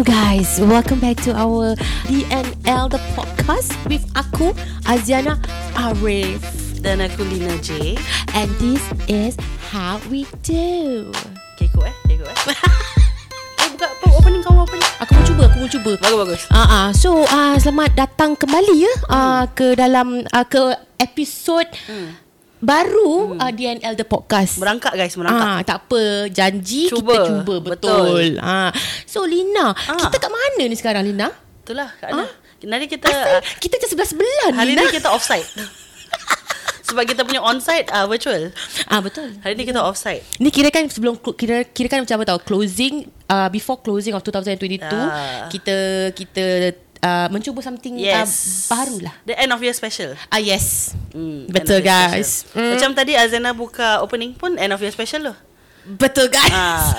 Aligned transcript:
Hello 0.00 0.16
guys, 0.16 0.56
welcome 0.64 0.96
back 0.96 1.20
to 1.28 1.36
our 1.36 1.76
DNL 2.08 2.88
the 2.88 2.96
podcast 3.12 3.68
with 3.84 4.00
aku 4.16 4.56
Aziana 4.88 5.36
Arif. 5.76 6.40
Dan 6.80 7.04
aku 7.04 7.20
Lina 7.28 7.52
J. 7.60 8.00
And 8.32 8.48
this 8.56 8.80
is 9.12 9.36
how 9.68 10.00
we 10.08 10.24
do. 10.40 11.12
Kekok 11.60 11.84
eh? 11.84 11.92
Kekok 12.08 12.32
eh? 12.32 12.36
Eh 13.60 13.68
buka 13.76 13.92
apa 13.92 14.06
opening 14.16 14.40
kau 14.40 14.56
opening. 14.64 14.88
Aku 15.04 15.12
mau 15.12 15.24
cuba, 15.28 15.42
aku 15.52 15.56
mau 15.60 15.68
cuba. 15.68 15.92
Bagus 16.00 16.16
bagus. 16.16 16.42
Ah, 16.48 16.64
uh, 16.64 16.88
so 16.96 17.20
uh, 17.20 17.60
selamat 17.60 17.92
datang 17.92 18.40
kembali 18.40 18.80
ya. 18.80 18.92
Uh, 19.04 19.44
ke 19.52 19.76
dalam 19.76 20.24
uh, 20.24 20.46
ke 20.48 20.80
episod 20.96 21.68
hmm. 21.92 22.29
Baru 22.60 23.34
uh, 23.34 23.50
DNL 23.50 23.94
the 23.94 24.04
podcast. 24.04 24.56
Merangkak 24.56 24.92
guys 24.92 25.16
merangkak 25.16 25.48
Ah, 25.48 25.60
tak 25.62 25.76
apa. 25.84 26.28
Janji 26.28 26.86
Cuba. 26.86 27.16
kita 27.16 27.20
cuba 27.26 27.54
betul. 27.58 28.36
Ah. 28.36 28.68
So 29.04 29.24
Lina, 29.24 29.72
Ah. 29.72 29.96
kita 29.98 30.16
kat 30.18 30.28
mana 30.28 30.62
ni 30.62 30.76
sekarang 30.76 31.02
Lina? 31.02 31.32
Itulah 31.60 31.88
kat 31.96 32.12
mana 32.12 32.28
Nanti 32.60 32.86
kita 32.86 33.08
Asal 33.08 33.40
uh, 33.40 33.42
kita 33.56 33.74
je 33.74 33.88
sebelah-sebelah 33.88 34.52
Hari 34.52 34.76
Lina. 34.76 34.84
ni 34.84 34.92
kita 34.92 35.08
offside 35.08 35.48
Sebab 36.90 37.06
kita 37.06 37.22
punya 37.22 37.40
onsite 37.40 37.88
uh, 37.88 38.04
virtual 38.04 38.52
Ah 38.84 39.00
betul. 39.00 39.32
Hari 39.40 39.56
ni 39.56 39.64
kita 39.64 39.80
offsite 39.80 40.20
Ni 40.36 40.52
kira 40.52 40.68
kan 40.68 40.84
sebelum 40.84 41.16
kira 41.32 41.64
kira 41.64 41.88
kan 41.88 42.04
macam 42.04 42.20
apa 42.20 42.26
tau 42.26 42.40
closing 42.42 43.08
uh, 43.26 43.48
before 43.48 43.80
closing 43.80 44.12
of 44.12 44.20
2022 44.20 44.76
Ah. 44.84 45.48
kita 45.48 45.76
kita 46.12 46.76
uh, 47.00 47.26
mencuba 47.32 47.60
something 47.64 47.96
Yes 47.98 48.68
uh, 48.68 48.76
barulah. 48.76 49.14
The 49.24 49.36
end 49.36 49.50
of 49.52 49.60
year 49.60 49.74
special 49.74 50.14
Ah 50.28 50.40
yes. 50.40 50.94
Hmm, 51.10 51.48
Betul, 51.50 51.82
guys. 51.82 52.46
Mm. 52.54 52.76
Macam 52.76 52.90
tadi 52.94 53.12
Azana 53.18 53.50
buka 53.50 54.00
opening 54.04 54.36
pun 54.36 54.54
End 54.56 54.70
of 54.70 54.80
year 54.80 54.92
special 54.94 55.32
loh 55.32 55.36
Betul 55.84 56.28
guys. 56.28 56.52
Ah, 56.52 56.94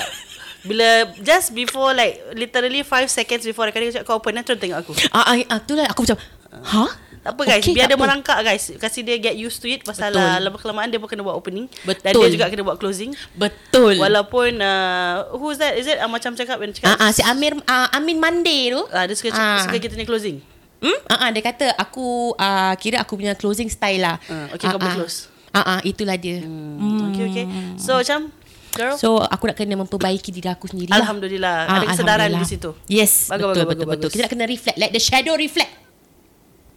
Bila 0.67 1.15
Just 1.21 1.53
before 1.53 1.93
like 1.93 2.21
Literally 2.33 2.83
5 2.83 3.07
seconds 3.07 3.45
before 3.45 3.69
Recording 3.69 3.93
Kau 4.03 4.19
open 4.19 4.37
eh 4.37 4.43
Terus 4.43 4.59
tengok 4.59 4.79
aku 4.83 4.91
Ah, 5.13 5.31
ah, 5.31 5.35
ah 5.57 5.59
tu 5.61 5.73
lah 5.77 5.87
aku 5.89 6.05
macam 6.05 6.17
ha? 6.65 6.85
Tak 7.21 7.31
apa 7.31 7.41
guys 7.43 7.61
Okey, 7.61 7.73
Biar 7.73 7.85
dia 7.85 7.93
apa. 7.93 8.01
merangkak 8.01 8.39
guys 8.41 8.63
Kasih 8.75 9.01
dia 9.01 9.15
get 9.15 9.35
used 9.35 9.57
to 9.57 9.67
it 9.67 9.81
Pasal 9.81 10.09
Betul. 10.09 10.25
uh, 10.25 10.37
lama 10.41 10.57
kelamaan 10.57 10.89
Dia 10.89 10.97
pun 10.97 11.05
kena 11.05 11.21
buat 11.21 11.33
opening 11.33 11.69
Betul. 11.81 12.01
Dan 12.01 12.11
dia 12.17 12.29
juga 12.33 12.45
kena 12.47 12.63
buat 12.63 12.77
closing 12.77 13.13
Betul. 13.31 13.95
Walaupun 13.95 14.57
uh, 14.57 15.29
Who's 15.31 15.57
that 15.57 15.75
Is 15.75 15.85
it 15.85 15.95
uh, 15.95 16.07
Macam 16.07 16.33
cakap 16.33 16.57
yang 16.57 16.71
cakap 16.71 16.97
Ah, 16.97 17.07
ah, 17.07 17.11
si 17.11 17.21
Amir 17.21 17.53
ah, 17.63 17.93
Amin 17.93 18.17
Mande 18.17 18.49
tu. 18.71 18.81
uh, 18.83 19.03
Dia 19.03 19.13
suka, 19.13 19.29
Ah. 19.31 19.61
suka 19.61 19.77
kita 19.77 19.93
ni 19.93 20.03
closing 20.03 20.41
Hmm? 20.81 20.97
Ah, 21.05 21.17
ah, 21.19 21.29
dia 21.29 21.45
kata 21.45 21.77
aku 21.77 22.33
uh, 22.33 22.73
kira 22.73 22.97
aku 22.97 23.13
punya 23.13 23.37
closing 23.37 23.69
style 23.69 24.01
lah. 24.01 24.17
Ah, 24.25 24.49
okay, 24.49 24.65
kau 24.65 24.81
boleh 24.81 24.97
close. 24.97 25.29
Ah, 25.53 25.77
ah, 25.77 25.79
itulah 25.85 26.17
dia. 26.17 26.41
hmm. 26.41 27.13
Okay 27.13 27.23
okay 27.23 27.45
So 27.77 28.01
macam 28.01 28.33
Girl 28.73 28.95
So 28.95 29.21
aku 29.21 29.45
nak 29.45 29.61
kena 29.61 29.77
memperbaiki 29.77 30.33
diri 30.33 30.49
aku 30.49 30.65
sendiri. 30.65 30.89
lah. 30.89 31.05
Alhamdulillah 31.05 31.57
Ah, 31.69 31.75
Ada 31.77 31.85
kesedaran 31.85 32.29
di 32.33 32.47
situ 32.49 32.73
Yes, 32.87 33.29
Bagus, 33.29 33.53
betul 33.53 33.61
bagus, 33.61 33.61
betul 33.61 33.85
bagus, 33.85 33.93
betul. 33.93 34.09
Kita 34.09 34.21
nak 34.25 34.31
kena 34.33 34.45
reflect, 34.47 34.77
let 34.79 34.89
the 34.89 34.97
shadow 34.97 35.37
reflect. 35.37 35.69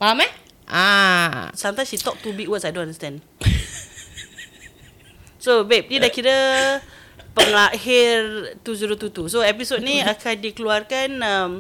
Faham 0.04 0.20
eh? 0.20 0.32
Ah. 0.68 1.48
Sometimes 1.56 1.88
she 1.88 1.96
talk 1.96 2.20
two 2.20 2.36
big 2.36 2.44
words 2.44 2.68
I 2.68 2.76
don't 2.76 2.92
understand. 2.92 3.24
So 5.44 5.64
babe 5.68 5.92
Ni 5.92 6.00
dah 6.00 6.08
kira 6.08 6.36
Pengakhir 7.36 8.20
2022 8.64 9.28
So 9.28 9.44
episod 9.44 9.84
ni 9.84 10.00
akan 10.00 10.40
dikeluarkan 10.40 11.08
um, 11.20 11.50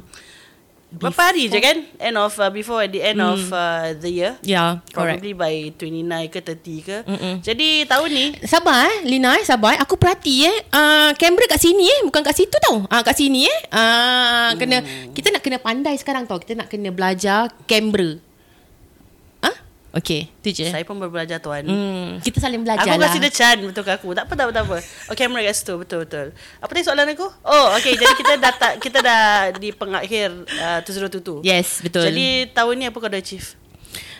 Berapa 0.94 1.34
hari 1.34 1.50
je 1.50 1.58
kan? 1.58 1.82
End 1.98 2.16
of 2.16 2.32
uh, 2.38 2.48
Before 2.54 2.80
at 2.86 2.94
the 2.94 3.02
end 3.02 3.18
of 3.18 3.50
uh, 3.50 3.98
the 3.98 4.10
year. 4.14 4.32
Ya, 4.46 4.46
yeah, 4.46 4.70
correct. 4.94 5.26
Probably 5.26 5.34
by 5.34 5.54
29 5.74 6.30
ke 6.30 6.38
30 6.38 6.86
ke. 6.86 6.96
Mm-mm. 7.02 7.34
Jadi 7.42 7.82
tahun 7.90 8.08
ni 8.14 8.26
Sabar 8.46 8.86
eh 8.86 9.02
Lina 9.02 9.34
eh 9.34 9.42
Sabar 9.42 9.74
eh. 9.74 9.82
Aku 9.82 9.98
perhati 9.98 10.46
eh. 10.46 10.56
Uh, 10.70 11.10
Kamera 11.18 11.50
kat 11.50 11.58
sini 11.58 11.90
eh. 11.90 12.00
Bukan 12.06 12.22
kat 12.22 12.38
situ 12.38 12.54
tau. 12.62 12.86
Uh, 12.86 13.02
Kat 13.02 13.18
sini 13.18 13.50
eh. 13.50 13.58
Uh, 13.74 14.54
kena 14.54 14.86
Kita 15.10 15.34
nak 15.34 15.42
kena 15.42 15.58
pandai 15.58 15.98
sekarang 15.98 16.30
tau. 16.30 16.38
Kita 16.38 16.62
nak 16.62 16.70
kena 16.70 16.94
belajar 16.94 17.50
Kamera. 17.66 18.14
Ah, 18.14 18.33
Okay 19.94 20.26
Tu 20.42 20.50
je 20.50 20.66
Saya 20.66 20.82
pun 20.82 20.98
baru 20.98 21.14
belajar 21.14 21.38
tuan 21.38 21.62
hmm, 21.62 22.18
Kita 22.18 22.42
saling 22.42 22.66
belajar 22.66 22.82
Aku 22.82 22.98
lah 22.98 23.06
kasih 23.06 23.20
dia 23.22 23.30
chan 23.30 23.56
betul 23.62 23.86
ke 23.86 23.94
aku. 23.94 24.10
Tak 24.10 24.26
apa 24.26 24.32
tak 24.34 24.44
apa 24.50 24.52
tak 24.52 24.64
apa. 24.66 24.76
Oh 25.06 25.14
kamera 25.14 25.40
kat 25.46 25.54
situ 25.54 25.74
betul 25.78 25.98
betul. 26.02 26.26
Apa 26.58 26.70
tadi 26.74 26.82
soalan 26.82 27.14
aku? 27.14 27.26
Oh 27.46 27.66
okey 27.78 27.94
jadi 27.94 28.12
kita 28.18 28.32
dah 28.42 28.52
tak, 28.58 28.72
kita 28.82 28.98
dah 28.98 29.22
di 29.54 29.70
pengakhir 29.70 30.34
uh, 30.34 30.78
2022. 30.82 31.46
Yes 31.46 31.78
betul 31.78 32.10
Jadi 32.10 32.50
tahun 32.50 32.74
ni 32.74 32.84
apa 32.90 32.96
kau 32.98 33.06
dah 33.06 33.22
achieve? 33.22 33.54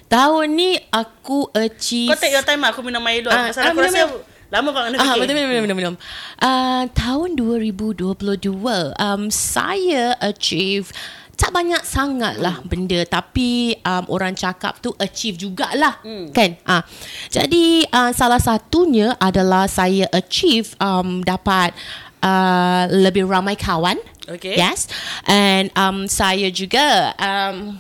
Tahun 0.06 0.46
ni 0.46 0.78
Aku 0.92 1.50
achieve 1.50 2.12
Kau 2.12 2.20
take 2.20 2.36
your 2.36 2.44
time 2.44 2.60
lah 2.62 2.70
Aku 2.70 2.84
minum 2.84 3.02
air 3.08 3.24
dulu 3.24 3.32
Ah, 3.32 3.48
Pasal 3.50 3.62
ah, 3.64 3.70
aku 3.72 3.80
minum, 3.82 3.88
rasa 3.90 4.00
minum. 4.06 4.32
Lama 4.52 4.68
kau 4.70 4.80
nak 4.86 4.88
Ah, 4.94 5.18
fikir 5.18 5.20
betul, 5.26 5.34
betul, 5.34 5.62
betul, 5.66 5.76
betul. 5.82 5.96
Uh, 6.38 6.82
tahun 6.94 7.28
2022, 7.34 8.94
um, 8.94 9.22
saya 9.32 10.14
achieve 10.22 10.94
tak 11.34 11.50
banyak 11.50 11.82
sangat 11.82 12.38
lah 12.38 12.62
hmm. 12.62 12.68
benda 12.70 13.00
tapi 13.06 13.74
um, 13.82 14.04
orang 14.10 14.34
cakap 14.34 14.78
tu 14.78 14.94
achieve 15.02 15.38
jugalah 15.38 15.98
hmm. 16.02 16.30
kan 16.30 16.54
ah 16.66 16.82
jadi 17.30 17.86
uh, 17.90 18.10
salah 18.14 18.38
satunya 18.38 19.14
adalah 19.18 19.66
saya 19.66 20.06
achieve 20.14 20.72
um, 20.78 21.20
dapat 21.26 21.74
uh, 22.22 22.86
lebih 22.90 23.26
ramai 23.26 23.58
kawan 23.58 23.98
Okay. 24.24 24.56
yes 24.56 24.88
and 25.28 25.68
um, 25.76 26.08
saya 26.08 26.48
juga 26.48 27.12
um, 27.20 27.76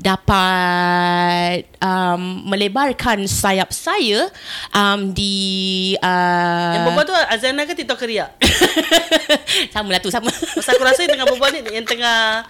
dapat 0.00 1.68
um, 1.84 2.48
melebarkan 2.48 3.28
sayap 3.28 3.68
saya 3.76 4.32
um, 4.72 5.12
di 5.12 5.92
uh, 6.00 6.80
Yang 6.80 6.84
berbual 6.88 7.04
tu 7.04 7.16
Azana 7.28 7.62
ke 7.68 7.76
TikTok 7.76 8.08
riak? 8.08 8.30
sama 9.76 9.92
lah 9.92 10.00
tu 10.00 10.08
sama 10.08 10.32
Pasal 10.32 10.80
aku 10.80 10.84
rasa 10.84 11.04
yang 11.04 11.12
tengah 11.12 11.28
berbual 11.28 11.50
ni 11.52 11.60
Yang 11.76 11.86
tengah 11.92 12.48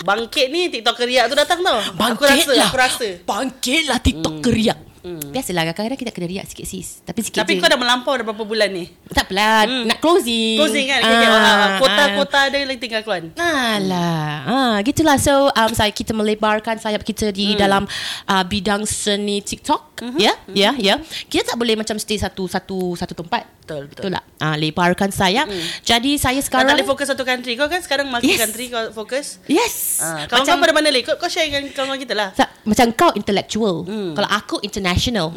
Bangkit 0.00 0.46
ni 0.48 0.68
TikTok 0.68 0.96
riak 1.02 1.28
tu 1.28 1.36
datang 1.36 1.60
tau 1.60 1.78
Aku 1.80 2.24
rasa 2.24 2.50
lah 2.56 2.68
Aku 2.68 2.78
rasa 2.78 3.08
bangkit 3.22 3.82
lah 3.86 3.98
TikTok 4.00 4.40
hmm. 4.40 4.44
keriak 4.44 4.78
hmm. 5.00 5.32
biasalah 5.32 5.62
kadang-kadang 5.72 6.00
kita 6.00 6.12
kena 6.12 6.28
riak 6.28 6.44
sikit 6.44 6.66
sis 6.68 7.00
tapi 7.02 7.20
sikit 7.24 7.40
Tapi 7.40 7.56
je 7.56 7.60
kau 7.60 7.68
dah 7.68 7.80
melampau 7.80 8.12
dah 8.16 8.24
berapa 8.24 8.44
bulan 8.44 8.68
ni 8.68 8.88
tak 9.08 9.28
apalah 9.28 9.64
Hmm. 9.64 9.84
nak 9.86 9.98
closing 9.98 10.56
Closing 10.56 10.86
kan 10.88 11.00
okay, 11.00 11.14
okay. 11.14 11.28
Ah, 11.28 11.40
Ah, 11.40 11.56
ah. 11.56 11.70
Kota-kota 11.80 12.40
dia 12.48 12.64
lagi 12.64 12.80
tinggal 12.80 13.02
keluar 13.04 13.20
Alah, 13.36 14.34
ah, 14.46 14.76
gitulah. 14.82 15.16
So, 15.16 15.48
um, 15.50 15.70
saya 15.72 15.92
kita 15.92 16.12
melebarkan 16.12 16.80
sayap 16.80 17.02
kita 17.02 17.30
di 17.30 17.52
Hmm. 17.54 17.58
dalam 17.58 17.82
uh, 18.26 18.44
bidang 18.44 18.84
seni 18.84 19.40
TikTok, 19.40 19.89
Mhm. 20.00 20.18
ya, 20.18 20.32
ya, 20.50 20.70
ya. 20.74 20.94
Kita 21.28 21.52
tak 21.52 21.56
boleh 21.56 21.76
macam 21.76 21.94
stay 21.96 22.16
satu 22.16 22.44
satu 22.44 22.96
satu 22.96 23.12
tempat. 23.12 23.44
Betul, 23.62 23.86
betul. 23.86 24.10
Betul 24.10 24.16
tak? 24.16 24.24
Ah, 24.40 24.56
lebarkan 24.56 25.12
sayap. 25.12 25.46
Jadi 25.84 26.16
saya 26.16 26.40
Kau 26.40 26.46
sekarang 26.48 26.72
tak 26.72 26.76
boleh 26.80 26.88
fokus 26.88 27.06
satu 27.06 27.22
country 27.22 27.54
Kau 27.54 27.68
kan 27.68 27.78
sekarang 27.78 28.08
multi 28.08 28.32
Yes. 28.32 28.40
country 28.40 28.66
Kau 28.66 28.90
fokus 28.90 29.38
Yes. 29.46 30.00
Ah, 30.02 30.24
kawan 30.26 30.42
kau 30.42 30.58
pada 30.58 30.72
mana 30.72 30.88
lagi? 30.88 31.04
Kau, 31.04 31.14
kau 31.16 31.28
share 31.28 31.46
dengan 31.46 31.68
kawan 31.70 32.00
kita 32.00 32.14
lah. 32.16 32.32
Sa- 32.34 32.50
macam 32.64 32.86
kau 32.92 33.10
intellectual. 33.14 33.84
Hmm. 33.84 34.16
Kalau 34.16 34.28
aku 34.28 34.56
international. 34.60 35.30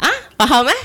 ah, 0.00 0.18
faham 0.38 0.70
eh? 0.70 0.80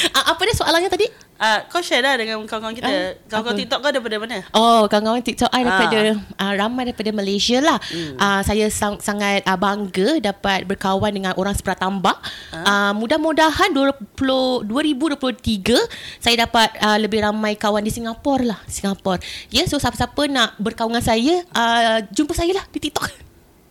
ah, 0.16 0.32
apa 0.32 0.40
dia 0.46 0.54
soalannya 0.54 0.88
tadi? 0.88 1.29
Ah, 1.40 1.64
kau 1.72 1.80
share 1.80 2.04
lah 2.04 2.20
dengan 2.20 2.44
kawan-kawan 2.44 2.76
kita. 2.76 2.84
Ah, 2.84 3.16
kawan-kawan 3.32 3.56
apa? 3.56 3.60
TikTok 3.64 3.78
kau 3.80 3.90
daripada 3.96 4.16
mana? 4.20 4.36
Oh, 4.52 4.84
kawan-kawan 4.84 5.24
TikTok 5.24 5.48
I 5.48 5.64
daripada 5.64 5.98
Ah. 6.36 6.44
uh, 6.44 6.52
ramai 6.60 6.82
daripada 6.92 7.10
Malaysia 7.16 7.56
lah. 7.64 7.80
Hmm. 7.80 8.20
Uh, 8.20 8.40
saya 8.44 8.68
sang, 8.68 9.00
sangat 9.00 9.40
uh, 9.48 9.56
bangga 9.56 10.20
dapat 10.20 10.68
berkawan 10.68 11.08
dengan 11.16 11.32
orang 11.40 11.56
seperatambah. 11.56 12.12
Uh, 12.52 12.92
mudah-mudahan 12.92 13.72
20 13.72 14.68
2023 14.68 15.80
saya 16.20 16.44
dapat 16.44 16.76
uh, 16.76 17.00
lebih 17.00 17.24
ramai 17.24 17.56
kawan 17.56 17.80
di 17.80 17.88
Singapura 17.88 18.52
lah, 18.52 18.60
Singapura. 18.68 19.16
Ya, 19.48 19.64
yeah, 19.64 19.66
so 19.66 19.80
siapa-siapa 19.80 20.28
nak 20.28 20.60
berkawan 20.60 20.92
dengan 21.00 21.06
saya, 21.08 21.34
uh, 21.56 22.04
jumpa 22.12 22.36
saya 22.36 22.52
lah 22.52 22.68
di 22.68 22.84
TikTok. 22.84 23.29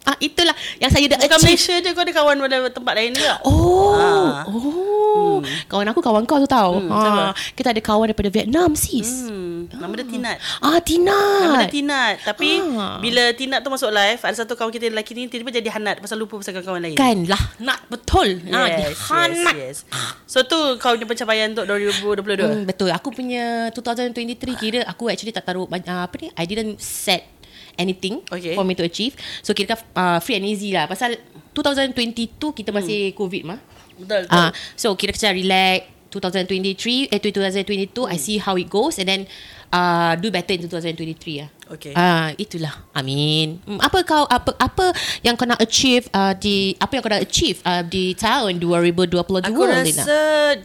Ah, 0.10 0.18
itulah 0.18 0.58
yang 0.82 0.90
saya 0.90 1.06
dah 1.06 1.22
Bukan 1.22 1.30
achieve. 1.30 1.46
Malaysia 1.46 1.76
je 1.78 1.90
kau 1.94 2.02
ada 2.02 2.14
kawan 2.14 2.36
pada 2.42 2.58
tempat 2.74 2.94
lain 2.98 3.12
juga. 3.14 3.34
Oh, 3.46 3.94
Ah. 3.94 4.42
oh. 4.50 5.38
Kawan 5.70 5.86
aku 5.86 6.02
kawan 6.02 6.26
kau 6.26 6.42
tu 6.42 6.50
tahu. 6.50 6.82
Hmm, 6.82 6.90
siapa? 6.90 7.24
kita 7.54 7.70
ada 7.70 7.82
kawan 7.84 8.10
daripada 8.10 8.30
Vietnam 8.34 8.74
sis. 8.74 9.30
Hmm, 9.30 9.70
nama 9.70 9.94
dia 9.94 10.08
Tinat. 10.10 10.38
Ah, 10.60 10.82
Tina. 10.82 11.14
Nama 11.14 11.58
dia 11.62 11.70
Tinat. 11.70 12.16
Tapi 12.26 12.50
Ah. 12.74 12.98
bila 12.98 13.30
Tinat 13.38 13.62
tu 13.62 13.70
masuk 13.70 13.94
live, 13.94 14.18
ada 14.18 14.36
satu 14.36 14.58
kawan 14.58 14.74
kita 14.74 14.90
lelaki 14.90 15.14
ni 15.14 15.30
tiba-tiba 15.30 15.62
jadi 15.62 15.70
Hanat 15.70 16.02
pasal 16.02 16.18
lupa 16.18 16.42
pasal 16.42 16.58
kawan 16.58 16.82
lain. 16.82 16.98
Kan 16.98 17.30
lah 17.30 17.40
Nak 17.62 17.86
betul 17.88 18.42
Yes, 18.42 18.50
ha, 18.50 19.30
yes, 19.30 19.38
Dihanat 19.38 19.56
yes. 19.56 19.78
So 20.26 20.42
tu 20.42 20.58
kau 20.78 20.98
punya 20.98 21.06
pencapaian 21.06 21.54
untuk 21.54 21.70
2022. 21.70 22.42
Hmm, 22.42 22.64
betul. 22.66 22.90
Aku 22.90 23.14
punya 23.14 23.70
2023 23.70 24.58
kira 24.58 24.80
aku 24.84 25.06
actually 25.08 25.30
tak 25.30 25.46
taruh 25.46 25.70
uh, 25.70 26.02
apa 26.02 26.16
ni? 26.18 26.28
I 26.34 26.50
didn't 26.50 26.82
set 26.82 27.39
anything 27.80 28.20
Okay. 28.28 28.54
for 28.54 28.68
me 28.68 28.76
to 28.76 28.84
achieve. 28.84 29.16
So 29.40 29.56
kira 29.56 29.80
uh, 29.96 30.20
free 30.20 30.36
and 30.36 30.44
easy 30.44 30.76
lah. 30.76 30.86
Pasal 30.86 31.16
2022 31.56 32.36
kita 32.54 32.70
masih 32.70 33.16
COVID 33.16 33.42
mah. 33.48 33.60
Betul. 33.96 34.28
betul. 34.28 34.36
Ah, 34.36 34.52
so 34.76 34.92
kira 34.94 35.16
kita 35.16 35.32
relax 35.32 35.88
2023 36.10 37.14
eh 37.14 37.20
2022 37.22 38.10
I 38.10 38.18
see 38.18 38.38
how 38.38 38.58
it 38.58 38.66
goes 38.66 38.98
and 38.98 39.06
then 39.06 39.22
uh, 39.70 40.18
do 40.18 40.34
better 40.34 40.58
in 40.58 40.66
2023 40.66 41.42
lah. 41.46 41.50
Okay. 41.70 41.94
Ah, 41.94 42.34
itulah. 42.34 42.74
Amin. 42.98 43.62
Hmm, 43.62 43.78
apa 43.78 44.02
kau 44.02 44.26
apa 44.26 44.58
apa 44.58 44.90
yang 45.22 45.38
kau 45.38 45.46
nak 45.46 45.62
achieve 45.62 46.10
uh, 46.10 46.34
di 46.34 46.74
apa 46.82 46.98
yang 46.98 47.02
kau 47.06 47.14
nak 47.14 47.22
achieve 47.22 47.62
uh, 47.62 47.86
di 47.86 48.18
tahun 48.18 48.58
2022 48.58 49.46
Aku 49.54 49.62
Lina? 49.62 49.86
rasa 49.86 50.22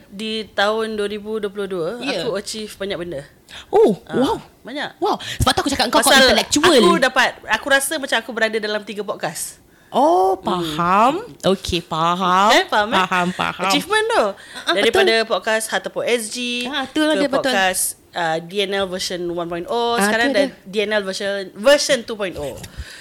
di 0.09 0.49
tahun 0.49 0.97
2022 0.97 2.09
Ya. 2.09 2.25
aku 2.25 2.41
achieve 2.41 2.73
banyak 2.81 2.97
benda. 2.97 3.23
Oh, 3.69 3.99
Ah, 4.05 4.17
wow. 4.17 4.37
Banyak. 4.61 4.97
Wow. 4.97 5.17
Sebab 5.39 5.51
tu 5.51 5.61
aku 5.61 5.71
cakap 5.71 5.87
kau 5.89 6.01
kau 6.01 6.11
intellectual. 6.11 6.73
Aku 6.73 6.97
dapat 6.97 7.37
aku 7.47 7.67
rasa 7.69 7.97
macam 7.97 8.17
aku 8.17 8.31
berada 8.31 8.57
dalam 8.57 8.81
tiga 8.81 9.03
podcast. 9.03 9.61
Oh, 9.89 10.35
faham. 10.37 11.23
Okay, 11.39 11.79
faham. 11.79 12.51
Eh, 12.51 12.67
faham 12.67 12.89
eh? 12.91 12.99
Faham, 12.99 13.29
faham. 13.31 13.69
Achievement 13.69 14.07
tu. 14.09 14.25
Ah, 14.65 14.75
Daripada 14.75 15.13
podcast 15.23 15.71
Harta 15.71 15.87
Pok 15.87 16.03
SG 16.03 16.67
Ah, 16.67 16.83
tu 16.85 16.99
lah 16.99 17.15
ke 17.15 17.21
dia, 17.21 17.29
betul. 17.29 17.47
podcast 17.47 17.83
uh, 18.11 18.43
DNL 18.43 18.91
version 18.91 19.23
1.0 19.23 19.71
Ah, 19.71 19.95
sekarang 20.01 20.29
dah 20.33 20.51
DNL 20.65 21.03
version 21.05 21.31
version 21.55 22.03
2.0. 22.03 22.35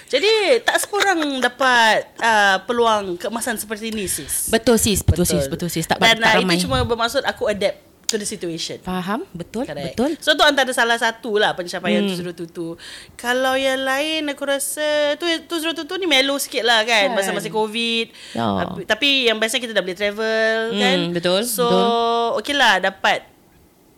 Jadi 0.06 0.30
tak 0.62 0.78
semua 0.78 1.02
orang 1.02 1.20
dapat 1.42 2.06
uh, 2.22 2.62
peluang 2.62 3.18
keemasan 3.18 3.58
seperti 3.58 3.90
ini 3.90 4.06
sis. 4.06 4.54
Betul 4.54 4.78
sis, 4.78 5.02
betul, 5.02 5.26
sis, 5.26 5.50
betul 5.50 5.74
sis. 5.74 5.90
Tak, 5.90 5.98
Dan 5.98 6.22
tak 6.22 6.30
uh, 6.30 6.38
ramai. 6.38 6.54
itu 6.54 6.70
cuma 6.70 6.86
bermaksud 6.86 7.26
aku 7.26 7.50
adapt 7.50 7.82
to 8.14 8.22
the 8.22 8.30
situation. 8.30 8.78
Faham? 8.86 9.26
Betul, 9.34 9.66
Correct. 9.66 9.98
betul. 9.98 10.14
So 10.22 10.38
tu 10.38 10.46
antara 10.46 10.70
salah 10.70 11.02
satu 11.02 11.42
lah 11.42 11.58
pencapaian 11.58 12.06
hmm. 12.06 12.22
tu 12.22 12.32
tu 12.38 12.46
tu. 12.46 12.68
Kalau 13.18 13.58
yang 13.58 13.82
lain 13.82 14.30
aku 14.30 14.46
rasa 14.46 15.18
tu 15.18 15.26
tu 15.50 15.58
tu 15.74 15.84
tu 15.84 15.96
ni 15.98 16.06
mellow 16.06 16.38
sikit 16.38 16.62
lah 16.62 16.86
kan. 16.86 17.10
Kan. 17.10 17.18
Masa-masa 17.18 17.50
COVID. 17.50 18.08
Ya. 18.38 18.70
Tapi- 18.86 19.26
yang 19.26 19.42
bestnya 19.42 19.60
kita 19.60 19.74
dah 19.74 19.82
boleh 19.82 19.98
travel 19.98 20.58
Hmm, 20.70 20.80
kan. 20.80 20.98
betul, 21.18 21.42
So 21.44 21.66
betul. 21.66 21.88
okay 22.40 22.56
lah 22.56 22.74
dapat 22.78 23.26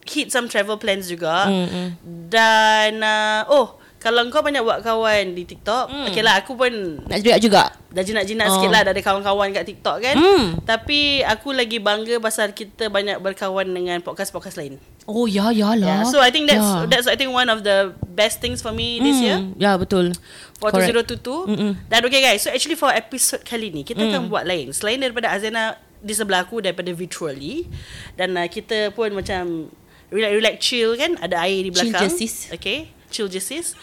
hit 0.06 0.32
some 0.32 0.48
travel 0.48 0.80
plans 0.80 1.12
juga. 1.12 1.50
Hmm, 1.50 1.68
hmm. 1.68 1.90
Dan 2.32 3.04
uh, 3.04 3.42
oh 3.52 3.82
kalau 4.06 4.22
kau 4.30 4.40
banyak 4.40 4.62
buat 4.62 4.80
kawan 4.80 5.34
di 5.34 5.44
TikTok, 5.44 5.86
Hmm. 5.88 6.06
okay 6.06 6.22
lah 6.22 6.38
aku 6.38 6.54
pun 6.54 6.70
Nak 7.02 7.18
juga 7.20 7.36
juga. 7.38 7.64
dah 7.90 8.04
jinak-jinak 8.04 8.46
Oh. 8.46 8.54
sikit 8.54 8.70
lah 8.70 8.82
dah 8.82 8.92
ada 8.92 9.02
kawan-kawan 9.02 9.50
kat 9.52 9.66
TikTok 9.66 9.98
kan. 10.00 10.14
Hmm. 10.14 10.62
Tapi 10.62 11.24
aku 11.24 11.50
lagi 11.50 11.80
bangga 11.80 12.20
pasal 12.20 12.52
kita 12.52 12.88
banyak 12.88 13.18
berkawan 13.18 13.66
dengan 13.66 13.98
podcast-podcast 14.00 14.56
lain. 14.56 14.78
Oh, 15.06 15.26
ya, 15.26 15.50
ya 15.50 15.74
lah. 15.74 16.02
Yeah, 16.02 16.04
so 16.04 16.18
I 16.18 16.30
think 16.30 16.46
that's 16.46 16.62
ya. 16.62 16.86
that's 16.86 17.06
I 17.06 17.14
think 17.14 17.30
one 17.32 17.48
of 17.48 17.62
the 17.62 17.78
best 18.10 18.38
things 18.38 18.60
for 18.60 18.70
me 18.72 18.98
this 19.00 19.18
year 19.18 19.38
Hmm, 19.38 19.54
Ya, 19.56 19.74
betul. 19.76 20.14
for 20.56 20.70
Correct. 20.70 20.92
2022. 20.92 21.46
Mm-mm. 21.48 21.72
Dan 21.84 22.00
okay 22.02 22.22
guys, 22.22 22.40
so 22.40 22.50
actually 22.50 22.76
for 22.76 22.90
episode 22.90 23.42
kali 23.42 23.70
ni 23.70 23.82
kita 23.82 24.00
Mm. 24.00 24.08
akan 24.08 24.22
buat 24.28 24.44
lain. 24.44 24.70
Selain 24.72 24.98
daripada 24.98 25.30
Azena 25.30 25.74
di 25.98 26.12
sebelah 26.12 26.44
aku 26.44 26.60
daripada 26.60 26.92
virtually 26.92 27.66
dan 28.14 28.34
uh, 28.34 28.46
kita 28.46 28.92
pun 28.92 29.10
macam 29.12 29.70
relax 30.08 30.32
relax 30.34 30.56
chill 30.60 30.94
kan, 30.94 31.18
ada 31.18 31.42
air 31.44 31.62
di 31.62 31.70
Chill 31.70 31.90
belakang. 31.90 32.02
je, 32.04 32.18
sis. 32.20 32.36
Okay, 32.52 32.90
chill 33.08 33.28
je 33.28 33.40
sis. 33.40 33.74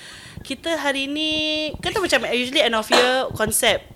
Kita 0.43 0.75
hari 0.77 1.07
ni 1.07 1.31
kata 1.79 1.99
macam 1.99 2.27
usually 2.31 2.61
end 2.61 2.75
of 2.75 2.89
year 2.89 3.29
concept 3.33 3.91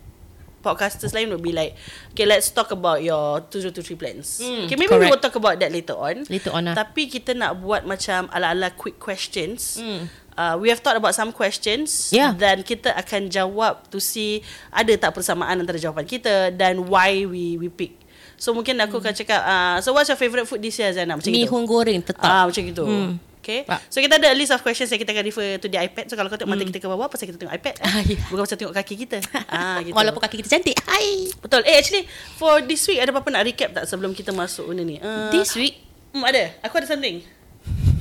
podcasters 0.61 1.14
lain 1.14 1.31
would 1.31 1.43
be 1.43 1.55
like 1.55 1.78
okay 2.11 2.26
let's 2.26 2.50
talk 2.50 2.75
about 2.75 2.99
your 2.99 3.38
2023 3.55 3.94
plans. 3.94 4.43
Mm, 4.43 4.67
okay, 4.67 4.75
maybe 4.75 4.90
we 4.90 4.99
correct. 4.99 5.11
will 5.14 5.23
talk 5.23 5.37
about 5.38 5.56
that 5.58 5.70
later 5.70 5.94
on. 5.94 6.26
Later 6.26 6.50
on 6.50 6.67
lah. 6.67 6.75
Tapi 6.75 7.06
kita 7.06 7.38
nak 7.38 7.62
buat 7.62 7.87
macam 7.87 8.26
ala-ala 8.34 8.75
quick 8.75 8.99
questions. 8.99 9.78
Hmm. 9.78 10.11
Uh, 10.37 10.52
we 10.61 10.69
have 10.69 10.84
thought 10.84 10.99
about 10.99 11.17
some 11.17 11.32
questions 11.32 12.12
Yeah. 12.12 12.37
dan 12.37 12.61
kita 12.61 12.93
akan 12.93 13.32
jawab 13.32 13.88
to 13.88 13.96
see 13.96 14.44
ada 14.69 14.93
tak 15.00 15.17
persamaan 15.17 15.56
antara 15.56 15.81
jawapan 15.81 16.05
kita 16.05 16.52
dan 16.52 16.84
why 16.90 17.25
we 17.25 17.56
we 17.56 17.73
pick. 17.73 17.96
So 18.37 18.52
mungkin 18.52 18.76
aku 18.76 19.00
akan 19.00 19.17
cakap 19.17 19.40
uh, 19.40 19.81
so 19.81 19.96
what's 19.96 20.12
your 20.12 20.20
favourite 20.20 20.44
food 20.44 20.61
this 20.61 20.76
year 20.76 20.93
Zainab? 20.93 21.25
Macam 21.25 21.32
Mi 21.32 21.49
gitu. 21.49 21.56
hong 21.56 21.64
goreng 21.64 22.05
tetap. 22.05 22.20
Ah 22.20 22.44
macam 22.44 22.61
gitu. 22.61 22.84
Hmm. 22.84 23.17
Okay. 23.46 23.62
Pak. 23.62 23.78
So 23.87 24.02
kita 24.02 24.19
ada 24.19 24.34
a 24.34 24.34
list 24.34 24.50
of 24.50 24.58
questions 24.58 24.90
yang 24.90 24.98
kita 24.98 25.14
akan 25.14 25.22
refer 25.22 25.62
to 25.62 25.70
the 25.70 25.78
iPad. 25.78 26.10
So 26.10 26.19
kalau 26.19 26.26
kau 26.26 26.34
tengok 26.34 26.50
mata 26.50 26.66
kita 26.66 26.82
ke 26.82 26.88
bawah 26.90 27.06
pasal 27.06 27.31
kita 27.31 27.38
tengok 27.38 27.54
iPad. 27.54 27.78
Hmm. 27.78 27.87
Ah, 27.87 28.02
ya. 28.02 28.19
Bukan 28.26 28.43
pasal 28.43 28.58
tengok 28.58 28.75
kaki 28.75 28.94
kita. 29.06 29.19
ah 29.54 29.78
gitu. 29.87 29.94
Walaupun 29.94 30.19
kaki 30.19 30.43
kita 30.43 30.58
cantik. 30.58 30.75
Hai. 30.82 31.31
Betul. 31.38 31.62
Eh 31.62 31.78
actually 31.78 32.10
for 32.34 32.58
this 32.66 32.82
week 32.90 32.98
ada 32.98 33.14
apa-apa 33.14 33.31
nak 33.31 33.46
recap 33.46 33.70
tak 33.70 33.87
sebelum 33.87 34.10
kita 34.19 34.34
masuk 34.34 34.66
benda 34.66 34.82
ni? 34.82 34.98
Uh, 34.98 35.31
This 35.31 35.54
week. 35.54 35.78
Hmm, 36.10 36.26
ada. 36.26 36.58
Aku 36.66 36.75
ada 36.75 36.90
something. 36.90 37.22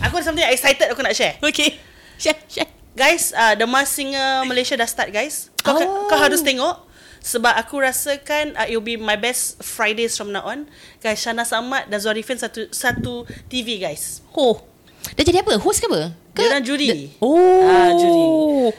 Aku 0.01 0.17
ada 0.17 0.25
something 0.25 0.45
excited 0.49 0.89
aku 0.89 1.05
nak 1.05 1.13
share. 1.13 1.37
Okay. 1.45 1.77
Share, 2.17 2.41
share. 2.49 2.65
Guys, 2.97 3.29
uh, 3.29 3.53
The 3.53 3.69
Masked 3.69 4.01
Singer 4.01 4.49
Malaysia 4.49 4.73
dah 4.73 4.89
start 4.89 5.13
guys. 5.13 5.53
Kau, 5.61 5.77
Oh. 5.77 6.09
kau 6.09 6.17
harus 6.17 6.41
tengok. 6.41 6.89
Sebab 7.21 7.53
aku 7.53 7.85
rasakan 7.85 8.57
uh, 8.57 8.65
it 8.65 8.73
will 8.73 8.85
be 8.85 8.97
my 8.97 9.17
best 9.17 9.61
Fridays 9.61 10.17
from 10.17 10.33
now 10.33 10.41
on. 10.41 10.65
Guys, 11.05 11.21
Shana 11.21 11.45
Samad 11.45 11.85
dan 11.85 12.01
Zorifin 12.01 12.41
satu 12.41 12.65
satu 12.73 13.29
TV 13.45 13.77
guys. 13.77 14.25
Oh. 14.33 14.73
Dia 15.15 15.23
jadi 15.23 15.39
apa? 15.41 15.55
Host 15.55 15.79
ke 15.79 15.87
apa? 15.87 16.11
Dia 16.35 16.45
orang 16.51 16.63
juri. 16.63 16.87
Dia- 16.87 17.09
Oh. 17.23 17.63
Ah, 17.63 17.91
juri. 17.95 18.23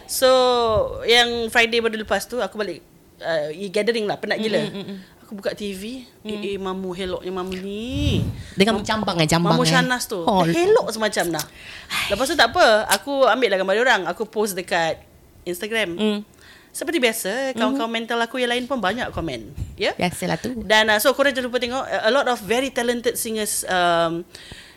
So, 0.04 0.30
yang 1.08 1.48
Friday 1.48 1.80
baru 1.80 1.96
lepas 1.96 2.28
tu 2.28 2.36
aku 2.38 2.60
balik 2.60 2.84
uh, 3.20 3.48
gathering 3.72 4.04
lah, 4.04 4.20
penat 4.20 4.36
gila. 4.36 4.60
Mm, 4.60 4.72
mm, 4.72 4.84
mm. 4.84 4.98
Aku 5.26 5.34
buka 5.34 5.58
TV, 5.58 6.06
eh, 6.22 6.54
eh 6.54 6.56
mamu 6.56 6.94
heloknya 6.94 7.32
mamu 7.34 7.58
ni. 7.58 8.22
Dengan 8.54 8.78
Mam- 8.78 8.86
jambang 8.86 9.16
eh, 9.18 9.26
jambang 9.26 9.58
Mamu 9.58 9.66
eh. 9.66 9.72
Shanas 9.74 10.06
tu. 10.06 10.22
Oh. 10.22 10.46
Helok 10.46 10.94
semacam 10.94 11.34
nah. 11.34 11.44
Lepas 12.06 12.30
tu 12.30 12.38
tak 12.38 12.54
apa, 12.54 12.86
aku 12.86 13.26
ambil 13.26 13.50
lah 13.50 13.58
gambar 13.58 13.74
dia 13.74 13.82
orang, 13.82 14.02
aku 14.06 14.22
post 14.22 14.54
dekat 14.54 15.02
Instagram. 15.42 15.98
Mm. 15.98 16.18
Seperti 16.70 17.00
biasa, 17.00 17.56
kawan-kawan 17.56 17.88
mental 17.88 18.20
aku 18.20 18.36
yang 18.36 18.52
lain 18.52 18.68
pun 18.68 18.78
banyak 18.78 19.08
komen. 19.10 19.50
Ya? 19.74 19.90
Yeah? 19.90 19.94
Biasalah 19.98 20.36
tu. 20.38 20.52
Dan 20.62 20.92
uh, 20.92 21.00
so 21.00 21.10
korang 21.10 21.32
jangan 21.32 21.48
lupa 21.48 21.58
tengok 21.58 21.82
uh, 21.82 22.02
a 22.04 22.10
lot 22.12 22.28
of 22.28 22.38
very 22.44 22.68
talented 22.68 23.16
singers 23.16 23.64
um, 23.66 24.22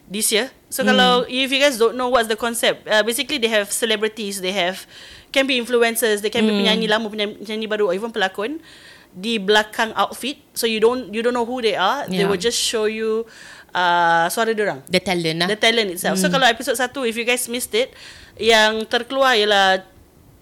this 0.07 0.31
year. 0.31 0.47
So 0.69 0.85
kalau 0.85 1.25
if 1.25 1.49
you 1.49 1.57
guys 1.57 1.81
don't 1.81 1.97
know 1.97 2.13
what's 2.13 2.29
the 2.29 2.37
concept, 2.37 2.85
uh, 2.85 3.01
basically 3.01 3.41
they 3.41 3.49
have 3.49 3.73
celebrities, 3.73 4.37
they 4.37 4.53
have 4.53 4.85
can 5.33 5.49
be 5.49 5.57
influencers, 5.57 6.21
they 6.21 6.29
can 6.29 6.45
be 6.45 6.53
penyanyi 6.53 6.85
lama, 6.85 7.09
penyanyi, 7.09 7.65
baru, 7.65 7.89
or 7.89 7.93
even 7.97 8.13
pelakon 8.13 8.61
di 9.09 9.41
belakang 9.41 9.89
outfit. 9.97 10.37
So 10.53 10.69
you 10.69 10.77
don't 10.77 11.09
you 11.09 11.25
don't 11.25 11.33
know 11.33 11.45
who 11.45 11.57
they 11.65 11.73
are. 11.73 12.05
They 12.05 12.21
Yeah. 12.21 12.29
will 12.29 12.37
just 12.37 12.61
show 12.61 12.85
you 12.85 13.25
uh, 13.73 14.29
suara 14.29 14.53
dia 14.53 14.69
orang. 14.69 14.85
The 14.85 15.01
talent 15.01 15.37
lah. 15.41 15.47
The 15.49 15.57
talent 15.57 15.89
itself. 15.97 16.21
So 16.21 16.29
kalau 16.29 16.45
episode 16.45 16.77
1 16.77 16.93
if 17.09 17.17
you 17.17 17.25
guys 17.25 17.49
missed 17.49 17.73
it, 17.73 17.89
yang 18.37 18.85
terkeluar 18.85 19.33
ialah 19.33 19.81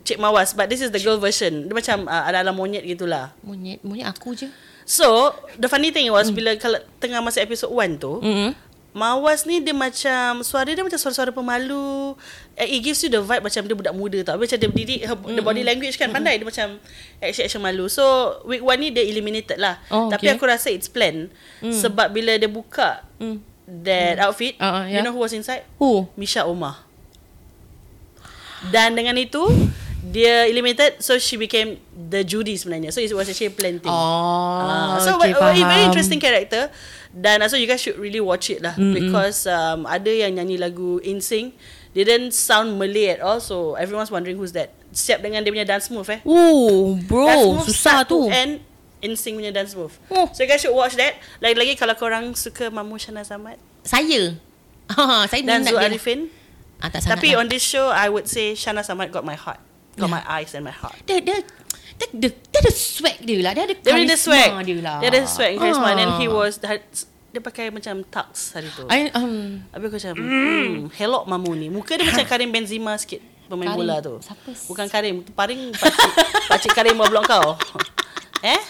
Cik 0.04 0.20
Mawas 0.20 0.52
but 0.52 0.68
this 0.68 0.84
is 0.84 0.92
the 0.92 1.00
girl 1.00 1.20
version. 1.20 1.72
Dia 1.72 1.76
macam 1.76 2.04
uh, 2.04 2.28
ala-ala 2.28 2.52
monyet 2.52 2.84
gitulah. 2.84 3.32
Monyet, 3.48 3.80
monyet 3.80 4.12
aku 4.12 4.36
je. 4.36 4.52
So, 4.88 5.36
the 5.60 5.68
funny 5.68 5.92
thing 5.92 6.08
was 6.16 6.32
bila 6.32 6.56
kalau 6.56 6.80
tengah 7.04 7.20
masa 7.20 7.44
episode 7.44 7.72
1 7.72 8.00
tu, 8.00 8.24
Mm. 8.24 8.52
Mawas 8.98 9.46
ni 9.46 9.62
dia 9.62 9.78
macam 9.78 10.42
suara 10.42 10.66
dia 10.66 10.82
macam 10.82 10.98
suara-suara 10.98 11.30
pemalu. 11.30 12.18
Eh, 12.54 12.78
It 12.78 12.82
gives 12.82 12.98
you 13.00 13.08
the 13.08 13.22
vibe 13.22 13.46
macam 13.46 13.62
dia 13.62 13.78
budak 13.78 13.94
muda 13.94 14.18
tau. 14.24 14.42
Macam 14.42 14.58
dia 14.58 14.66
berdiri 14.66 15.06
her, 15.06 15.14
the 15.14 15.40
body 15.40 15.62
language 15.62 15.94
kan 15.96 16.10
pandai 16.10 16.42
dia 16.42 16.44
macam 16.44 16.82
action-action 17.20 17.62
malu. 17.62 17.86
So, 17.88 18.02
week 18.44 18.66
1 18.66 18.74
ni 18.76 18.90
dia 18.90 19.06
eliminated 19.06 19.62
lah. 19.62 19.78
Oh, 19.88 20.10
Tapi 20.10 20.26
okay. 20.26 20.34
aku 20.34 20.44
rasa 20.44 20.68
it's 20.68 20.90
planned 20.90 21.30
sebab 21.62 22.10
bila 22.10 22.34
dia 22.36 22.50
buka 22.50 23.06
Mm. 23.18 23.38
that 23.86 24.18
outfit, 24.20 24.58
Uh, 24.58 24.66
uh, 24.66 24.84
you 24.84 24.96
yeah. 24.96 25.04
know 25.04 25.12
who 25.12 25.22
was 25.22 25.30
inside? 25.32 25.62
Who? 25.78 26.10
Misha 26.16 26.42
Omar. 26.42 26.81
Dan 28.68 28.98
dengan 28.98 29.14
itu 29.14 29.45
dia 30.00 30.48
eliminated 30.48 30.98
so 30.98 31.19
she 31.19 31.36
became 31.36 31.78
the 31.92 32.24
Judy 32.24 32.56
sebenarnya. 32.56 32.90
So 32.90 32.98
it 32.98 33.12
was 33.12 33.28
actually 33.28 33.52
a 33.52 33.56
planned 33.56 33.83
thing. 33.83 33.92
Oh, 33.92 34.64
Ah, 34.64 34.98
so 34.98 35.14
okay, 35.14 35.36
but, 35.36 35.44
uh, 35.44 35.52
faham. 35.52 35.68
very 35.68 35.83
interesting 35.86 36.18
character 36.18 36.71
dan 37.18 37.42
also 37.42 37.57
you 37.57 37.66
guys 37.66 37.81
should 37.81 37.97
really 37.97 38.21
watch 38.21 38.47
it 38.47 38.62
lah 38.62 38.78
mm-hmm. 38.78 38.94
because 38.94 39.50
um, 39.50 39.90
ada 39.90 40.07
yang 40.07 40.38
nyanyi 40.38 40.56
lagu 40.56 41.02
In 41.02 41.18
Sync 41.18 41.57
didn't 41.92 42.30
sound 42.31 42.78
Malay 42.78 43.09
at 43.09 43.26
all 43.26 43.42
so 43.42 43.74
everyone's 43.74 44.14
wondering 44.14 44.38
who's 44.38 44.54
that 44.54 44.69
siap 44.94 45.26
dengan 45.26 45.42
dia 45.42 45.50
punya 45.50 45.66
dance 45.66 45.90
move 45.90 46.06
eh 46.07 46.21
Oh, 46.21 46.94
dance 46.94 47.09
bro, 47.09 47.26
move 47.57 47.66
susah 47.66 48.06
tu. 48.06 48.30
end 48.30 48.62
In 49.02 49.18
Sync 49.18 49.33
punya 49.36 49.50
dance 49.50 49.74
move 49.74 49.97
Oh. 50.09 50.30
so 50.30 50.45
you 50.45 50.50
guys 50.50 50.62
should 50.62 50.74
watch 50.74 50.94
that 50.94 51.18
lagi-lagi 51.42 51.74
kalau 51.74 51.97
korang 51.97 52.38
suka 52.38 52.69
Mamu 52.69 53.02
Shana 53.02 53.26
Samad 53.26 53.57
Saya. 53.81 54.38
Ha, 54.88 55.26
saya 55.26 55.42
dan 55.42 55.66
Zul. 55.66 55.76
Arifin 55.76 56.19
Ah, 56.78 56.94
tak 56.94 57.02
tapi 57.09 57.33
lah. 57.33 57.42
on 57.42 57.50
this 57.50 57.66
show 57.66 57.90
I 57.90 58.06
would 58.06 58.30
say 58.30 58.54
Shana 58.54 58.86
Samad 58.86 59.09
got 59.09 59.26
my 59.26 59.33
heart 59.33 59.57
got 59.97 60.14
my 60.14 60.21
eyes 60.30 60.54
and 60.54 60.62
my 60.62 60.69
heart 60.71 60.94
dia, 61.09 61.18
dia, 61.18 61.42
dia, 61.97 62.07
dia, 62.13 62.30
dia 62.31 62.59
ada 62.59 62.71
swag 62.71 63.18
dia 63.19 63.37
lah. 63.42 63.51
Dia 63.51 63.63
ada 63.66 63.75
Dia 63.75 63.89
ada 63.89 63.97
karisma 64.06 64.16
swag 64.16 64.51
dia 64.63 64.77
lah. 64.80 64.97
Dia 65.01 65.09
ada 65.09 65.21
swag 65.25 65.51
and 65.51 65.59
charisma 65.59 65.87
Ah. 65.87 65.97
And 65.97 66.11
he 66.18 66.27
was 66.27 66.54
Dia 67.27 67.42
pakai 67.44 67.69
macam 67.69 68.01
tux 68.01 68.31
hari 68.51 68.69
tu 68.71 68.85
I, 68.87 69.11
um, 69.11 69.61
Habis 69.69 69.87
aku 69.87 69.97
macam 69.99 70.13
hmm, 70.16 70.89
Helok 70.92 71.23
mamu 71.25 71.51
ni 71.54 71.68
Muka 71.68 71.94
dia 71.94 72.06
macam 72.06 72.25
Karim 72.25 72.49
Benzema 72.49 72.95
sikit 72.95 73.19
Pemain 73.45 73.68
Karim, 73.68 73.80
bola 73.80 73.95
tu 73.99 74.13
siapa? 74.18 74.49
Bukan 74.66 74.85
Karim 74.87 75.16
tu 75.21 75.31
Paring 75.31 75.71
Pakcik, 75.71 76.11
pakcik 76.49 76.71
Karim 76.71 76.95
blok 76.97 77.25
kau 77.25 77.54
Eh 78.47 78.61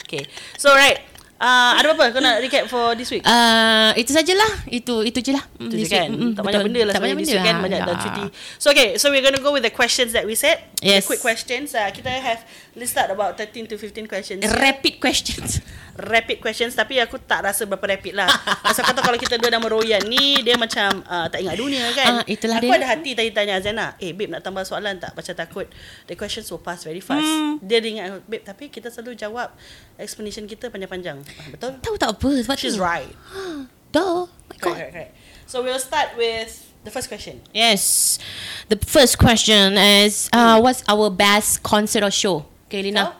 Okay 0.00 0.24
So 0.56 0.70
right 0.70 1.14
Uh, 1.36 1.76
ada 1.76 1.92
apa 1.92 2.08
kau 2.08 2.22
nak 2.24 2.40
recap 2.40 2.64
for 2.64 2.96
this 2.96 3.12
week? 3.12 3.20
Uh, 3.20 3.92
itu 3.92 4.08
sajalah. 4.08 4.64
Itu 4.64 5.04
itu 5.04 5.20
je 5.20 5.36
lah. 5.36 5.44
Mm, 5.60 5.68
Itu 5.68 5.74
je 5.76 5.84
this 5.84 5.92
kan. 5.92 6.08
Mm, 6.08 6.32
Tak 6.32 6.42
banyak 6.48 6.62
benda 6.64 6.80
lah 6.88 6.94
Tak 6.96 7.02
banyak 7.04 7.16
benda. 7.20 7.28
this 7.28 7.36
week 7.36 7.44
kan 7.44 7.54
Ah, 7.54 7.60
Banyak 7.60 7.80
dah 7.84 7.92
ya. 7.92 8.00
cuti 8.00 8.24
So 8.56 8.66
okay 8.72 8.96
So 8.96 9.12
we're 9.12 9.20
going 9.20 9.36
to 9.36 9.44
go 9.44 9.52
with 9.52 9.60
the 9.60 9.68
questions 9.68 10.16
that 10.16 10.24
we 10.24 10.32
said 10.32 10.64
Yes. 10.80 11.04
The 11.04 11.12
quick 11.12 11.20
questions 11.20 11.76
uh, 11.76 11.92
Kita 11.92 12.08
have 12.08 12.40
listed 12.76 13.08
about 13.08 13.34
13 13.34 13.66
to 13.66 13.74
15 13.74 14.04
questions 14.04 14.44
Rapid 14.44 15.00
questions. 15.00 15.64
Rapid 15.96 16.38
questions 16.38 16.76
Tapi 16.76 17.00
aku 17.00 17.16
tak 17.16 17.40
rasa 17.40 17.64
berapa 17.64 17.88
rapid 17.88 18.12
lah 18.12 18.28
Pasal 18.60 18.84
kata 18.84 19.00
kalau 19.00 19.16
kita 19.16 19.40
dua 19.40 19.48
nama 19.48 19.64
Royan 19.64 20.04
ni 20.04 20.44
Dia 20.44 20.54
macam 20.54 21.00
uh, 21.02 21.24
Tak 21.24 21.40
ingat 21.40 21.56
dunia 21.56 21.88
kan 21.90 22.20
Ah, 22.20 22.22
itulah 22.28 22.60
Aku 22.60 22.68
dia. 22.68 22.76
ada 22.76 22.86
hati 22.86 23.16
tadi 23.16 23.32
tanya 23.32 23.56
Azana 23.56 23.96
Eh 23.96 24.12
babe 24.12 24.28
nak 24.28 24.44
tambah 24.44 24.60
soalan 24.60 25.00
tak 25.00 25.16
Macam 25.16 25.32
takut 25.32 25.64
The 26.04 26.14
questions 26.14 26.44
will 26.46 26.60
pass 26.60 26.84
very 26.84 27.00
fast 27.00 27.24
Hmm. 27.24 27.56
Dia 27.58 27.80
ingat 27.80 28.20
Babe 28.22 28.44
tapi 28.44 28.68
kita 28.68 28.92
selalu 28.92 29.16
jawab 29.16 29.56
Explanation 29.96 30.44
kita 30.44 30.68
panjang-panjang 30.68 31.16
ah, 31.16 31.48
Betul? 31.48 31.72
Tahu 31.80 31.96
tak 31.96 32.12
apa 32.12 32.28
sebab 32.38 32.56
She's 32.56 32.76
tu. 32.76 32.84
right 32.84 33.08
Duh. 33.88 34.28
My 34.28 34.52
Correct, 34.52 34.60
God. 34.60 34.76
correct, 34.76 34.92
correct. 34.92 35.12
So 35.46 35.64
we'll 35.64 35.80
start 35.80 36.12
with 36.14 36.52
The 36.84 36.92
first 36.92 37.08
question 37.08 37.40
Yes. 37.56 38.20
The 38.68 38.76
first 38.76 39.16
question 39.16 39.80
is 39.80 40.28
uh, 40.30 40.60
what's 40.60 40.84
our 40.84 41.08
best 41.08 41.64
concert 41.64 42.04
or 42.04 42.12
show? 42.12 42.44
Okay, 42.66 42.82
Lina. 42.82 43.14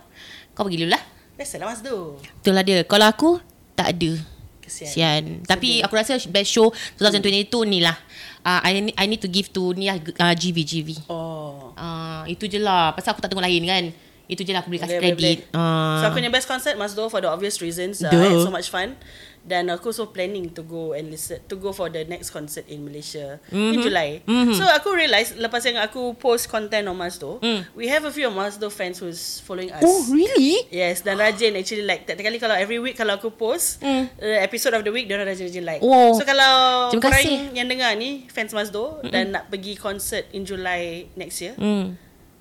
Kau 0.59 0.67
pergi 0.67 0.83
dulu 0.83 0.91
lah. 0.91 1.03
Biasalah 1.38 1.71
Mas 1.71 1.81
Du 1.85 2.19
Itulah 2.43 2.67
dia. 2.67 2.83
Kalau 2.83 3.07
aku, 3.07 3.31
tak 3.79 3.95
ada. 3.95 4.12
Kesian. 4.59 4.91
Sian. 4.91 5.25
Tapi 5.47 5.79
aku 5.87 5.95
rasa 5.95 6.19
best 6.26 6.50
show 6.50 6.75
2022 6.99 7.47
ni 7.71 7.79
lah. 7.79 7.95
Uh, 8.43 8.61
I, 8.67 8.71
need, 8.83 8.97
I 8.99 9.07
need 9.07 9.23
to 9.23 9.31
give 9.31 9.55
to 9.55 9.71
ni 9.79 9.87
lah, 9.87 10.03
uh, 10.03 10.35
GV, 10.35 10.59
GV. 10.67 10.88
Oh. 11.07 11.71
Uh, 11.79 12.26
itu 12.26 12.50
je 12.50 12.59
lah. 12.59 12.91
Pasal 12.91 13.15
aku 13.15 13.23
tak 13.23 13.31
tengok 13.31 13.47
lain 13.47 13.62
kan. 13.62 13.85
Itu 14.26 14.43
je 14.43 14.50
lah 14.50 14.67
aku 14.67 14.75
boleh 14.75 14.83
kasih 14.83 14.99
Boleh, 14.99 15.15
boleh, 15.15 15.38
kredit. 15.38 15.38
Uh, 15.55 16.03
So 16.03 16.11
aku 16.11 16.19
punya 16.19 16.31
best 16.35 16.50
concert 16.50 16.75
Mas 16.75 16.99
Do 16.99 17.07
for 17.07 17.23
the 17.23 17.31
obvious 17.31 17.62
reasons. 17.62 18.03
Uh, 18.03 18.11
Duh. 18.11 18.19
I 18.19 18.35
had 18.35 18.43
so 18.43 18.50
much 18.50 18.75
fun. 18.75 18.99
Dan 19.47 19.71
aku 19.71 19.95
so 19.95 20.11
planning 20.11 20.50
to 20.50 20.67
go 20.67 20.91
and 20.91 21.07
listen 21.07 21.38
to 21.47 21.55
go 21.55 21.71
for 21.71 21.87
the 21.87 22.03
next 22.03 22.35
concert 22.35 22.67
in 22.67 22.83
Malaysia 22.83 23.38
mm-hmm. 23.47 23.73
in 23.73 23.79
July. 23.79 24.11
Mm-hmm. 24.26 24.59
So 24.59 24.67
aku 24.67 24.91
realise 24.91 25.38
lepas 25.38 25.62
yang 25.62 25.79
aku 25.79 26.19
post 26.19 26.50
content 26.50 26.91
on 26.91 26.99
Mas 26.99 27.15
Do, 27.17 27.38
Mm. 27.38 27.62
we 27.79 27.87
have 27.87 28.03
a 28.03 28.11
few 28.11 28.26
of 28.26 28.35
Mas 28.35 28.59
Do 28.59 28.67
fans 28.67 28.99
who's 28.99 29.38
following 29.41 29.71
us. 29.71 29.87
oh, 29.87 30.11
really? 30.11 30.67
Yes, 30.69 31.07
dan 31.07 31.23
rajin 31.23 31.55
actually 31.55 31.87
like 31.87 32.03
kali 32.05 32.43
kalau 32.43 32.59
every 32.59 32.83
week 32.83 32.99
kalau 32.99 33.15
aku 33.15 33.31
post 33.31 33.79
Mm. 33.79 34.11
uh, 34.19 34.38
episode 34.43 34.75
of 34.75 34.83
the 34.83 34.91
week, 34.91 35.07
dia 35.07 35.15
rajin-rajin 35.15 35.62
like. 35.62 35.79
Oh. 35.79 36.19
So 36.19 36.26
kalau 36.26 36.91
Terima 36.91 37.07
korang 37.07 37.23
kasih. 37.23 37.38
yang 37.55 37.71
dengar 37.71 37.95
ni 37.95 38.26
fans 38.26 38.50
Mazdo 38.50 38.99
mm 39.00 39.15
dan 39.15 39.31
nak 39.31 39.47
pergi 39.47 39.79
concert 39.79 40.26
in 40.35 40.43
July 40.43 41.07
next 41.15 41.38
year, 41.38 41.55
Hmm. 41.55 41.95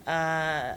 uh, 0.03 0.73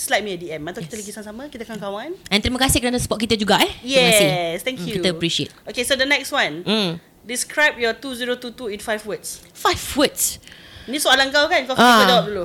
slide 0.00 0.24
me 0.24 0.32
a 0.32 0.38
DM 0.38 0.64
atau 0.64 0.80
kita 0.80 0.96
lagi 0.96 1.12
sama-sama, 1.12 1.42
kita 1.46 1.62
kawan-kawan. 1.62 2.16
And 2.28 2.40
terima 2.40 2.56
kasih 2.56 2.80
kerana 2.80 2.96
support 2.96 3.20
kita 3.20 3.36
juga 3.36 3.60
eh. 3.60 3.68
Terima 3.76 4.08
kasih. 4.08 4.26
Yes, 4.26 4.58
thank 4.62 4.80
Hmm, 4.80 4.88
you. 4.88 4.94
Kita 4.96 5.08
appreciate. 5.10 5.52
Okay, 5.64 5.84
so 5.84 5.92
the 5.92 6.04
next 6.04 6.30
one. 6.30 6.64
Hmm. 6.64 6.96
Describe 7.20 7.76
your 7.76 7.92
2022 7.92 8.40
in 8.70 8.80
five 8.80 9.04
words. 9.04 9.44
Five 9.52 9.76
words. 9.94 10.40
Ni 10.88 10.96
soalan 10.96 11.28
kau 11.28 11.44
kan? 11.46 11.68
Kau 11.68 11.76
Ah. 11.76 12.00
kau 12.00 12.08
jawab 12.08 12.24
dulu. 12.26 12.44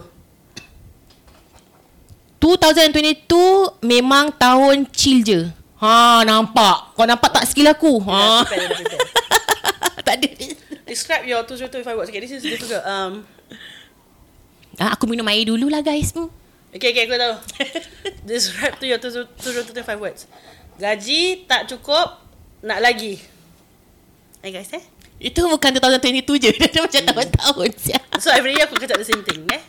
2022 2.38 3.26
memang 3.82 4.30
tahun 4.32 4.86
chill 4.92 5.24
je. 5.24 5.42
Ha, 5.78 6.22
nampak. 6.22 6.94
Kau 6.94 7.04
nampak 7.04 7.32
tak 7.32 7.48
skill 7.48 7.68
aku? 7.68 8.00
Dah 8.00 8.44
Ha. 8.44 8.46
tak 10.06 10.16
ada. 10.20 10.28
Describe 10.86 11.26
your 11.26 11.42
2022 11.42 11.82
in 11.82 11.84
five 11.84 11.98
words. 11.98 12.10
Okay, 12.10 12.22
this 12.22 12.32
is 12.32 12.44
difficult. 12.44 12.84
Um, 12.84 13.24
Ah, 14.76 14.92
aku 14.92 15.08
minum 15.08 15.24
air 15.26 15.48
dulu 15.48 15.72
lah 15.72 15.80
guys. 15.80 16.12
Hmm. 16.12 16.28
Okay, 16.76 16.90
okay, 16.92 17.04
aku 17.08 17.16
tahu. 17.16 17.36
Describe 18.30 18.76
to 18.80 18.86
your 18.86 19.00
2022 19.00 19.72
in 19.72 19.86
five 19.88 20.02
words. 20.02 20.28
Gaji 20.76 21.48
tak 21.48 21.72
cukup, 21.72 22.20
nak 22.60 22.84
lagi. 22.84 23.16
Eh 24.44 24.52
guys 24.52 24.70
eh? 24.76 24.84
Itu 25.18 25.48
bukan 25.48 25.80
2022 25.80 26.44
je. 26.44 26.52
Dia 26.74 26.84
macam 26.84 27.02
tahun-tahun 27.16 27.70
siap. 27.80 28.04
So 28.20 28.30
every 28.36 28.60
year 28.60 28.68
aku 28.68 28.76
kecap 28.76 29.00
the 29.00 29.08
same 29.08 29.24
thing 29.24 29.48
eh. 29.48 29.64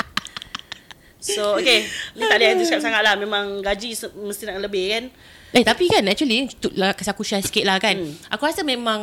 So 1.23 1.59
okay, 1.59 1.87
ni 2.15 2.23
tak 2.27 2.39
boleh 2.39 2.59
describe 2.59 2.83
sangat 2.83 3.03
lah. 3.07 3.15
Memang 3.15 3.63
gaji 3.63 3.95
mesti 3.95 4.43
nak 4.51 4.67
lebih 4.67 4.85
kan. 4.91 5.05
Eh 5.55 5.63
tapi 5.63 5.89
kan 5.89 6.03
actually 6.11 6.51
tu 6.59 6.69
lah 6.75 6.93
kasi 6.93 7.09
aku 7.09 7.23
share 7.23 7.41
sikit 7.41 7.63
lah 7.63 7.79
kan. 7.79 7.95
Hmm. 7.95 8.11
Hmm. 8.11 8.35
Aku 8.35 8.43
rasa 8.45 8.67
memang 8.67 9.01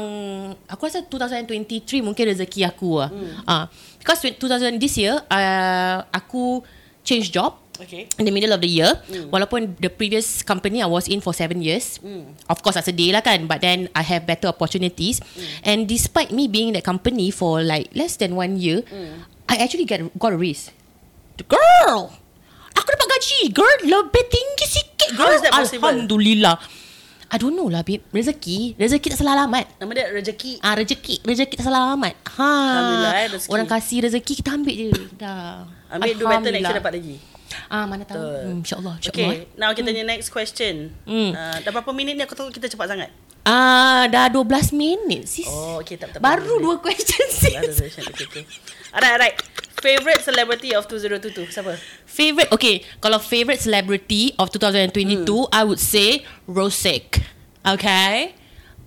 aku 0.68 0.92
rasa 0.92 1.02
2023 1.08 2.04
mungkin 2.04 2.36
rezeki 2.36 2.68
aku 2.68 3.00
lah. 3.00 3.10
Hmm. 3.10 3.34
Uh, 3.48 3.66
because 3.98 4.28
2000 4.28 4.76
this 4.78 5.00
year 5.00 5.16
uh, 5.32 6.04
aku 6.12 6.62
change 7.02 7.32
job 7.32 7.63
Okay. 7.84 8.08
in 8.18 8.24
the 8.24 8.34
middle 8.34 8.56
of 8.56 8.64
the 8.64 8.72
year 8.72 8.96
mm. 9.12 9.28
walaupun 9.28 9.76
the 9.78 9.92
previous 9.92 10.42
company 10.42 10.80
I 10.80 10.88
was 10.88 11.12
in 11.12 11.20
for 11.20 11.36
seven 11.36 11.60
years 11.60 12.00
mm. 12.00 12.32
of 12.48 12.64
course 12.64 12.80
I 12.80 12.84
sedih 12.84 13.12
lah 13.12 13.22
kan 13.22 13.46
but 13.46 13.60
then 13.60 13.92
I 13.92 14.04
have 14.08 14.24
better 14.24 14.48
opportunities 14.48 15.20
mm. 15.20 15.68
and 15.68 15.80
despite 15.86 16.32
me 16.32 16.48
being 16.48 16.72
in 16.72 16.76
that 16.80 16.88
company 16.88 17.30
for 17.30 17.60
like 17.60 17.92
less 17.92 18.16
than 18.16 18.40
one 18.40 18.56
year 18.56 18.88
mm. 18.88 19.28
I 19.52 19.60
actually 19.60 19.86
get 19.86 20.02
got 20.16 20.32
a 20.32 20.40
raise 20.40 20.72
the 21.38 21.46
girl 21.46 22.16
aku 22.74 22.88
dapat 22.88 23.08
gaji 23.20 23.40
girl 23.52 23.78
lebih 23.84 24.24
tinggi 24.32 24.66
sikit 24.66 25.10
How 25.14 25.28
girl 25.28 25.36
is 25.36 25.44
that 25.44 25.54
possible? 25.54 25.92
Alhamdulillah 25.92 26.56
I 27.34 27.42
don't 27.42 27.58
know 27.58 27.66
lah 27.66 27.82
babe 27.82 28.06
rezeki 28.14 28.78
rezeki 28.78 29.08
tak 29.10 29.26
salah 29.26 29.34
alamat 29.42 29.66
Nama 29.82 29.92
dia 29.98 30.06
rezeki. 30.14 30.62
Ah 30.62 30.78
rezeki 30.78 31.26
rezeki 31.26 31.54
tak 31.58 31.66
salah 31.66 31.82
alamat. 31.90 32.14
Ha. 32.38 32.46
Alhamdulillah, 32.46 33.14
eh, 33.18 33.28
rezeki. 33.34 33.50
Orang 33.50 33.68
kasih 33.68 33.98
rezeki 34.06 34.34
kita 34.38 34.50
ambil 34.54 34.76
je. 34.78 34.90
Dah. 35.18 35.66
Ambil 35.90 36.14
do 36.14 36.26
better 36.30 36.52
next 36.54 36.70
year 36.70 36.78
dapat 36.78 36.94
lagi. 37.02 37.16
Ah 37.68 37.84
mana 37.84 38.04
tahu. 38.04 38.20
Hmm, 38.20 38.60
InsyaAllah. 38.60 38.96
InsyaAllah. 38.98 39.34
Okay, 39.34 39.48
now 39.56 39.72
kita 39.72 39.88
punya 39.88 40.04
next 40.04 40.30
question. 40.30 40.92
Hmm. 41.04 41.32
Uh, 41.32 41.58
dah 41.60 41.70
berapa 41.70 41.92
minit 41.92 42.14
ni 42.14 42.22
aku 42.22 42.34
tahu 42.34 42.50
kita 42.50 42.68
cepat 42.68 42.88
sangat. 42.88 43.10
Ah, 43.44 44.08
dah 44.08 44.32
12 44.32 44.72
minit 44.72 45.28
sis. 45.28 45.44
Oh, 45.46 45.78
okay, 45.78 46.00
tak 46.00 46.16
tak. 46.16 46.20
Baru 46.20 46.58
dua 46.58 46.80
question 46.80 47.28
sis. 47.30 47.52
Ada 47.52 47.76
question. 47.76 48.04
Okay, 48.08 48.26
okay. 48.26 48.44
Alright, 48.90 49.12
alright. 49.12 49.36
Favorite 49.78 50.24
celebrity 50.24 50.72
of 50.72 50.88
2022 50.88 51.52
siapa? 51.52 51.76
Favorite, 52.06 52.48
okay. 52.50 52.88
Kalau 52.98 53.20
favorite 53.20 53.60
celebrity 53.60 54.32
of 54.38 54.48
2022, 54.48 55.28
Hmm. 55.28 55.52
I 55.52 55.62
would 55.62 55.76
say 55.78 56.24
Rosek. 56.48 57.20
Okay. 57.62 58.32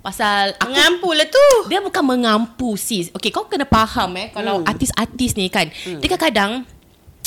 Pasal 0.00 0.54
aku 0.56 0.70
Mengampu 0.70 1.10
lah 1.12 1.26
tu. 1.26 1.46
dia 1.66 1.82
bukan 1.82 2.00
mengampu 2.00 2.78
sis. 2.78 3.12
Okay, 3.12 3.28
kau 3.28 3.44
kena 3.44 3.66
faham 3.66 4.08
eh 4.16 4.30
kalau 4.30 4.62
Hmm. 4.62 4.70
artis-artis 4.70 5.34
ni 5.34 5.50
kan, 5.50 5.68
dia 5.68 6.06
kadang-kadang 6.06 6.64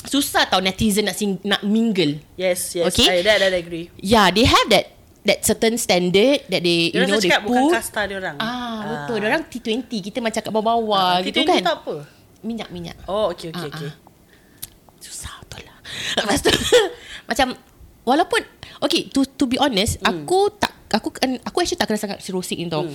susah 0.02 0.46
tau 0.46 0.60
netizen 0.60 1.04
nak 1.04 1.14
sing, 1.14 1.38
nak 1.42 1.62
mingle. 1.62 2.24
Yes, 2.36 2.74
yes. 2.74 2.90
Okay. 2.90 3.08
I, 3.10 3.22
that, 3.22 3.38
that 3.40 3.52
I 3.52 3.60
agree. 3.60 3.92
Yeah, 3.96 4.30
they 4.30 4.44
have 4.44 4.68
that 4.70 4.86
that 5.22 5.44
certain 5.44 5.76
standard 5.76 6.48
that 6.48 6.62
they 6.62 6.90
you 6.90 7.04
know 7.04 7.18
they 7.18 7.28
cakap 7.28 7.44
bukan 7.44 7.64
put. 7.66 7.74
kasta 7.76 8.00
dia 8.06 8.16
orang. 8.18 8.36
Ah, 8.38 8.80
betul. 9.04 9.20
Dia 9.20 9.28
orang 9.30 9.44
T20, 9.46 9.92
kita 10.02 10.18
macam 10.20 10.40
kat 10.40 10.52
bawah-bawah 10.52 11.04
Ah, 11.14 11.20
gitu 11.20 11.40
T20 11.40 11.48
kan. 11.50 11.62
tu 11.62 11.74
apa? 11.76 11.96
Minyak-minyak. 12.40 12.98
Oh, 13.06 13.30
okay, 13.30 13.52
okay, 13.52 13.60
Ah, 13.62 13.70
okay. 13.70 13.92
Susah 14.98 15.34
betul 15.42 15.64
lah. 15.64 15.78
Lepas 16.18 16.40
tu 16.40 16.52
macam 17.30 17.48
walaupun 18.02 18.42
okay 18.80 19.08
to 19.10 19.28
to 19.28 19.46
be 19.46 19.56
honest, 19.56 20.00
Hmm. 20.00 20.24
aku 20.24 20.50
tak 20.54 20.72
aku 20.90 21.12
aku 21.20 21.56
actually 21.60 21.78
tak 21.78 21.88
kenal 21.88 22.02
sangat 22.02 22.20
si 22.20 22.32
Rosik 22.32 22.56
ni 22.56 22.66
tau. 22.66 22.88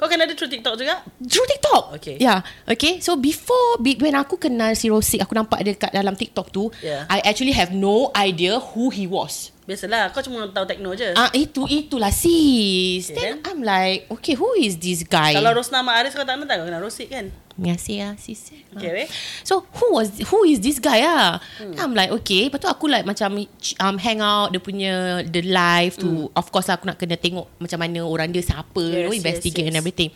Kau 0.00 0.08
kan 0.08 0.16
ada 0.16 0.32
true 0.32 0.48
TikTok 0.48 0.80
juga? 0.80 1.04
Through 1.20 1.48
TikTok. 1.52 1.82
Okay. 2.00 2.16
Yeah. 2.16 2.40
Okay. 2.64 3.04
So 3.04 3.20
before 3.20 3.76
be, 3.84 4.00
when 4.00 4.16
aku 4.16 4.40
kenal 4.40 4.72
si 4.72 4.88
Rosik, 4.88 5.20
aku 5.20 5.36
nampak 5.36 5.60
dia 5.60 5.76
kat 5.76 5.92
dalam 5.92 6.16
TikTok 6.16 6.48
tu, 6.48 6.72
Yeah. 6.80 7.04
I 7.12 7.20
actually 7.20 7.52
have 7.52 7.76
no 7.76 8.08
idea 8.16 8.56
who 8.72 8.88
he 8.88 9.04
was. 9.04 9.52
Biasalah, 9.70 10.10
kau 10.10 10.18
cuma 10.18 10.50
tahu 10.50 10.66
techno 10.66 10.90
je. 10.98 11.14
Ah 11.14 11.30
itu 11.30 11.62
itulah 11.70 12.10
sis. 12.10 13.06
Okay, 13.06 13.14
Then 13.14 13.38
I'm 13.46 13.62
like, 13.62 14.10
okay, 14.10 14.34
who 14.34 14.58
is 14.58 14.74
this 14.82 15.06
guy? 15.06 15.30
Kalau 15.30 15.54
Rosna 15.54 15.78
Ma'aris 15.78 16.10
kau 16.10 16.26
tak 16.26 16.42
nak 16.42 16.50
kau 16.50 16.66
kenal 16.66 16.82
Rosik 16.82 17.06
kan? 17.06 17.30
Kasih 17.54 18.02
lah 18.02 18.18
sis. 18.18 18.50
Okay, 18.74 18.90
weh. 18.90 19.08
So 19.46 19.62
who 19.78 19.94
was 19.94 20.10
who 20.26 20.42
is 20.42 20.58
this 20.58 20.82
guy 20.82 21.06
ah? 21.06 21.38
Hmm. 21.62 21.78
I'm 21.78 21.94
like 21.94 22.10
okay. 22.18 22.50
Lepas 22.50 22.66
tu 22.66 22.66
aku 22.66 22.90
like 22.90 23.06
macam 23.06 23.46
um, 23.78 23.96
hang 24.02 24.18
out 24.18 24.50
dia 24.50 24.58
punya 24.58 25.22
the 25.22 25.46
live 25.46 25.94
tu. 25.94 26.26
Hmm. 26.26 26.34
Of 26.34 26.50
course 26.50 26.66
lah, 26.66 26.74
aku 26.74 26.90
nak 26.90 26.98
kena 26.98 27.14
tengok 27.14 27.46
macam 27.62 27.78
mana 27.78 28.02
orang 28.02 28.34
dia 28.34 28.42
siapa, 28.42 28.82
Yes, 28.82 28.90
you 28.90 29.02
know, 29.06 29.14
yes, 29.14 29.22
investigate 29.22 29.64
yes. 29.68 29.70
and 29.70 29.78
everything. 29.78 30.10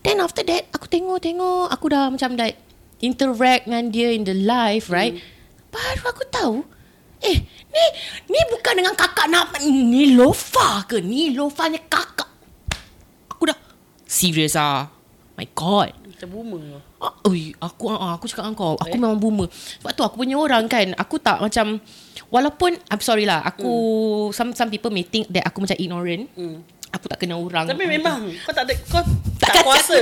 Then 0.00 0.24
after 0.24 0.40
that 0.40 0.72
aku 0.72 0.88
tengok-tengok 0.88 1.68
aku 1.68 1.92
dah 1.92 2.08
macam 2.08 2.32
like 2.40 2.56
interact 3.04 3.68
dengan 3.68 3.92
dia 3.92 4.08
in 4.16 4.24
the 4.24 4.32
live, 4.32 4.88
right? 4.88 5.20
Baru 5.68 6.04
aku 6.08 6.24
tahu 6.32 6.56
Eh, 7.24 7.38
ni 7.46 7.84
ni 8.28 8.40
bukan 8.52 8.74
dengan 8.76 8.92
kakak 8.92 9.26
nak 9.28 9.56
ni 9.64 10.12
Lofa 10.12 10.84
ke? 10.84 11.00
Ni 11.00 11.32
Lofa 11.32 11.68
ni 11.72 11.80
kakak. 11.80 12.28
Aku 13.32 13.48
dah 13.48 13.56
serious 14.04 14.56
ah. 14.56 14.88
My 15.36 15.44
god. 15.52 15.92
Macam 16.16 16.28
boomer. 16.32 16.80
Ah, 16.96 17.12
oi, 17.28 17.52
aku 17.60 17.92
ah, 17.92 18.16
aku 18.16 18.24
cakap 18.24 18.48
dengan 18.48 18.56
kau, 18.56 18.72
aku 18.80 18.96
memang 18.96 19.20
boomer. 19.20 19.52
Sebab 19.52 19.92
tu 19.92 20.00
aku 20.00 20.16
punya 20.24 20.40
orang 20.40 20.64
kan, 20.64 20.96
aku 20.96 21.20
tak 21.20 21.44
macam 21.44 21.76
walaupun 22.32 22.72
I'm 22.88 23.04
sorry 23.04 23.28
lah, 23.28 23.44
aku 23.44 23.68
some 24.32 24.56
some 24.56 24.72
people 24.72 24.88
may 24.88 25.04
think 25.04 25.28
that 25.28 25.44
aku 25.44 25.60
macam 25.60 25.76
ignorant. 25.76 26.32
Hmm. 26.32 26.64
Aku 26.96 27.04
tak 27.12 27.20
kenal 27.20 27.44
orang. 27.44 27.68
Tapi 27.68 27.84
memang 27.84 28.32
kau 28.48 28.52
tak 28.56 28.64
ada 28.64 28.72
kau 28.88 29.04
tak, 29.36 29.52
Takkan 29.52 29.64
kuasa. 29.68 29.98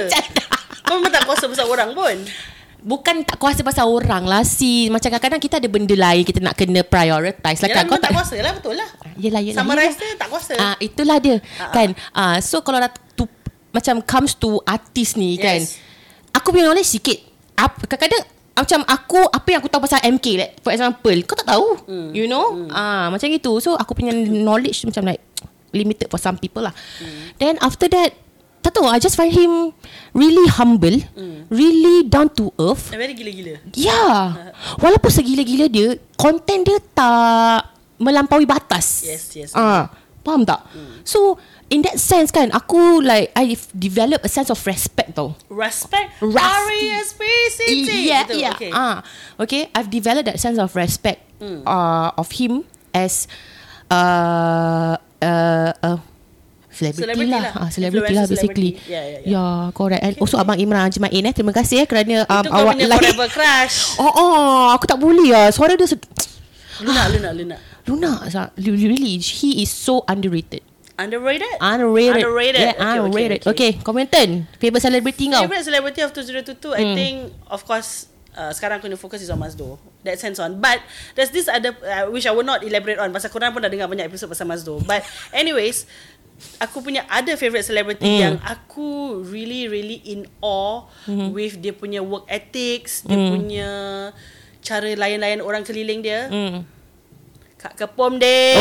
kau 0.86 1.02
memang 1.02 1.10
tak 1.10 1.26
kuasa 1.26 1.44
besar 1.50 1.66
orang 1.66 1.90
pun. 1.90 2.14
Bukan 2.84 3.24
tak 3.24 3.40
kuasa 3.40 3.64
pasal 3.64 3.88
orang 3.88 4.22
lah 4.22 4.44
si 4.44 4.92
Macam 4.92 5.08
kadang-kadang 5.08 5.40
kita 5.40 5.56
ada 5.56 5.64
benda 5.66 5.96
lain 5.96 6.20
Kita 6.20 6.36
nak 6.38 6.52
kena 6.52 6.84
prioritize 6.84 7.64
lah 7.64 7.72
Yalah, 7.72 7.76
kan 7.80 7.84
Kau 7.88 7.96
tak 7.96 8.02
tak 8.04 8.12
kuasa 8.14 8.36
lah 8.38 8.52
betul 8.52 8.76
lah. 8.76 8.88
Yelah 9.16 9.40
yelah 9.40 9.64
yelah. 9.64 9.88
dia 9.88 10.16
tak 10.16 10.28
kuasa. 10.28 10.52
Ah 10.54 10.76
itulah 10.78 11.16
dia 11.16 11.40
Ah, 11.56 11.72
kan. 11.72 11.88
Ah 12.12 12.36
so 12.38 12.60
kalau 12.60 12.76
dah 12.76 12.92
tu 13.14 13.24
macam 13.70 14.04
comes 14.04 14.34
to 14.34 14.60
artis 14.64 15.14
ni 15.14 15.34
kan. 15.36 15.64
Yes. 15.64 15.80
Aku 16.30 16.50
punya 16.50 16.66
knowledge 16.66 16.92
sikit. 16.92 17.18
Kadang-kadang 17.56 18.20
macam 18.54 18.80
aku 18.84 19.18
apa 19.24 19.48
yang 19.48 19.58
aku 19.58 19.66
tahu 19.66 19.82
pasal 19.82 19.98
MK 20.04 20.26
like 20.34 20.52
for 20.60 20.70
example 20.70 21.14
kau 21.22 21.34
tak 21.34 21.48
tahu 21.48 21.74
Hmm. 21.86 22.14
you 22.14 22.26
know 22.26 22.70
ah 22.70 23.10
macam 23.10 23.26
gitu 23.26 23.58
so 23.58 23.74
aku 23.74 23.98
punya 23.98 24.14
knowledge 24.14 24.86
macam 24.86 25.10
like 25.10 25.18
limited 25.74 26.06
for 26.06 26.18
some 26.18 26.38
people 26.38 26.62
lah 26.62 26.70
Hmm. 27.02 27.34
then 27.34 27.58
after 27.58 27.90
that 27.90 28.14
tak 28.64 28.72
tahu 28.72 28.88
I 28.88 28.96
just 28.96 29.12
find 29.14 29.28
him 29.28 29.76
really 30.16 30.48
humble 30.48 30.96
Hmm. 31.12 31.44
really 31.52 32.08
down 32.08 32.32
to 32.32 32.48
earth 32.56 32.88
very 32.88 33.12
gila-gila. 33.12 33.60
Ya. 33.76 34.32
Walaupun 34.80 35.12
segila-gila 35.12 35.68
dia, 35.68 36.00
konten 36.16 36.64
dia 36.64 36.80
tak 36.96 37.68
melampaui 38.00 38.48
batas. 38.48 39.04
Yes, 39.04 39.28
yes. 39.36 39.50
Ah, 39.52 39.92
faham 40.24 40.42
tak? 40.42 40.64
So, 41.04 41.36
in 41.68 41.84
that 41.84 42.00
sense 42.00 42.32
kan, 42.32 42.48
aku 42.50 42.98
like 43.00 43.30
I 43.36 43.52
develop 43.70 44.24
a 44.24 44.30
sense 44.30 44.48
of 44.48 44.58
respect 44.64 45.14
tau. 45.14 45.36
Respect. 45.46 46.16
Rusty. 46.18 46.40
R-E-S-P-C-T. 46.90 47.88
Yeah, 48.02 48.24
Gitu, 48.24 48.34
yeah. 48.40 48.54
Okay. 48.56 48.70
Ah, 48.72 48.96
okay. 49.36 49.68
I've 49.70 49.92
developed 49.92 50.26
that 50.26 50.40
sense 50.40 50.56
of 50.56 50.72
respect 50.72 51.20
uh, 51.40 52.10
of 52.16 52.32
him 52.32 52.64
as 52.90 53.28
uh, 53.92 54.96
uh, 55.20 55.70
uh, 55.76 55.98
celebrity, 56.74 57.02
Celebrity 57.06 57.30
lah. 57.30 57.42
lah. 57.48 57.52
Ah, 57.56 57.70
celebrity 57.70 58.12
lah 58.12 58.24
basically. 58.24 58.70
celebrity. 58.74 58.90
Yeah, 58.90 59.04
yeah, 59.04 59.20
yeah. 59.22 59.32
Yeah, 59.32 59.60
correct. 59.70 60.02
And 60.02 60.14
also 60.18 60.36
Abang 60.36 60.58
Imran 60.58 60.90
Jemain 60.90 61.22
eh. 61.22 61.32
Terima 61.32 61.50
kasih 61.50 61.82
eh 61.82 61.86
kerana 61.86 62.22
um, 62.24 62.42
Itu 62.42 62.48
kau 62.48 62.58
awak 62.60 62.74
punya 62.74 62.86
like- 62.86 63.00
forever 63.00 63.28
crush. 63.28 63.76
Oh, 63.96 64.10
oh, 64.10 64.62
aku 64.70 64.84
tak 64.84 64.98
boleh 64.98 65.30
lah. 65.30 65.48
Suara 65.48 65.72
dia 65.72 65.86
sed- 65.86 66.02
Luna, 66.80 67.06
Luna, 67.08 67.30
Luna. 67.30 67.56
Luna, 67.84 68.10
sa- 68.26 68.50
really, 68.58 69.16
he 69.16 69.62
is 69.62 69.70
so 69.70 70.02
underrated. 70.04 70.60
Underrated? 70.94 71.50
Underrated. 71.58 72.22
Underrated. 72.22 72.60
Yeah, 72.60 72.74
Okay, 72.76 72.98
underrated. 72.98 73.40
okay, 73.42 73.50
Okay, 73.50 73.70
Commenton. 73.78 74.46
Favorite 74.56 74.82
celebrity 74.82 75.26
kau? 75.26 75.42
Favorite 75.42 75.62
celebrity 75.64 76.00
of 76.00 76.10
2022, 76.10 76.70
I 76.70 76.80
Hmm. 76.80 76.94
think, 76.94 77.14
of 77.48 77.62
course, 77.62 78.06
uh, 78.32 78.50
sekarang 78.50 78.78
aku 78.78 78.86
punya 78.86 78.94
focus 78.96 79.20
is 79.20 79.28
on 79.28 79.38
Mazdo. 79.38 79.74
That 80.02 80.18
sense 80.18 80.38
on. 80.38 80.60
But, 80.60 80.82
there's 81.14 81.30
this 81.30 81.46
other, 81.46 81.74
uh, 81.76 82.06
which 82.08 82.24
I 82.24 82.32
will 82.32 82.44
not 82.44 82.60
elaborate 82.60 82.98
on. 82.98 83.10
Pasal 83.10 83.26
korang 83.28 83.50
pun 83.50 83.58
dah 83.58 83.70
dengar 83.70 83.86
banyak 83.86 84.04
episode 84.04 84.28
pasal 84.28 84.46
Mazdo. 84.46 84.78
But, 84.80 85.02
anyways, 85.30 85.86
aku 86.56 86.80
punya 86.80 87.04
other 87.06 87.34
favorite 87.34 87.62
celebrity 87.62 88.06
Hmm. 88.06 88.20
yang 88.20 88.34
aku 88.40 89.20
really, 89.22 89.66
really 89.66 89.98
in 90.04 90.24
awe 90.38 90.86
Hmm. 91.04 91.30
with 91.30 91.58
dia 91.58 91.72
punya 91.72 92.00
work 92.00 92.24
ethics, 92.26 93.02
dia 93.02 93.16
punya 93.16 93.70
cara 94.60 94.88
layan-layan 94.90 95.40
orang 95.40 95.60
keliling 95.60 96.00
dia. 96.00 96.28
Hmm. 96.28 96.64
Kak 97.56 97.76
Kepom 97.76 98.16
deh. 98.16 98.56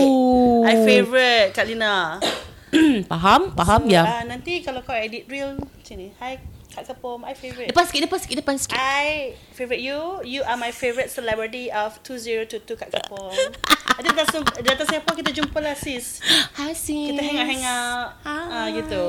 Oh. 0.00 0.64
I 0.64 0.74
favorite 0.80 1.52
Kak 1.52 1.64
Lina. 1.64 2.16
faham? 3.12 3.52
Faham 3.52 3.82
So, 3.84 3.92
ya. 3.92 4.02
ah, 4.04 4.22
nanti 4.24 4.60
kalau 4.60 4.80
kau 4.80 4.92
edit 4.92 5.24
reel 5.24 5.56
macam 5.56 5.94
ni. 5.96 6.12
Hi 6.20 6.36
Kak 6.78 6.94
Kepom, 6.94 7.26
I 7.26 7.34
favorite. 7.34 7.68
Depan 7.68 7.84
sikit, 7.84 8.02
depan 8.06 8.18
sikit, 8.18 8.36
depan 8.38 8.54
sikit. 8.54 8.78
I 8.78 9.34
favorite 9.50 9.82
you. 9.82 9.98
You 10.22 10.46
are 10.46 10.54
my 10.54 10.70
favorite 10.70 11.10
celebrity 11.10 11.68
of 11.68 11.98
2022 12.02 12.62
Kak 12.72 12.86
Kepom. 12.88 13.34
Ada 13.98 14.14
datang 14.14 14.46
datang 14.62 14.86
Singapore 14.86 15.18
kita 15.18 15.34
jumpa 15.34 15.58
lah 15.58 15.74
sis. 15.74 16.22
Hi, 16.54 16.70
sis. 16.70 17.10
Kita 17.10 17.18
hang 17.18 17.42
hang 17.42 17.62
out. 17.66 18.14
Ah 18.22 18.70
Hi. 18.70 18.78
gitu. 18.78 19.02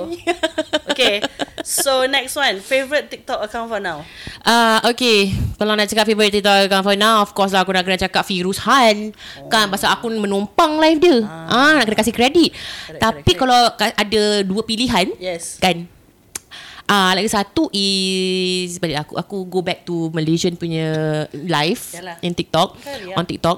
Okay. 0.90 1.22
So 1.62 2.10
next 2.10 2.34
one, 2.34 2.58
favorite 2.58 3.08
TikTok 3.08 3.38
account 3.40 3.70
for 3.70 3.78
now. 3.78 4.02
Ah, 4.42 4.82
okay. 4.84 5.30
Kalau 5.54 5.78
nak 5.78 5.86
cakap 5.86 6.10
favorite 6.10 6.34
TikTok 6.34 6.66
account 6.66 6.82
for 6.82 6.98
now, 6.98 7.22
of 7.22 7.30
course 7.32 7.54
lah 7.54 7.62
aku 7.62 7.70
nak 7.70 7.86
kena 7.86 8.02
cakap 8.02 8.26
Firuz 8.26 8.58
Han. 8.66 9.14
Kan, 9.46 9.70
pasal 9.70 9.94
aku 9.94 10.10
menumpang 10.10 10.82
live 10.82 10.98
dia. 10.98 11.18
Ah, 11.22 11.78
nak 11.78 11.86
kena 11.86 11.98
kasih 12.00 12.12
kredit. 12.12 12.50
Correct, 12.50 12.98
Tapi 12.98 13.22
correct, 13.28 13.40
kalau 13.40 13.62
ka- 13.78 13.94
ada 13.94 14.24
dua 14.42 14.66
pilihan, 14.66 15.14
Yes. 15.22 15.62
kan 15.62 15.86
Ah, 16.90 17.14
lagi 17.14 17.30
satu 17.30 17.70
is 17.70 18.82
balik 18.82 19.06
aku 19.06 19.14
aku 19.14 19.38
go 19.46 19.62
back 19.62 19.86
to 19.86 20.10
Malaysian 20.10 20.58
punya 20.58 20.90
live 21.32 21.78
Yalah. 21.94 22.18
in 22.26 22.34
TikTok 22.34 22.82
Betul, 22.82 23.14
ya. 23.14 23.16
on 23.16 23.24
TikTok. 23.24 23.58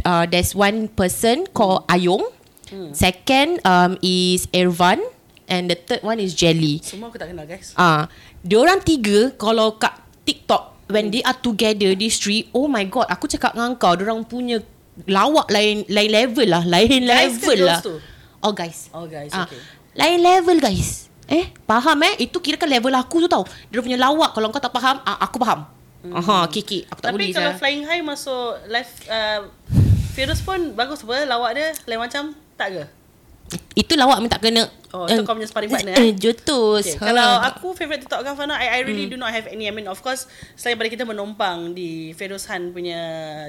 Uh, 0.00 0.24
there's 0.30 0.54
one 0.54 0.86
person 0.86 1.50
called 1.50 1.82
Ayong. 1.90 2.22
Hmm. 2.70 2.94
Second 2.94 3.58
um 3.66 3.98
is 4.00 4.46
Irvan 4.54 5.02
and 5.50 5.66
the 5.66 5.74
third 5.74 6.06
one 6.06 6.22
is 6.22 6.30
Jelly. 6.32 6.78
Semua 6.78 7.10
aku 7.10 7.18
tak 7.18 7.34
kenal 7.34 7.42
guys. 7.42 7.74
Ah, 7.74 8.06
dia 8.40 8.56
orang 8.56 8.78
tiga 8.80 9.34
kalau 9.34 9.74
kat 9.74 9.90
TikTok 10.22 10.86
when 10.86 11.10
they 11.10 11.26
are 11.26 11.34
together 11.34 11.90
these 11.92 12.16
three, 12.16 12.46
oh 12.54 12.70
my 12.70 12.84
god, 12.86 13.08
aku 13.08 13.26
cakap 13.26 13.56
dengan 13.56 13.74
kau, 13.74 13.96
dia 13.96 14.04
orang 14.04 14.22
punya 14.22 14.60
lawak 15.08 15.50
lain 15.50 15.82
lain 15.90 16.10
level 16.12 16.46
lah, 16.46 16.62
lain 16.62 17.02
Guys 17.02 17.34
level 17.34 17.58
lah. 17.66 17.80
tu? 17.82 17.96
Oh 18.40 18.52
guys. 18.54 18.92
Oh 18.94 19.08
guys, 19.08 19.32
Ah, 19.32 19.48
okay. 19.48 19.58
Lain 19.96 20.20
level 20.22 20.60
guys. 20.60 21.08
Eh, 21.28 21.48
faham 21.64 21.98
eh? 22.04 22.28
Itu 22.28 22.40
kira 22.40 22.60
kan 22.60 22.68
level 22.68 22.92
aku 22.92 23.24
tu 23.24 23.28
tau. 23.28 23.44
Dia 23.72 23.80
punya 23.80 23.96
lawak 23.96 24.36
kalau 24.36 24.52
kau 24.52 24.60
tak 24.60 24.72
faham, 24.72 25.00
ah, 25.04 25.16
aku 25.24 25.40
faham. 25.40 25.64
Aha, 26.04 26.44
kiki. 26.52 26.84
Aku 26.92 27.00
tak 27.00 27.12
Hmm. 27.12 27.16
Tapi 27.16 27.32
boleh. 27.32 27.36
kalau 27.36 27.52
flying 27.56 27.84
high 27.88 28.04
masuk 28.04 28.60
live 28.68 28.92
uh, 29.08 29.40
Virus 30.14 30.44
pun 30.44 30.76
bagus 30.76 31.00
apa 31.02 31.24
lawak 31.26 31.56
dia 31.56 31.72
lain 31.88 31.98
macam 31.98 32.36
tak 32.54 32.68
ke? 32.70 32.84
Itu 33.74 33.92
lawak 33.94 34.18
minta 34.18 34.38
kena. 34.38 34.66
Oh, 34.94 35.10
itu 35.10 35.26
kau 35.26 35.34
punya 35.34 35.50
sparring 35.50 35.66
partner, 35.66 35.90
Eh, 35.92 36.06
eh? 36.06 36.10
jutus. 36.14 36.86
Okay. 36.86 37.02
Kalau 37.02 37.42
aku 37.42 37.74
favorite 37.74 37.98
TikTok 38.00 38.22
for 38.30 38.46
now, 38.46 38.54
I, 38.54 38.78
I 38.78 38.86
really 38.86 39.10
do 39.10 39.18
not 39.18 39.26
have 39.28 39.50
any. 39.50 39.66
I 39.66 39.74
mean, 39.74 39.90
of 39.90 39.98
course, 39.98 40.30
selain 40.54 40.78
daripada 40.78 40.86
kita 40.86 41.02
menumpang 41.04 41.74
di 41.74 42.14
Feroz 42.14 42.46
Han 42.46 42.70
punya 42.70 42.94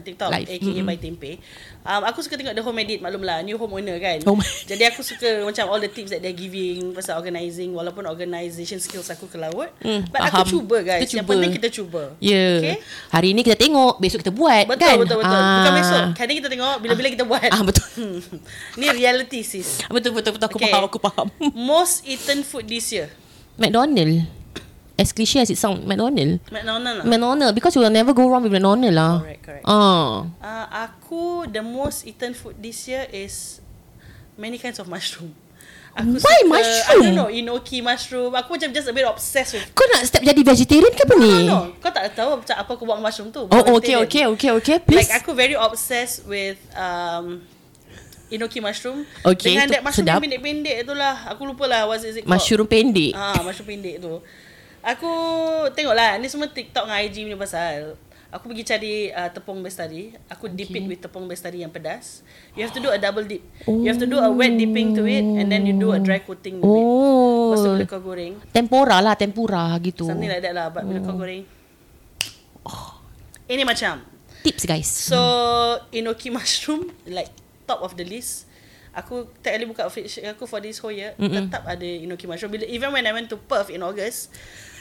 TikTok, 0.01 0.33
Live. 0.33 0.49
aka 0.49 0.65
Mm-mm. 0.65 0.81
by 0.83 0.97
Tempe, 0.97 1.37
um, 1.83 2.01
aku 2.01 2.25
suka 2.25 2.33
tengok 2.33 2.49
The 2.51 2.65
Home 2.65 2.81
Edit, 2.81 2.97
maklum 2.97 3.21
lah, 3.21 3.45
new 3.45 3.61
home 3.61 3.77
owner 3.77 3.93
kan. 3.95 4.25
Home- 4.25 4.41
Jadi 4.73 4.89
aku 4.89 5.05
suka 5.05 5.45
macam 5.45 5.69
all 5.69 5.77
the 5.77 5.85
tips 5.87 6.09
that 6.09 6.19
they're 6.19 6.33
giving 6.33 6.97
pasal 6.97 7.13
organising, 7.15 7.69
walaupun 7.71 8.09
organisation 8.09 8.81
skills 8.81 9.05
aku 9.07 9.29
ke 9.29 9.37
laut. 9.37 9.69
Hmm, 9.79 10.01
But 10.07 10.25
faham. 10.25 10.41
aku 10.41 10.49
cuba 10.51 10.81
guys. 10.81 11.05
Kita 11.05 11.13
Yang 11.13 11.21
cuba. 11.21 11.31
penting 11.31 11.51
kita 11.53 11.69
cuba. 11.69 12.03
Ya. 12.17 12.33
Yeah. 12.33 12.53
Okay? 12.57 12.75
Hari 13.11 13.29
ni 13.29 13.41
kita 13.43 13.57
tengok, 13.59 14.01
besok 14.01 14.19
kita 14.19 14.33
buat 14.33 14.65
Betul, 14.65 14.81
kan? 14.81 14.95
betul, 14.97 15.17
betul. 15.21 15.37
Bukan 15.37 15.69
Ah. 15.69 15.77
besok. 15.77 16.03
Hari 16.17 16.25
ni 16.27 16.37
kita 16.41 16.49
tengok, 16.49 16.75
bila-bila 16.81 17.07
kita 17.13 17.21
buat. 17.23 17.49
Ah, 17.53 17.61
betul. 17.61 17.85
Hmm. 17.95 18.19
Ni 18.75 18.91
reality 18.91 19.39
sis. 19.39 19.79
Betul 19.87 20.11
betul 20.15 20.31
betul 20.33 20.47
aku 20.47 20.57
Okay. 20.57 20.71
faham 20.71 20.83
aku 20.87 20.97
faham. 20.97 21.27
Most 21.53 22.07
eaten 22.07 22.41
food 22.41 22.65
this 22.65 22.89
year. 22.89 23.11
McDonald. 23.55 24.25
As 24.95 25.11
cliche 25.11 25.43
as 25.43 25.51
it 25.51 25.59
sound, 25.59 25.83
McDonald. 25.83 26.39
McDonald 26.47 27.03
lah. 27.03 27.05
McDonald 27.05 27.51
because 27.51 27.75
you 27.75 27.83
will 27.83 27.91
never 27.91 28.15
go 28.15 28.31
wrong 28.31 28.47
with 28.47 28.55
McDonald 28.55 28.95
lah. 28.95 29.19
Correct, 29.19 29.43
correct. 29.43 29.63
Ah. 29.67 30.23
Uh, 30.39 30.65
aku 30.87 31.43
the 31.51 31.59
most 31.59 32.07
eaten 32.07 32.31
food 32.31 32.55
this 32.57 32.87
year 32.87 33.03
is 33.11 33.59
many 34.39 34.55
kinds 34.55 34.79
of 34.79 34.87
mushroom. 34.87 35.35
Aku 35.95 36.15
Why 36.19 36.43
suka, 36.43 36.47
mushroom? 36.47 36.87
I 36.91 36.93
don't 37.07 37.15
know, 37.15 37.27
enoki 37.27 37.79
mushroom. 37.79 38.31
Aku 38.35 38.55
macam 38.55 38.71
just 38.71 38.87
a 38.87 38.95
bit 38.95 39.03
obsessed 39.03 39.55
with. 39.55 39.63
Kau 39.71 39.83
nak 39.91 40.03
step 40.03 40.23
jadi 40.23 40.41
vegetarian 40.43 40.91
ke 40.91 41.03
apa 41.03 41.15
No, 41.15 41.23
ni? 41.23 41.35
no, 41.47 41.59
Kau 41.79 41.91
tak 41.91 42.11
tahu 42.15 42.43
macam 42.43 42.55
apa 42.55 42.71
aku 42.71 42.83
buat 42.83 42.99
mushroom 42.99 43.31
tu. 43.31 43.47
Oh, 43.47 43.63
okay, 43.79 43.95
okay, 43.99 44.27
okay, 44.27 44.51
okay. 44.55 44.77
Please. 44.79 45.07
Like 45.07 45.23
aku 45.23 45.31
very 45.31 45.55
obsessed 45.55 46.23
with 46.23 46.59
um, 46.75 47.43
enoki 48.35 48.59
mushroom. 48.59 49.03
Okay, 49.23 49.55
Dengan 49.55 49.67
that 49.69 49.81
mushroom 49.81 50.05
sedap. 50.05 50.19
pendek-pendek 50.19 50.77
tu 50.83 50.93
lah. 50.93 51.15
Aku 51.27 51.43
lupa 51.43 51.65
lah 51.65 51.87
what 51.87 51.99
is 51.99 52.13
it 52.13 52.21
called. 52.21 52.31
Mushroom 52.31 52.67
pendek. 52.67 53.11
Ah, 53.11 53.39
mushroom 53.39 53.67
pendek 53.67 53.97
tu. 53.97 54.19
Aku 54.79 55.09
tengok 55.73 55.91
lah, 55.91 56.15
ni 56.15 56.27
semua 56.27 56.45
TikTok 56.45 56.85
dengan 56.85 57.01
IG 57.01 57.25
punya 57.25 57.39
pasal. 57.39 57.97
Aku 58.29 58.51
pergi 58.51 58.67
cari 58.67 58.93
uh, 59.09 59.31
tepung 59.31 59.59
bestari. 59.59 60.11
Aku 60.27 60.45
dip 60.45 60.67
it 60.69 60.83
with 60.83 60.99
tepung 60.99 61.23
bestari 61.23 61.63
yang 61.63 61.71
pedas. 61.71 62.19
You 62.51 62.61
have 62.61 62.75
to 62.75 62.83
do 62.83 62.91
a 62.91 62.99
double 62.99 63.23
dip. 63.23 63.39
You 63.63 63.87
have 63.87 63.97
to 63.97 64.05
do 64.05 64.19
a 64.19 64.27
wet 64.27 64.53
dipping 64.53 64.91
to 64.93 65.07
it 65.07 65.23
and 65.23 65.47
then 65.47 65.63
you 65.63 65.71
do 65.71 65.89
a 65.89 65.97
dry 65.97 66.19
coating 66.19 66.59
with 66.59 66.67
it. 66.67 66.83
Lepas 67.47 67.57
tu 67.57 67.69
Oh. 67.71 67.73
bila 67.73 67.87
kau 67.87 68.01
goreng. 68.03 68.33
Tempura 68.51 68.99
lah, 68.99 69.15
tempura 69.15 69.71
gitu. 69.79 70.03
Something 70.03 70.27
like 70.27 70.43
that 70.43 70.51
lah. 70.51 70.67
But 70.67 70.83
bila 70.83 70.99
kau 70.99 71.15
goreng. 71.15 71.47
Ini 73.45 73.63
macam. 73.63 74.01
Tips 74.43 74.63
guys. 74.65 74.89
So, 74.89 75.17
enoki 75.89 76.29
mushroom, 76.29 76.91
like 77.07 77.29
top 77.65 77.81
of 77.81 77.93
the 77.93 78.05
list. 78.05 78.47
Aku 78.95 79.27
tak 79.43 79.59
kali 79.59 79.67
buka 79.67 79.91
fridge 79.91 80.23
aku 80.23 80.47
for 80.47 80.63
this 80.63 80.79
whole 80.79 80.93
year. 80.93 81.11
Mm-mm. 81.19 81.51
Tetap 81.51 81.67
ada 81.67 81.83
enoki 81.83 82.23
mushroom. 82.25 82.47
Bila, 82.47 82.63
even 82.63 82.89
when 82.89 83.03
I 83.03 83.11
went 83.11 83.27
to 83.27 83.35
Perth 83.35 83.67
in 83.67 83.83
August, 83.83 84.31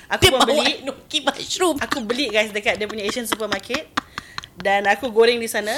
aku 0.07 0.23
Dia 0.23 0.31
pun 0.31 0.41
beli. 0.47 0.87
enoki 0.87 1.19
mushroom. 1.19 1.77
Aku 1.83 1.99
beli 2.07 2.31
guys 2.31 2.55
dekat 2.55 2.79
dia 2.79 2.87
punya 2.87 3.03
Asian 3.03 3.27
supermarket. 3.27 3.91
Dan 4.55 4.87
aku 4.87 5.11
goreng 5.11 5.43
di 5.43 5.51
sana. 5.51 5.75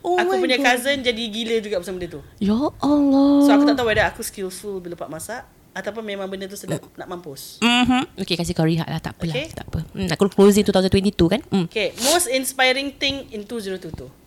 Oh 0.00 0.16
aku 0.16 0.36
punya 0.36 0.56
God. 0.56 0.64
cousin 0.64 1.00
jadi 1.00 1.22
gila 1.28 1.60
juga 1.60 1.76
pasal 1.80 1.96
benda 1.96 2.08
tu. 2.08 2.20
Ya 2.36 2.56
Allah. 2.56 3.28
So 3.40 3.50
aku 3.52 3.64
tak 3.64 3.76
tahu 3.76 3.88
whether 3.88 4.04
aku 4.04 4.20
skillful 4.20 4.80
bila 4.80 4.96
buat 4.96 5.12
masak. 5.12 5.44
Ataupun 5.74 6.06
memang 6.06 6.24
benda 6.24 6.46
tu 6.46 6.54
sedap 6.54 6.86
nak 6.94 7.04
mampus. 7.04 7.58
Mhm. 7.58 8.16
Okay, 8.16 8.38
kasih 8.38 8.54
kau 8.54 8.64
rehat 8.64 8.86
lah. 8.86 9.02
Tak 9.02 9.18
apalah. 9.18 9.34
Okay. 9.34 9.50
Tak 9.50 9.66
apa. 9.68 9.80
Hmm, 9.90 10.06
aku 10.06 10.30
closing 10.30 10.62
2022 10.62 11.18
kan? 11.26 11.40
Hmm. 11.50 11.66
Okay, 11.66 11.92
most 12.06 12.30
inspiring 12.30 12.94
thing 12.94 13.26
in 13.28 13.42
2022. 13.42 14.23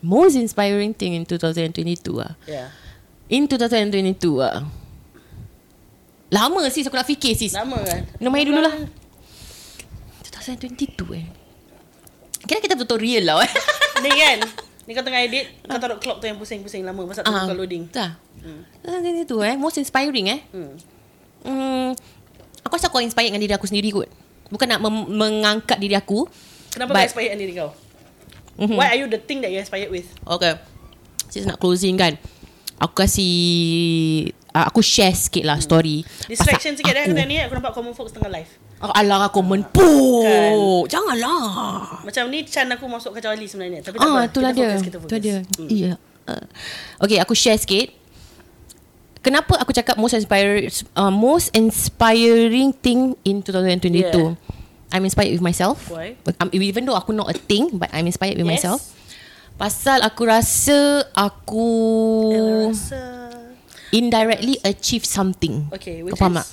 Most 0.00 0.34
inspiring 0.34 0.96
thing 0.96 1.12
in 1.12 1.28
2022 1.28 2.20
ah. 2.20 2.32
Yeah. 2.48 2.72
In 3.28 3.44
2022 3.46 4.16
ah. 4.40 4.64
Lama 6.30 6.62
sis 6.70 6.86
aku 6.86 6.96
nak 6.96 7.04
fikir 7.04 7.36
sis. 7.36 7.52
Nama 7.52 7.76
kan? 7.84 8.00
Minum 8.16 8.32
air 8.34 8.46
dulu 8.48 8.60
lah. 8.62 8.74
2022 10.24 11.20
eh. 11.20 11.26
Kira 12.40 12.58
kita 12.58 12.74
betul 12.74 12.96
real 12.96 13.28
lah 13.28 13.44
eh. 13.44 13.50
Ni 14.02 14.08
kan 14.08 14.38
Ni 14.88 14.96
kau 14.96 15.04
tengah 15.04 15.20
edit 15.20 15.44
Kau 15.60 15.76
taruh 15.76 16.00
clock 16.00 16.24
tu 16.24 16.26
yang 16.26 16.40
pusing-pusing 16.40 16.80
lama 16.80 17.04
Masa 17.04 17.20
tu 17.20 17.28
Ah, 17.28 17.44
kau 17.44 17.52
loading 17.52 17.84
Tak. 17.92 18.16
Hmm. 18.40 18.64
2022 18.80 19.28
eh. 19.44 19.54
Most 19.60 19.76
inspiring 19.76 20.32
eh. 20.32 20.40
hmm. 20.50 20.72
Hmm, 21.40 21.92
aku 22.64 22.76
rasa 22.76 22.92
aku 22.92 23.00
inspired 23.00 23.32
dengan 23.32 23.40
diri 23.40 23.56
aku 23.56 23.64
sendiri 23.64 23.88
kot. 23.92 24.08
Bukan 24.52 24.68
nak 24.68 24.80
mem- 24.80 25.08
mengangkat 25.08 25.80
diri 25.80 25.96
aku. 25.96 26.28
Kenapa 26.68 26.92
kau 26.92 27.00
inspired 27.00 27.32
diri 27.36 27.56
kau? 27.56 27.72
Mhm. 28.60 28.76
What 28.76 28.86
are 28.86 28.98
you 28.98 29.08
the 29.08 29.16
thing 29.16 29.40
that 29.40 29.48
you 29.48 29.58
inspired 29.58 29.88
with? 29.88 30.04
Okay. 30.20 30.54
Since 31.28 31.46
nak 31.46 31.56
closing 31.56 31.96
kan. 31.96 32.20
Aku 32.76 32.92
kasih 32.94 33.32
uh, 34.50 34.64
aku 34.64 34.80
share 34.80 35.12
sikit 35.12 35.44
lah 35.44 35.56
story. 35.58 36.00
Distraction 36.24 36.72
Pasal 36.72 36.80
sikit 36.80 36.92
dah 36.92 37.02
aku. 37.02 37.12
Kena 37.12 37.24
ni 37.24 37.36
Aku 37.38 37.52
nampak 37.52 37.72
common 37.72 37.92
folk 37.92 38.08
tengah 38.08 38.28
live 38.30 38.48
Oh, 38.80 38.88
alah 38.90 39.28
komen 39.28 39.68
po. 39.68 39.84
Kan. 40.24 40.56
Janganlah. 40.88 42.00
Macam 42.00 42.24
ni 42.28 42.44
Chan 42.44 42.64
aku 42.66 42.88
masuk 42.88 43.12
kacau 43.12 43.28
Ali 43.28 43.44
sebenarnya 43.44 43.84
Tapi 43.84 43.96
tak 43.96 44.02
Ah, 44.02 44.24
apa 44.24 44.32
itulah 44.32 44.50
kita 44.50 44.56
dia. 44.56 44.68
fokus, 44.70 44.82
kita 44.82 44.96
Tu 44.96 45.02
fokus. 45.02 45.20
dia. 45.20 45.38
Hmm. 45.44 45.68
Iya. 45.68 45.92
Uh. 46.24 46.44
Okay, 47.00 47.18
aku 47.20 47.32
share 47.32 47.56
sikit. 47.56 47.92
Kenapa 49.20 49.60
aku 49.60 49.76
cakap 49.76 50.00
most 50.00 50.16
inspiring 50.16 50.64
uh, 50.96 51.12
most 51.12 51.52
inspiring 51.52 52.72
thing 52.72 53.12
in 53.22 53.44
2022? 53.44 54.00
Yeah. 54.00 54.32
I'm 54.90 55.04
inspired 55.06 55.30
with 55.30 55.42
myself. 55.42 55.90
Why? 55.90 56.18
Um, 56.38 56.50
even 56.52 56.86
though 56.86 56.98
aku 56.98 57.14
not 57.14 57.30
a 57.30 57.36
thing, 57.36 57.78
but 57.78 57.90
I'm 57.94 58.06
inspired 58.06 58.36
with 58.36 58.46
Yes. 58.46 58.62
myself. 58.62 58.80
Pasal 59.54 60.00
aku 60.00 60.24
rasa 60.24 61.04
aku 61.12 61.68
Ella 62.32 62.52
rasa 62.72 63.00
indirectly 63.92 64.56
achieve 64.64 65.04
something. 65.04 65.68
Okay, 65.74 66.00
Kau 66.00 66.04
which 66.08 66.16
faham 66.16 66.38
is? 66.38 66.38
tak? 66.40 66.48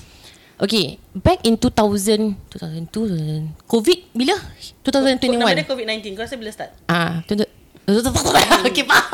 Okay, 0.58 0.86
back 1.14 1.46
in 1.46 1.54
2000, 1.56 2.34
2002, 2.50 3.70
COVID 3.70 4.00
bila? 4.12 4.36
2021. 4.82 5.38
Nama 5.38 5.54
dia 5.54 5.70
COVID-19 5.70 6.18
Kau 6.18 6.26
rasa 6.26 6.36
bila 6.36 6.50
start? 6.50 6.74
Ah, 6.90 7.22
tu 7.30 7.38
Okay, 8.68 8.84
faham. 8.84 9.06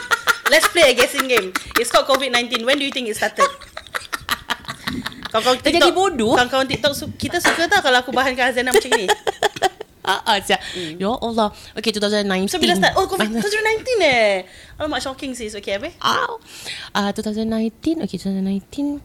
Let's 0.52 0.68
play 0.68 0.92
a 0.92 0.94
guessing 0.96 1.28
game 1.32 1.48
It's 1.80 1.88
called 1.88 2.04
COVID-19 2.04 2.68
When 2.68 2.76
do 2.76 2.84
you 2.84 2.92
think 2.92 3.08
it 3.08 3.16
started? 3.16 3.48
Kawan-kawan 5.32 5.56
Dah 5.58 5.72
jadi 5.72 5.90
bodoh. 5.90 6.36
Kawan-kawan 6.36 6.66
TikTok 6.68 6.92
su- 6.92 7.16
Kita 7.16 7.40
suka 7.40 7.64
tak 7.64 7.80
Kalau 7.80 7.98
aku 7.98 8.12
bahankan 8.12 8.52
Azana 8.52 8.70
macam 8.70 8.92
ni 8.92 9.08
Ah, 10.02 10.18
ah, 10.26 10.36
siap. 10.36 10.58
Ya 10.98 11.14
Allah. 11.14 11.54
Okay, 11.78 11.94
2019. 11.94 12.50
So 12.50 12.58
bila 12.58 12.74
start? 12.74 12.98
Oh 12.98 13.06
COVID 13.06 13.38
2019 13.38 14.02
eh 14.02 14.42
Alamak 14.74 14.98
shocking 14.98 15.30
sis 15.30 15.54
Okay 15.54 15.78
habis 15.78 15.94
Ow. 16.02 16.42
Ah, 16.90 17.14
2019. 17.14 18.02
Okay, 18.02 18.18
2019. 18.18 18.98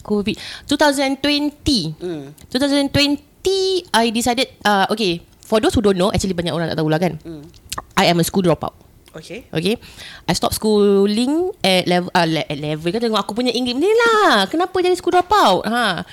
COVID. 0.00 0.36
2020. 0.64 2.00
Hmm. 2.00 2.32
2020, 2.48 3.20
I 3.92 4.08
decided, 4.08 4.48
uh, 4.64 4.88
okay, 4.88 5.20
for 5.38 5.60
those 5.60 5.76
who 5.76 5.84
don't 5.84 6.00
know, 6.00 6.08
actually 6.08 6.32
banyak 6.32 6.48
orang 6.48 6.72
tak 6.72 6.80
tahu 6.80 6.88
lah 6.88 6.96
kan. 6.96 7.20
Hmm. 7.20 7.44
I 7.92 8.08
am 8.08 8.16
a 8.16 8.24
school 8.24 8.40
dropout. 8.40 8.72
Okay. 9.18 9.44
Okay. 9.50 9.76
I 10.24 10.32
stop 10.32 10.54
schooling 10.54 11.50
At 11.60 11.84
level 11.84 12.08
uh, 12.14 12.24
at 12.24 12.58
level. 12.58 12.88
Kan 12.88 13.02
tengok 13.02 13.20
aku 13.20 13.34
punya 13.34 13.50
English 13.50 13.74
ni 13.74 13.90
lah. 13.90 14.46
Kenapa 14.46 14.78
jadi 14.78 14.94
school 14.94 15.12
dropout? 15.12 15.66
Ha. 15.66 16.06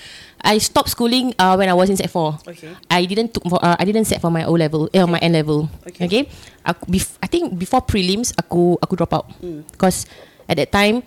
I 0.46 0.62
stop 0.62 0.86
schooling 0.86 1.34
uh, 1.42 1.58
When 1.58 1.66
I 1.66 1.74
was 1.74 1.90
in 1.90 1.98
set 1.98 2.06
4 2.14 2.46
Okay. 2.46 2.70
I 2.86 3.10
didn't 3.10 3.34
took 3.34 3.50
for, 3.50 3.58
uh, 3.58 3.74
I 3.74 3.82
didn't 3.82 4.06
set 4.06 4.22
for 4.22 4.30
my 4.30 4.46
O 4.46 4.54
level 4.54 4.86
Eh 4.94 5.02
my 5.02 5.18
N 5.18 5.34
level 5.34 5.66
Okay. 5.90 6.06
Okay, 6.06 6.22
Aku, 6.62 6.86
bef- 6.86 7.18
I 7.18 7.26
think 7.26 7.58
before 7.58 7.82
prelims 7.82 8.30
Aku 8.38 8.78
aku 8.78 8.94
drop 8.94 9.10
out. 9.10 9.26
Hmm. 9.42 9.66
Because 9.74 10.06
At 10.46 10.62
that 10.62 10.70
time 10.70 11.02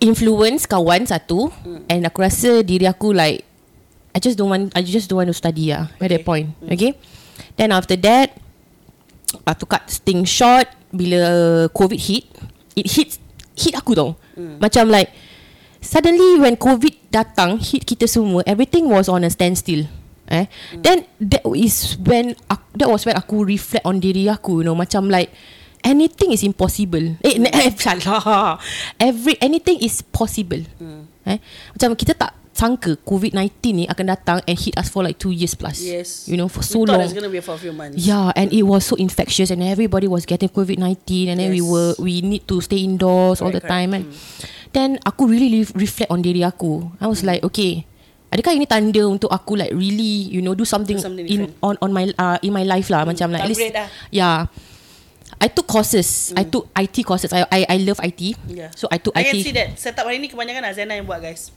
Influence 0.00 0.64
kawan 0.64 1.04
satu 1.04 1.52
Hmm. 1.60 1.84
And 1.92 2.08
aku 2.08 2.24
rasa 2.24 2.64
Diri 2.64 2.88
aku 2.88 3.12
like 3.12 3.44
I 4.12 4.18
just 4.20 4.40
don't 4.40 4.48
want 4.48 4.72
I 4.72 4.80
just 4.80 5.12
don't 5.12 5.20
want 5.20 5.28
to 5.28 5.36
study 5.36 5.76
lah 5.76 5.92
At 6.00 6.08
that 6.08 6.20
Okay. 6.20 6.24
point. 6.24 6.56
Okay? 6.72 6.96
Then 7.60 7.68
after 7.68 8.00
that 8.00 8.32
uh, 9.46 9.54
to 9.56 9.64
cut 9.66 9.84
thing 10.04 10.22
short 10.22 10.68
bila 10.94 11.20
covid 11.74 11.98
hit 11.98 12.24
it 12.76 12.86
hit 12.86 13.10
hit 13.56 13.74
aku 13.74 13.96
tau 13.96 14.10
mm. 14.36 14.60
macam 14.60 14.86
like 14.92 15.10
suddenly 15.80 16.38
when 16.38 16.54
covid 16.54 16.94
datang 17.10 17.56
hit 17.58 17.82
kita 17.82 18.04
semua 18.04 18.44
everything 18.44 18.86
was 18.86 19.08
on 19.08 19.24
a 19.24 19.30
standstill 19.32 19.88
eh 20.26 20.46
mm. 20.46 20.82
then 20.82 21.06
that 21.22 21.42
is 21.54 21.96
when 22.02 22.34
aku, 22.50 22.64
that 22.76 22.88
was 22.90 23.06
when 23.06 23.16
aku 23.16 23.46
reflect 23.46 23.84
on 23.86 24.02
diri 24.02 24.26
aku 24.26 24.62
you 24.62 24.66
know 24.66 24.74
macam 24.76 25.06
like 25.06 25.30
anything 25.86 26.34
is 26.34 26.42
impossible 26.42 27.14
eh, 27.22 27.34
mm. 27.38 27.46
eh 27.62 27.70
salah 27.78 28.58
every 28.98 29.38
anything 29.38 29.78
is 29.80 30.02
possible 30.02 30.60
mm. 30.82 31.02
eh 31.26 31.38
macam 31.74 31.94
kita 31.94 32.12
tak 32.14 32.34
sangka 32.56 32.96
covid-19 33.04 33.52
ni 33.76 33.84
akan 33.84 34.16
datang 34.16 34.38
and 34.48 34.56
hit 34.56 34.72
us 34.80 34.88
for 34.88 35.04
like 35.04 35.20
2 35.20 35.28
years 35.28 35.52
plus 35.52 35.76
Yes 35.84 36.24
you 36.24 36.40
know 36.40 36.48
for 36.48 36.64
We 36.64 36.72
so 36.72 36.78
long 36.88 37.04
it's 37.04 37.12
going 37.12 37.28
to 37.28 37.30
be 37.30 37.44
for 37.44 37.52
a 37.52 37.60
few 37.60 37.76
months 37.76 38.00
Yeah, 38.00 38.32
and 38.32 38.48
it 38.48 38.64
was 38.64 38.88
so 38.88 38.96
infectious, 38.96 39.52
and 39.52 39.60
everybody 39.60 40.08
was 40.08 40.24
getting 40.24 40.48
COVID 40.48 40.80
nineteen, 40.80 41.28
and 41.28 41.36
then 41.36 41.52
we 41.52 41.60
Yes. 41.60 41.68
were 41.68 41.92
we 42.00 42.24
need 42.24 42.48
to 42.48 42.64
stay 42.64 42.80
indoors 42.80 43.44
all 43.44 43.52
the 43.52 43.60
Correct, 43.60 43.68
time, 43.76 43.90
and 43.92 44.04
then 44.72 44.96
aku 45.04 45.28
really 45.28 45.52
re- 45.52 45.74
reflect 45.76 46.08
on 46.08 46.24
diri 46.24 46.40
aku. 46.40 46.88
I 46.96 47.06
was 47.12 47.20
like, 47.20 47.44
okay, 47.44 47.84
adakah 48.32 48.56
ini 48.56 48.64
tanda 48.64 49.04
untuk 49.04 49.28
aku 49.28 49.56
like 49.60 49.76
really, 49.76 50.24
you 50.32 50.40
know, 50.40 50.56
do 50.56 50.64
something, 50.64 50.96
something 50.96 51.28
in 51.28 51.52
different. 51.52 51.60
on 51.60 51.74
on 51.84 51.90
my 51.92 52.08
uh, 52.16 52.40
in 52.40 52.56
my 52.56 52.64
life 52.64 52.88
lah, 52.88 53.04
macam 53.04 53.28
like 53.36 53.44
at 53.44 53.50
least, 53.52 53.68
lah. 53.76 53.88
yeah. 54.08 54.38
I 55.36 55.52
took 55.52 55.68
courses. 55.68 56.32
I 56.32 56.48
took 56.48 56.72
IT 56.72 57.04
courses. 57.04 57.28
I 57.36 57.44
I 57.52 57.60
I 57.68 57.76
love 57.84 58.00
IT. 58.00 58.40
Yeah. 58.48 58.72
So 58.72 58.88
I 58.88 58.96
took 58.96 59.12
I 59.12 59.26
can 59.28 59.36
IT. 59.36 59.44
see 59.44 59.52
that 59.52 59.76
Setup 59.76 60.08
hari 60.08 60.16
ni 60.16 60.32
kebanyakan 60.32 60.64
Azana 60.64 60.96
yang 60.96 61.04
buat 61.04 61.20
guys 61.20 61.52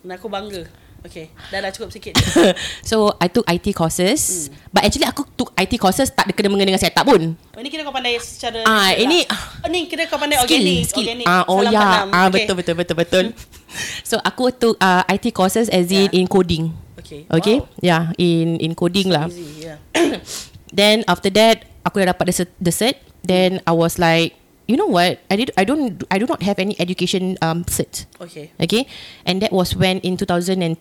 Dan 0.00 0.14
aku 0.14 0.26
bangga 0.26 0.62
Okay 0.98 1.30
Dah 1.48 1.62
dah 1.62 1.70
cukup 1.70 1.94
sikit 1.94 2.18
so 2.90 3.14
I 3.16 3.30
took 3.30 3.46
IT 3.46 3.70
courses, 3.72 4.50
but 4.68 4.82
actually 4.82 5.06
aku 5.06 5.22
took 5.32 5.54
IT 5.54 5.78
courses 5.78 6.10
tak 6.10 6.26
ada 6.26 6.34
kena 6.34 6.50
mengena 6.50 6.74
dengan 6.74 6.82
setup 6.82 7.06
pun. 7.06 7.38
Oh, 7.38 7.60
Ini 7.62 7.70
kira 7.70 7.86
kau 7.86 7.94
pandai 7.94 8.18
secara 8.18 8.66
Ah, 8.66 8.90
natural 8.90 9.06
ini- 9.06 9.22
lah. 9.24 9.62
oh, 9.62 9.68
Ni 9.70 9.80
kira 9.86 10.02
kau 10.04 10.18
pandai 10.18 10.42
skill, 10.42 10.58
organik 10.58 10.78
skill. 10.84 11.06
Organik 11.06 11.26
Ah, 11.30 11.42
oh 11.46 11.62
ya, 11.62 11.70
tanam. 11.70 12.06
ah 12.10 12.26
Okay. 12.26 12.34
betul 12.34 12.54
betul 12.58 12.74
betul 12.74 12.96
betul. 12.98 13.24
so 14.10 14.18
aku 14.20 14.50
took 14.50 14.74
uh, 14.78 15.06
IT 15.06 15.30
courses 15.30 15.70
as 15.70 15.86
in 15.88 16.10
Yeah. 16.10 16.18
in 16.18 16.26
coding. 16.26 16.74
Okay 16.98 17.30
Okay, 17.30 17.62
wow. 17.62 17.78
yeah, 17.78 18.02
in 18.18 18.58
in 18.58 18.74
coding 18.74 19.06
lah. 19.08 19.30
Easy 19.30 19.70
yeah 19.70 19.78
Then 20.68 21.06
after 21.06 21.30
that, 21.30 21.62
aku 21.80 22.02
dah 22.02 22.10
dapat 22.10 22.28
the 22.28 22.34
cert, 22.34 22.50
the 22.58 22.68
cert. 22.68 22.98
Then 23.22 23.62
I 23.64 23.72
was 23.72 23.96
like, 23.96 24.34
you 24.68 24.76
know 24.76 24.86
what? 24.86 25.18
I 25.32 25.34
did 25.40 25.50
I 25.56 25.64
don't 25.64 26.04
I 26.12 26.20
do 26.20 26.28
not 26.28 26.44
have 26.44 26.60
any 26.60 26.76
education 26.78 27.34
um 27.40 27.64
cert. 27.64 28.04
Okay 28.20 28.52
Okay, 28.60 28.84
and 29.24 29.40
that 29.40 29.50
was 29.50 29.72
when 29.74 29.98
in 30.04 30.20
2020. 30.20 30.76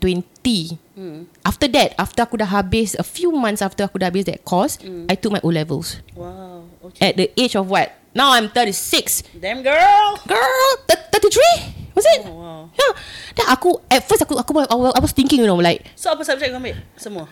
hmm. 0.94 1.26
After 1.48 1.72
that, 1.72 1.96
after 1.96 2.28
aku 2.28 2.38
dah 2.38 2.52
habis 2.52 3.00
a 3.00 3.06
few 3.08 3.32
months 3.32 3.64
after 3.64 3.88
aku 3.88 3.98
dah 3.98 4.12
habis 4.12 4.28
that 4.28 4.44
course, 4.44 4.78
I 5.08 5.16
took 5.16 5.32
my 5.32 5.42
O 5.42 5.50
levels 5.50 6.04
Wow 6.14 6.68
Okay 6.92 7.10
at 7.10 7.14
the 7.16 7.32
age 7.40 7.56
of 7.56 7.72
what? 7.72 7.96
Now 8.12 8.36
I'm 8.36 8.52
36. 8.52 9.24
Damn 9.40 9.64
girl 9.64 10.20
Girl, 10.28 10.66
th- 10.90 11.08
33? 11.16 11.96
Was 11.98 12.06
it? 12.14 12.22
Oh, 12.30 12.38
wow. 12.38 12.62
Yeah. 12.78 12.94
Then 13.40 13.46
aku 13.50 13.82
at 13.90 14.06
first 14.06 14.22
aku 14.22 14.38
aku 14.38 14.52
I 14.70 15.02
was, 15.02 15.14
thinking 15.16 15.42
you 15.42 15.50
know 15.50 15.58
like 15.58 15.86
So 15.98 16.14
apa 16.14 16.22
subjek 16.28 16.52
kau 16.54 16.60
ambil? 16.62 16.78
Semua? 17.00 17.26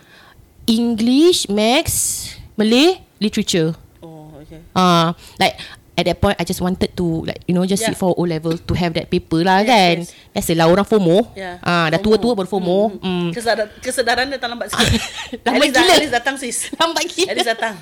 English, 0.66 1.46
Maths, 1.46 2.34
Malay, 2.58 2.98
literature. 3.22 3.78
Oh 4.02 4.30
okay 4.42 4.58
Uh 4.74 5.14
like 5.38 5.54
at 5.96 6.04
that 6.04 6.20
point 6.20 6.36
I 6.38 6.44
just 6.44 6.60
wanted 6.60 6.92
to 6.94 7.24
like 7.24 7.40
you 7.48 7.54
know 7.56 7.64
just 7.64 7.80
Yeah. 7.82 7.92
sit 7.92 7.96
for 7.96 8.12
O 8.12 8.22
level 8.22 8.54
to 8.54 8.72
have 8.76 8.92
that 8.94 9.08
paper 9.08 9.40
lah 9.40 9.64
Yes, 9.64 9.68
kan. 9.68 9.94
yes. 10.04 10.08
Biasalah 10.36 10.66
orang 10.68 10.86
FOMO. 10.86 11.18
Yeah. 11.32 11.56
Ah 11.64 11.88
dah 11.88 11.96
tua-tua 11.96 12.36
baru 12.36 12.44
FOMO. 12.46 13.00
Mm. 13.00 13.28
Kesedaran, 13.32 13.66
kesedaran 13.80 14.26
datang 14.28 14.52
lambat 14.52 14.68
sikit 14.70 15.00
Lambat 15.48 15.68
gila. 15.72 15.94
Least 15.98 16.14
datang 16.14 16.34
sis 16.36 16.68
Lambat 16.76 17.04
gila. 17.08 17.32
Least 17.32 17.50
datang 17.50 17.74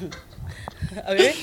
Okay 0.95 1.35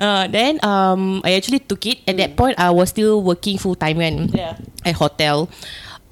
Uh, 0.00 0.24
then 0.32 0.56
um 0.64 1.20
I 1.22 1.36
actually 1.36 1.60
took 1.60 1.84
it. 1.86 2.00
At 2.08 2.16
that 2.16 2.34
point 2.34 2.56
I 2.56 2.72
was 2.72 2.88
still 2.90 3.20
working 3.20 3.60
full 3.60 3.76
time 3.76 4.00
kan. 4.00 4.26
Hmm. 4.26 4.34
Yeah. 4.34 4.54
At 4.82 4.96
hotel. 4.96 5.46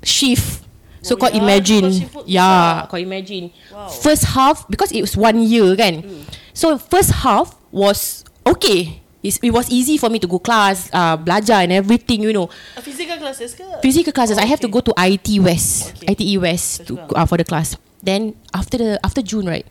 Shift. 0.04 0.62
So 1.02 1.18
Oh, 1.18 1.18
kau 1.18 1.26
yeah, 1.26 1.42
imagine. 1.42 1.90
work 2.14 2.30
Yeah, 2.30 2.86
kau 2.86 2.94
imagine. 2.94 3.50
Wow. 3.74 3.90
First 3.90 4.38
half 4.38 4.70
because 4.70 4.94
it 4.94 5.02
was 5.02 5.18
one 5.18 5.42
year 5.42 5.74
kan. 5.74 6.06
Hmm. 6.06 6.22
So 6.54 6.78
first 6.78 7.26
half 7.26 7.58
was 7.74 8.22
okay. 8.46 9.01
It's, 9.22 9.38
it 9.38 9.54
was 9.54 9.70
easy 9.70 9.98
for 9.98 10.10
me 10.10 10.18
to 10.18 10.26
go 10.26 10.42
class, 10.42 10.90
uh, 10.90 11.14
belajar 11.16 11.62
and 11.62 11.70
everything, 11.70 12.26
you 12.26 12.34
know. 12.34 12.50
Uh, 12.74 12.82
Physical 12.82 13.16
classes 13.22 13.54
ke? 13.54 13.62
Physical 13.78 14.10
classes, 14.12 14.34
Oh, 14.36 14.42
I 14.42 14.50
have 14.50 14.58
to 14.58 14.66
okay. 14.66 14.74
go 14.74 14.80
to 14.82 14.92
IT 14.98 15.38
West, 15.38 15.94
Okay. 16.02 16.10
ITE 16.10 16.42
West 16.42 16.86
to 16.90 16.98
uh, 17.14 17.22
for 17.24 17.38
the 17.38 17.46
class. 17.46 17.78
Then 18.02 18.34
after 18.50 18.82
the 18.82 18.90
after 18.98 19.22
June 19.22 19.46
right, 19.46 19.62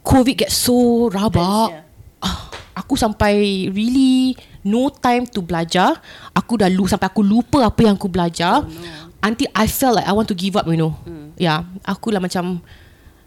COVID 0.00 0.36
get 0.36 0.50
so 0.50 1.08
rabak. 1.12 1.76
yeah. 1.76 1.84
Ah, 2.20 2.48
aku 2.76 2.96
sampai 2.96 3.68
really 3.68 4.32
no 4.64 4.88
time 4.88 5.28
to 5.28 5.44
belajar. 5.44 6.00
Aku 6.32 6.56
dah 6.56 6.68
lu 6.72 6.88
sampai 6.88 7.08
aku 7.08 7.20
lupa 7.20 7.68
apa 7.68 7.80
yang 7.84 7.96
aku 8.00 8.08
belajar. 8.08 8.64
Oh, 8.64 8.68
no. 8.68 9.12
Until 9.20 9.52
I 9.52 9.68
felt 9.68 10.00
like 10.00 10.08
I 10.08 10.16
want 10.16 10.32
to 10.32 10.36
give 10.36 10.56
up, 10.56 10.64
you 10.64 10.80
know. 10.80 10.96
Hmm. 11.04 11.36
Yeah, 11.36 11.68
aku 11.84 12.08
lah 12.08 12.20
macam 12.24 12.64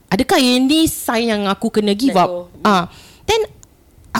adakah 0.09 0.41
ini 0.41 0.89
sign 0.89 1.29
yang 1.29 1.45
aku 1.45 1.69
kena 1.69 1.93
give 1.93 2.17
Let 2.17 2.25
up? 2.25 2.29
Ah, 2.65 2.89
then 2.89 3.12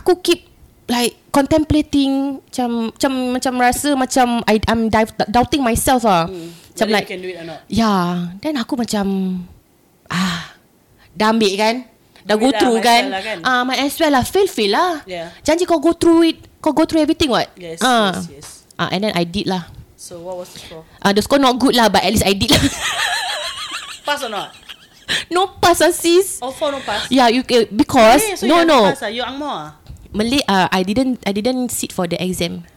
aku 0.04 0.20
keep 0.20 0.52
like 0.86 1.16
contemplating 1.32 2.44
macam 2.44 2.92
macam 2.92 3.12
macam 3.34 3.54
rasa 3.58 3.89
macam 3.96 4.44
I, 4.44 4.60
I'm 4.68 4.92
dive, 4.92 5.16
doubting 5.32 5.63
myself 5.63 6.04
ah. 6.04 6.28
Hmm. 6.28 6.52
Macam 6.74 6.89
Whether 6.89 6.96
like 7.00 7.06
you 7.06 7.12
can 7.13 7.20
do 7.22 7.30
it 7.30 7.38
or 7.38 7.46
not 7.46 7.60
Yeah 7.70 8.34
Then 8.42 8.58
aku 8.58 8.74
macam 8.74 9.06
Ah 10.10 10.58
Dah 11.13 11.30
ambil 11.30 11.54
kan 11.54 11.76
Dah 12.26 12.34
go 12.34 12.50
lah, 12.50 12.58
through 12.58 12.76
might 12.76 12.82
as 12.82 12.89
kan 12.89 13.04
well 13.04 13.13
lah 13.13 13.22
kan. 13.22 13.38
Ah, 13.46 13.62
Might 13.62 13.80
as 13.80 13.94
well 13.96 14.10
lah 14.12 14.24
Fail 14.26 14.50
fail 14.50 14.72
lah 14.74 14.92
Yeah. 15.06 15.30
Janji 15.39 15.63
kau 15.63 15.78
go 15.78 15.94
through 15.94 16.26
it 16.26 16.38
Kau 16.58 16.74
go 16.74 16.84
through 16.84 17.00
everything 17.00 17.30
what 17.30 17.46
Yes, 17.56 17.78
Ah. 17.80 18.18
yes, 18.18 18.26
yes. 18.28 18.48
Ah, 18.74 18.89
And 18.89 19.06
then 19.06 19.13
I 19.13 19.22
did 19.22 19.46
lah 19.46 19.70
So 19.94 20.18
what 20.20 20.34
was 20.36 20.50
the 20.50 20.66
score? 20.66 20.82
Ah, 20.98 21.13
The 21.13 21.22
score 21.22 21.38
not 21.38 21.56
good 21.56 21.78
lah 21.78 21.88
But 21.88 22.02
at 22.02 22.10
least 22.10 22.26
I 22.26 22.34
did 22.34 22.50
lah 22.50 22.63
Pass 24.10 24.26
or 24.26 24.34
not? 24.34 24.50
No 25.30 25.54
pass 25.54 25.78
lah 25.78 25.94
sis 25.94 26.42
All 26.42 26.50
four 26.50 26.74
no 26.74 26.82
pass? 26.82 27.06
Yeah 27.08 27.30
you 27.30 27.46
can- 27.46 27.70
Because 27.70 28.18
Eh, 28.24 28.34
so 28.34 28.50
No 28.50 28.62
you 28.62 28.66
no 28.66 28.89
Pass, 28.89 29.06
ah? 29.06 29.13
You 29.13 29.22
angmo 29.22 29.46
ah? 29.46 29.78
Malay 30.13 30.45
uh, 30.45 30.69
I 30.69 30.86
didn't 30.86 31.26
I 31.26 31.34
didn't 31.34 31.73
sit 31.73 31.89
for 31.89 32.06
the 32.06 32.21
exam 32.21 32.69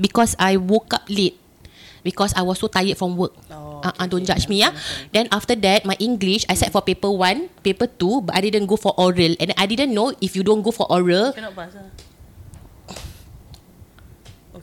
because 0.00 0.32
I 0.40 0.56
woke 0.56 0.96
up 0.96 1.04
late 1.12 1.36
because 2.00 2.32
I 2.32 2.40
was 2.40 2.56
so 2.56 2.72
tired 2.72 2.96
from 2.96 3.20
work. 3.20 3.36
Oh, 3.52 3.84
uh, 3.84 3.92
okay, 3.92 4.00
uh, 4.00 4.06
don't 4.08 4.24
okay, 4.24 4.32
judge 4.32 4.48
me 4.48 4.64
yeah. 4.64 4.72
Then 5.12 5.28
after 5.28 5.52
that 5.52 5.84
my 5.84 6.00
English 6.00 6.48
I 6.48 6.56
sat 6.56 6.72
for 6.72 6.80
paper 6.80 7.12
1, 7.12 7.60
paper 7.60 7.84
2 7.84 8.24
but 8.24 8.32
I 8.32 8.40
didn't 8.40 8.66
go 8.72 8.80
for 8.80 8.96
oral 8.96 9.36
and 9.36 9.52
I 9.60 9.68
didn't 9.68 9.92
know 9.92 10.16
if 10.24 10.32
you 10.32 10.40
don't 10.40 10.64
go 10.64 10.72
for 10.72 10.88
oral 10.88 11.36
Cannot 11.36 11.52
pass. 11.52 11.76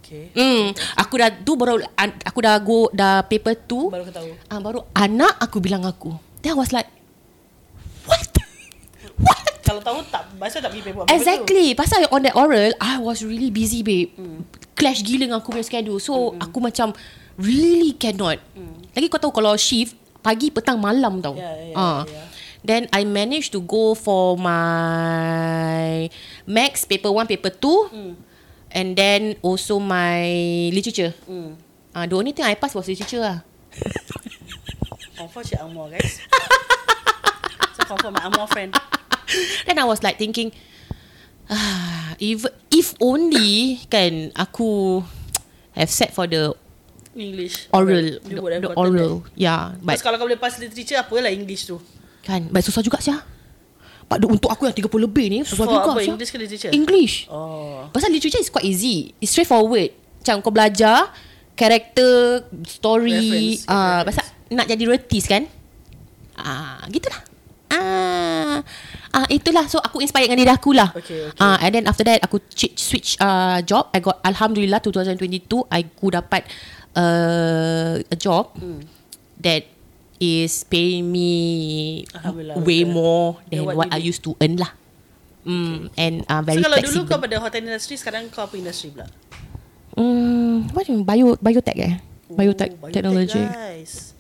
Okay. 0.02 0.30
Hmm, 0.38 0.74
aku 0.98 1.18
dah 1.18 1.30
tu 1.34 1.58
baru 1.58 1.82
aku 1.98 2.40
dah 2.42 2.58
go 2.58 2.90
dah 2.90 3.22
paper 3.26 3.54
2 3.54 3.94
Baru 3.94 4.04
kau 4.10 4.16
tahu. 4.18 4.30
Ah 4.50 4.58
baru 4.58 4.82
anak 4.98 5.38
aku 5.38 5.62
bilang 5.62 5.86
aku. 5.86 6.18
Then 6.42 6.54
I 6.54 6.58
was 6.58 6.74
like 6.74 6.90
what? 8.10 8.34
what? 9.22 9.55
Kalau 9.66 9.82
tahu 9.82 10.00
tak, 10.06 10.30
masa 10.38 10.62
tak 10.62 10.70
pergi 10.70 10.86
paper 10.86 11.02
apa-apa 11.02 11.10
tu. 11.10 11.18
Exactly 11.18 11.74
Pasal 11.74 12.06
on 12.08 12.22
that 12.22 12.38
oral 12.38 12.70
I 12.78 13.02
was 13.02 13.26
really 13.26 13.50
busy 13.50 13.82
babe 13.82 14.14
Clash 14.74 15.02
gila 15.02 15.26
dengan 15.26 15.38
aku 15.42 15.50
punya 15.50 15.64
schedule 15.64 15.98
So 15.98 16.14
aku 16.38 16.62
macam 16.62 16.94
Really 17.36 17.92
cannot 17.92 18.38
Lagi 18.94 19.10
kau 19.10 19.18
tahu 19.18 19.34
Kalau 19.34 19.58
shift 19.58 19.98
Pagi, 20.22 20.50
petang, 20.50 20.78
malam 20.78 21.18
tau 21.18 21.34
Yeah, 21.34 21.74
yeah, 21.74 21.76
Ah. 21.76 22.02
yeah. 22.06 22.28
Then 22.62 22.90
I 22.90 23.06
managed 23.06 23.54
to 23.54 23.62
go 23.62 23.94
for 23.94 24.38
my 24.38 26.10
Max 26.46 26.82
paper 26.82 27.10
1, 27.10 27.26
paper 27.28 27.50
2 27.50 28.14
And 28.70 28.94
then 28.94 29.38
also 29.42 29.78
my 29.78 30.22
literature 30.70 31.18
Hmm. 31.26 31.58
Ah, 31.90 32.06
The 32.06 32.14
only 32.14 32.32
thing 32.32 32.44
I 32.44 32.54
passed 32.54 32.74
was 32.74 32.86
literature 32.86 33.20
lah 33.20 33.42
Confirm 35.16 35.42
cik 35.42 35.58
angmo 35.58 35.88
guys. 35.88 36.20
so 37.76 37.88
confirm 37.88 38.14
my 38.14 38.24
angmo 38.24 38.44
friend. 38.46 38.76
Then 39.66 39.78
I 39.78 39.86
was 39.86 40.02
like 40.02 40.16
thinking 40.16 40.52
ah, 41.48 42.14
if 42.18 42.44
if 42.70 42.94
only 42.98 43.82
kan 43.88 44.34
aku 44.34 45.02
have 45.74 45.90
set 45.90 46.10
for 46.10 46.26
the 46.26 46.54
English. 47.14 47.72
oral 47.72 48.20
the, 48.22 48.36
the 48.60 48.70
oral 48.74 49.24
yeah 49.36 49.72
that. 49.72 49.80
but 49.80 49.96
But 49.96 50.04
kalau 50.04 50.16
kau 50.18 50.26
boleh 50.26 50.36
pass 50.36 50.58
literature, 50.58 50.98
apalah 50.98 51.32
English 51.32 51.66
tu? 51.66 51.80
kan 52.22 52.50
but 52.50 52.60
susah 52.60 52.82
juga 52.82 52.98
sia 52.98 53.22
but 54.06 54.18
untuk 54.22 54.50
aku 54.50 54.66
yang 54.66 54.74
30 54.74 54.90
lebih 55.00 55.26
ni 55.30 55.40
susah 55.42 55.64
juga 55.64 55.82
apa? 55.88 56.02
English 56.02 56.28
ke 56.28 56.38
literature? 56.38 56.72
English 56.72 57.30
Oh. 57.30 57.86
pasal 57.90 58.10
literature 58.10 58.38
is 58.38 58.50
quite 58.50 58.66
easy 58.66 59.14
it's 59.18 59.30
straightforward 59.30 59.94
macam 60.20 60.42
kau 60.42 60.50
belajar 60.50 61.14
karakter 61.54 62.44
story 62.66 63.14
Reference, 63.16 63.64
reference. 63.64 64.04
pasal 64.04 64.24
nak 64.52 64.66
jadi 64.66 64.84
retis 64.90 65.24
kan 65.24 65.44
ah 66.36 66.84
gitulah 66.90 67.22
ah 67.72 68.60
ah 69.16 69.26
itulah 69.28 69.64
so 69.66 69.80
aku 69.80 70.04
inspire 70.04 70.28
dengan 70.28 70.44
diri 70.44 70.52
aku 70.52 70.76
lah 70.76 70.92
Okay, 70.92 71.32
okay. 71.32 71.40
ah 71.40 71.56
and 71.58 71.72
then 71.72 71.86
after 71.86 72.04
that 72.04 72.20
aku 72.20 72.44
ch- 72.52 72.76
switch 72.76 73.16
uh, 73.18 73.64
job 73.64 73.88
I 73.90 74.00
got 74.00 74.20
alhamdulillah 74.22 74.84
2022 74.84 75.48
I 75.70 75.88
ku 75.90 76.12
dapat 76.12 76.44
uh, 76.94 78.04
a 78.04 78.18
job 78.18 78.52
Hmm. 78.56 78.84
that 79.38 79.64
is 80.16 80.64
paying 80.66 81.08
me 81.08 82.04
way 82.58 82.84
betul. 82.84 82.92
more 82.94 83.26
than 83.46 83.64
Than 83.64 83.68
what 83.68 83.76
what, 83.78 83.90
I 83.90 84.00
used 84.00 84.24
to 84.24 84.36
earn 84.38 84.56
lah 84.56 84.72
Mm, 85.46 85.94
and 85.94 86.26
uh, 86.26 86.42
very 86.42 86.58
so 86.58 86.66
kalau 86.66 86.74
flexible. 86.76 87.06
dulu 87.06 87.12
kau 87.14 87.20
pada 87.22 87.38
hotel 87.38 87.62
industry, 87.62 88.02
sekarang 88.02 88.34
kau 88.34 88.50
apa 88.50 88.58
industry 88.58 88.90
pula? 88.90 89.06
Hmm, 89.94 90.66
what 90.74 90.84
do 90.84 90.98
you 90.98 90.98
mean? 90.98 91.06
Bio, 91.06 91.38
biotech 91.38 91.78
eh? 91.78 91.94
Biotech, 92.26 92.74
Oh, 92.74 92.90
technology. 92.90 93.46
Guys. 93.46 94.15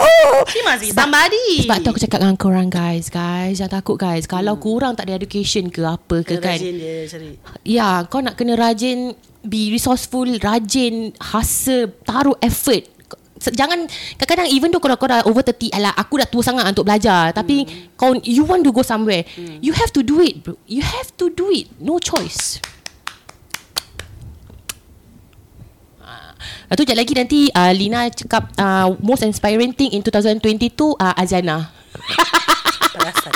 Oh! 0.00 0.42
She 0.48 0.60
must 0.62 0.80
be 0.80 0.88
somebody. 0.90 1.64
Sebab 1.64 1.76
tu 1.80 1.88
aku 1.90 2.00
cakap 2.00 2.18
dengan 2.20 2.36
korang 2.36 2.66
guys, 2.66 3.06
guys. 3.06 3.60
Jangan 3.60 3.80
takut 3.80 3.96
guys. 3.96 4.24
Kalau 4.24 4.56
Hmm. 4.56 4.62
korang 4.62 4.92
tak 4.92 5.06
ada 5.06 5.14
education 5.14 5.68
ke 5.68 5.80
apa 5.80 6.24
ke 6.24 6.36
Kena 6.36 6.42
kan. 6.42 6.56
rajin 6.56 6.74
dia 6.74 6.94
cari. 7.06 7.28
Ya, 7.62 7.88
kau 8.06 8.18
nak 8.18 8.34
kena 8.34 8.54
rajin, 8.54 9.12
be 9.42 9.70
resourceful, 9.70 10.26
rajin, 10.38 11.12
hustle, 11.20 11.92
taruh 12.02 12.36
effort. 12.40 12.88
Jangan 13.40 13.88
kadang-kadang 14.20 14.52
even 14.52 14.68
though 14.68 14.84
kau 14.84 14.92
dah, 14.92 15.00
kau 15.00 15.08
dah 15.08 15.24
over 15.24 15.40
30 15.40 15.72
Alah 15.72 15.96
aku 15.96 16.20
dah 16.20 16.28
tua 16.28 16.44
sangat 16.44 16.60
untuk 16.68 16.84
belajar 16.84 17.32
Tapi 17.32 17.64
kau 17.96 18.12
You 18.20 18.44
want 18.44 18.68
to 18.68 18.70
go 18.70 18.84
somewhere 18.84 19.24
You 19.64 19.72
have 19.72 19.88
to 19.96 20.04
do 20.04 20.20
it 20.20 20.44
bro 20.44 20.60
You 20.68 20.84
have 20.84 21.08
to 21.16 21.32
do 21.32 21.48
it 21.48 21.72
No 21.80 21.96
choice 21.96 22.60
Lepas 26.70 26.78
tu 26.78 26.82
sekejap 26.86 27.00
lagi 27.02 27.12
nanti 27.18 27.40
uh, 27.50 27.72
Lina 27.74 28.06
cakap 28.14 28.46
uh, 28.54 28.94
Most 29.02 29.26
inspiring 29.26 29.74
thing 29.74 29.90
in 29.90 30.06
2022 30.06 30.94
uh, 31.02 31.18
Azana 31.18 31.66
Perasan. 32.94 33.34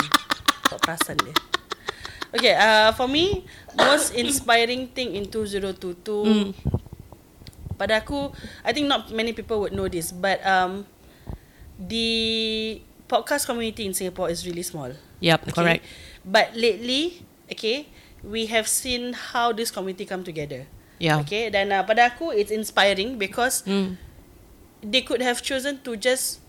Kau 0.71 0.79
perasan 0.79 1.19
dia. 1.19 1.35
Okay, 2.31 2.55
uh, 2.55 2.95
for 2.95 3.11
me, 3.11 3.43
most 3.75 4.15
inspiring 4.15 4.87
thing 4.87 5.19
in 5.19 5.27
2022, 5.27 6.55
pada 7.75 7.99
aku, 7.99 8.31
I 8.63 8.71
think 8.71 8.87
not 8.87 9.11
many 9.11 9.35
people 9.35 9.59
would 9.63 9.75
know 9.75 9.91
this, 9.91 10.15
but 10.15 10.39
um, 10.47 10.87
the 11.75 12.79
podcast 13.11 13.47
community 13.47 13.83
in 13.83 13.91
Singapore 13.91 14.31
is 14.31 14.47
really 14.47 14.63
small. 14.63 14.95
Yep, 15.19 15.51
Okay? 15.51 15.55
correct 15.55 15.83
But 16.23 16.55
lately, 16.55 17.23
okay, 17.51 17.91
we 18.23 18.47
have 18.47 18.67
seen 18.67 19.11
how 19.11 19.51
this 19.51 19.71
community 19.71 20.07
come 20.07 20.23
together. 20.23 20.71
Yeah 20.97 21.19
Okay, 21.23 21.51
dan 21.51 21.71
uh, 21.75 21.83
pada 21.83 22.15
aku, 22.15 22.31
it's 22.31 22.51
inspiring 22.51 23.19
because 23.19 23.67
mm. 23.67 23.99
they 24.79 25.03
could 25.03 25.19
have 25.19 25.43
chosen 25.43 25.83
to 25.83 25.99
just 25.99 26.39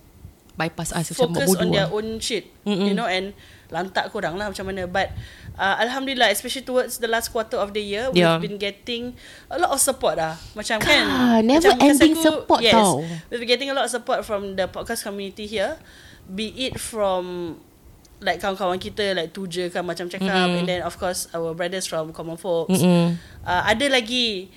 Bypass 0.57 0.89
us 0.97 1.13
focus 1.13 1.53
on 1.61 1.69
their 1.69 1.85
lah. 1.85 2.01
own 2.01 2.17
shit 2.17 2.49
Mm-mm. 2.65 2.89
you 2.89 2.97
know 2.97 3.05
and 3.05 3.37
lantak 3.69 4.09
korang 4.09 4.41
lah 4.41 4.49
macam 4.49 4.65
mana 4.65 4.89
but 4.89 5.13
uh, 5.61 5.77
alhamdulillah 5.85 6.33
especially 6.33 6.65
towards 6.65 6.97
the 6.97 7.05
last 7.05 7.29
quarter 7.29 7.61
of 7.61 7.77
the 7.77 7.83
year 7.85 8.09
Yeah. 8.17 8.41
we've 8.41 8.49
been 8.49 8.57
getting 8.57 9.13
a 9.53 9.61
lot 9.61 9.69
of 9.69 9.85
support 9.85 10.17
lah 10.17 10.41
macam 10.57 10.81
Kan, 10.81 11.05
kan 11.05 11.45
never 11.45 11.77
macam 11.77 11.85
ending 11.85 12.17
kasi 12.17 12.25
support 12.25 12.61
yes, 12.65 12.73
tau. 12.73 13.05
we've 13.29 13.43
been 13.45 13.53
getting 13.53 13.69
a 13.69 13.77
lot 13.77 13.85
of 13.85 13.93
support 13.93 14.25
from 14.25 14.57
the 14.57 14.65
podcast 14.65 15.05
community 15.05 15.45
here 15.45 15.77
be 16.25 16.57
it 16.57 16.81
from 16.81 17.57
like 18.19 18.39
kawan-kawan 18.39 18.77
kita 18.77 19.13
like 19.13 19.31
Tuja 19.31 19.69
kan 19.69 19.85
macam 19.85 20.09
cakap 20.09 20.49
Mm-mm. 20.49 20.59
and 20.59 20.67
then 20.67 20.81
of 20.81 20.97
course 20.97 21.29
our 21.33 21.53
brothers 21.53 21.85
from 21.85 22.11
Common 22.11 22.37
Folks 22.37 22.81
Mm-mm. 22.81 23.13
uh, 23.43 23.63
ada 23.65 23.87
lagi 23.89 24.49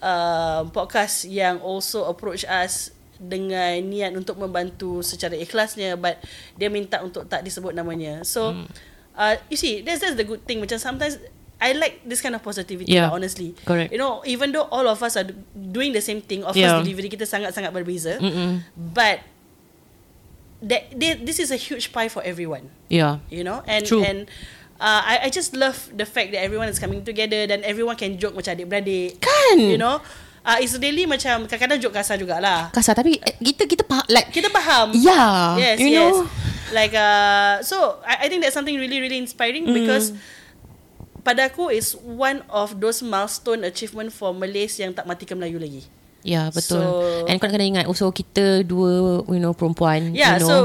uh, 0.00 0.64
podcast 0.70 1.28
yang 1.28 1.60
also 1.60 2.04
approach 2.06 2.44
us 2.44 2.92
dengan 3.16 3.80
niat 3.82 4.12
untuk 4.12 4.36
membantu 4.36 5.00
secara 5.00 5.32
ikhlasnya 5.32 5.96
but 5.96 6.20
dia 6.54 6.68
minta 6.68 7.00
untuk 7.00 7.24
tak 7.24 7.40
disebut 7.40 7.72
namanya 7.72 8.20
so 8.22 8.52
Hmm. 8.52 8.68
uh, 9.16 9.34
you 9.48 9.56
see 9.56 9.80
that's 9.80 10.00
that's 10.00 10.16
the 10.16 10.24
good 10.24 10.44
thing 10.44 10.60
macam 10.60 10.76
sometimes 10.76 11.16
I 11.56 11.72
like 11.72 12.04
this 12.04 12.20
kind 12.20 12.36
of 12.36 12.44
positivity 12.44 12.92
Yeah. 12.92 13.08
lah, 13.08 13.16
honestly 13.16 13.56
Correct. 13.64 13.88
you 13.88 13.96
know 13.96 14.20
even 14.28 14.52
though 14.52 14.68
all 14.68 14.84
of 14.84 15.00
us 15.00 15.16
are 15.16 15.24
do- 15.24 15.36
doing 15.56 15.96
the 15.96 16.04
same 16.04 16.20
thing 16.20 16.44
of 16.44 16.52
Yeah. 16.52 16.76
course 16.76 16.84
delivery 16.84 17.08
kita 17.08 17.24
sangat-sangat 17.24 17.72
berbeza 17.72 18.20
Mm-mm. 18.20 18.60
but 18.76 19.24
that 20.62 20.88
they, 20.92 21.14
this 21.20 21.38
is 21.38 21.50
a 21.50 21.56
huge 21.60 21.92
pie 21.92 22.08
for 22.08 22.22
everyone. 22.24 22.70
Yeah. 22.88 23.20
You 23.28 23.44
know 23.44 23.60
and 23.66 23.84
True. 23.84 24.00
and 24.02 24.28
uh, 24.80 25.02
I 25.04 25.14
I 25.24 25.28
just 25.28 25.52
love 25.56 25.90
the 25.92 26.06
fact 26.08 26.32
that 26.32 26.40
everyone 26.44 26.68
is 26.68 26.78
coming 26.80 27.04
together 27.04 27.44
dan 27.48 27.64
everyone 27.64 27.96
can 27.96 28.16
joke 28.16 28.36
macam 28.36 28.56
adik-beradik. 28.56 29.20
Kan? 29.20 29.56
you 29.60 29.76
know? 29.80 30.00
Uh, 30.46 30.62
it's 30.62 30.78
really 30.78 31.10
macam 31.10 31.50
kadang-kadang 31.50 31.82
joke 31.82 31.96
kasar 31.98 32.14
jugalah. 32.22 32.70
Kasar 32.70 32.94
tapi 32.94 33.18
eh, 33.18 33.34
kita 33.42 33.66
kita 33.66 33.82
faham 33.82 34.06
like 34.06 34.30
kita 34.30 34.46
faham. 34.46 34.94
Yeah 34.94 35.58
yes 35.58 35.76
you 35.82 35.90
yes. 35.90 36.14
know? 36.14 36.22
Like 36.70 36.94
uh 36.94 37.62
so 37.66 37.98
I, 38.06 38.26
I 38.26 38.26
think 38.30 38.46
that's 38.46 38.54
something 38.54 38.78
really 38.78 39.02
really 39.02 39.18
inspiring 39.18 39.66
Mm. 39.66 39.74
because 39.74 40.14
pada 41.26 41.50
aku 41.50 41.74
is 41.74 41.98
one 41.98 42.46
of 42.46 42.78
those 42.78 43.02
milestone 43.02 43.66
achievement 43.66 44.14
for 44.14 44.30
Malays 44.30 44.78
yang 44.78 44.94
tak 44.94 45.10
mati 45.10 45.26
ke 45.26 45.34
Melayu 45.34 45.58
lagi 45.58 45.82
Ya 46.26 46.50
betul 46.50 46.82
So- 46.82 47.24
And 47.30 47.38
kau 47.38 47.46
kena 47.46 47.62
ingat 47.62 47.86
Also 47.86 48.10
kita 48.10 48.60
dua 48.60 49.22
You 49.24 49.38
know 49.38 49.54
perempuan 49.54 50.10
Yeah, 50.10 50.36
you 50.36 50.42
know. 50.42 50.50
so 50.50 50.56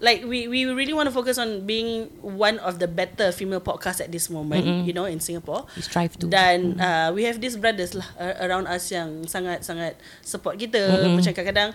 like 0.00 0.24
we 0.24 0.48
we 0.48 0.64
really 0.64 0.92
want 0.92 1.04
to 1.04 1.14
focus 1.14 1.36
on 1.36 1.68
being 1.68 2.08
one 2.20 2.56
of 2.60 2.80
the 2.80 2.88
better 2.88 3.28
female 3.30 3.60
podcasts 3.60 4.00
at 4.00 4.08
this 4.08 4.32
moment, 4.32 4.64
Mm-mm. 4.64 4.88
you 4.88 4.96
know, 4.96 5.04
in 5.04 5.20
Singapore. 5.20 5.68
We 5.76 5.84
strive 5.84 6.16
to 6.16 6.24
Dan 6.24 6.80
uh, 6.80 7.12
we 7.12 7.28
have 7.28 7.36
these 7.36 7.60
brothers 7.60 7.92
lah 7.92 8.08
around 8.40 8.64
us 8.64 8.88
yang 8.88 9.28
sangat-sangat 9.28 10.00
support 10.24 10.56
kita. 10.56 10.80
Mm-mm. 10.80 11.20
Macam 11.20 11.36
kadang-kadang 11.36 11.70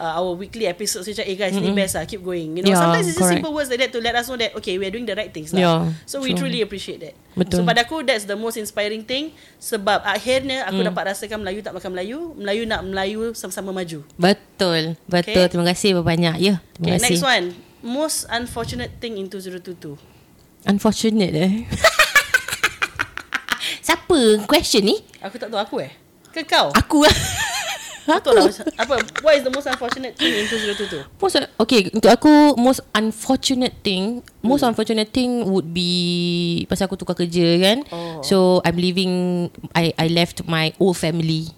uh, 0.00 0.16
our 0.16 0.32
weekly 0.32 0.64
episodes 0.64 1.04
macam, 1.04 1.28
eh 1.28 1.36
guys, 1.36 1.52
ni 1.52 1.60
Mm-mm. 1.60 1.76
best 1.76 1.94
lah, 1.94 2.08
keep 2.08 2.24
going. 2.24 2.56
You 2.56 2.64
know, 2.64 2.72
Yeah, 2.72 2.80
sometimes 2.80 3.06
it's 3.06 3.14
just 3.14 3.28
simple 3.28 3.52
words 3.52 3.68
like 3.68 3.78
that 3.78 3.92
to 3.92 4.00
let 4.00 4.16
us 4.16 4.26
know 4.26 4.40
that, 4.40 4.56
okay, 4.56 4.80
we 4.80 4.88
are 4.88 4.90
doing 4.90 5.04
the 5.04 5.12
right 5.12 5.28
things 5.28 5.52
lah. 5.52 5.60
Yeah, 5.60 5.78
so 6.08 6.18
we 6.18 6.32
true. 6.32 6.48
truly 6.48 6.64
appreciate 6.64 6.98
that. 7.04 7.14
Betul. 7.36 7.60
So 7.60 7.62
pada 7.62 7.84
aku, 7.84 8.00
that's 8.00 8.24
the 8.24 8.34
most 8.34 8.56
inspiring 8.56 9.04
thing. 9.04 9.36
Sebab 9.60 10.00
akhirnya 10.02 10.64
aku 10.64 10.80
Mm. 10.80 10.88
dapat 10.90 11.12
rasakan 11.12 11.44
Melayu 11.44 11.60
tak 11.60 11.76
makan 11.76 11.92
Melayu. 11.92 12.18
Melayu 12.34 12.62
nak 12.64 12.80
Melayu 12.82 13.36
sama-sama 13.36 13.70
maju. 13.70 14.00
Betul 14.16 14.96
Betul 15.04 15.44
Okay. 15.44 15.52
Terima 15.52 15.66
kasih 15.68 16.00
banyak 16.00 16.40
Ya 16.40 16.64
terima 16.72 16.96
Okay, 16.96 16.96
kasih 16.96 17.20
next 17.20 17.22
one. 17.22 17.46
Most 17.80 18.18
unfortunate 18.28 18.92
thing 18.98 19.20
in 19.20 19.28
2022. 19.28 19.96
Unfortunate 20.64 21.32
eh. 21.32 21.52
Siapa 23.86 24.44
question 24.44 24.84
ni? 24.84 24.96
Aku 25.20 25.36
tak 25.36 25.48
tahu 25.48 25.60
aku 25.60 25.76
eh. 25.84 25.92
Ke 26.30 26.46
kau? 26.46 26.70
Aku 26.72 27.04
lah. 27.04 27.12
Betul 28.18 28.32
lah. 28.34 28.50
Apa? 28.82 28.94
What 29.22 29.32
is 29.38 29.42
the 29.46 29.52
most 29.54 29.68
unfortunate 29.70 30.18
thing 30.18 30.32
in 30.34 30.44
2022? 30.50 31.06
Most 31.22 31.36
okay 31.62 31.80
untuk 31.94 32.10
aku 32.10 32.32
most 32.58 32.82
unfortunate 32.96 33.74
thing, 33.86 34.24
most 34.42 34.66
unfortunate 34.66 35.14
thing 35.14 35.46
would 35.46 35.70
be 35.70 36.66
pasal 36.66 36.90
aku 36.90 36.98
tukar 36.98 37.14
kerja 37.14 37.46
kan. 37.62 37.78
Oh. 37.94 38.18
So 38.26 38.36
I'm 38.66 38.74
leaving 38.80 39.46
I 39.76 39.94
I 39.94 40.10
left 40.10 40.42
my 40.50 40.74
old 40.82 40.98
family 40.98 41.54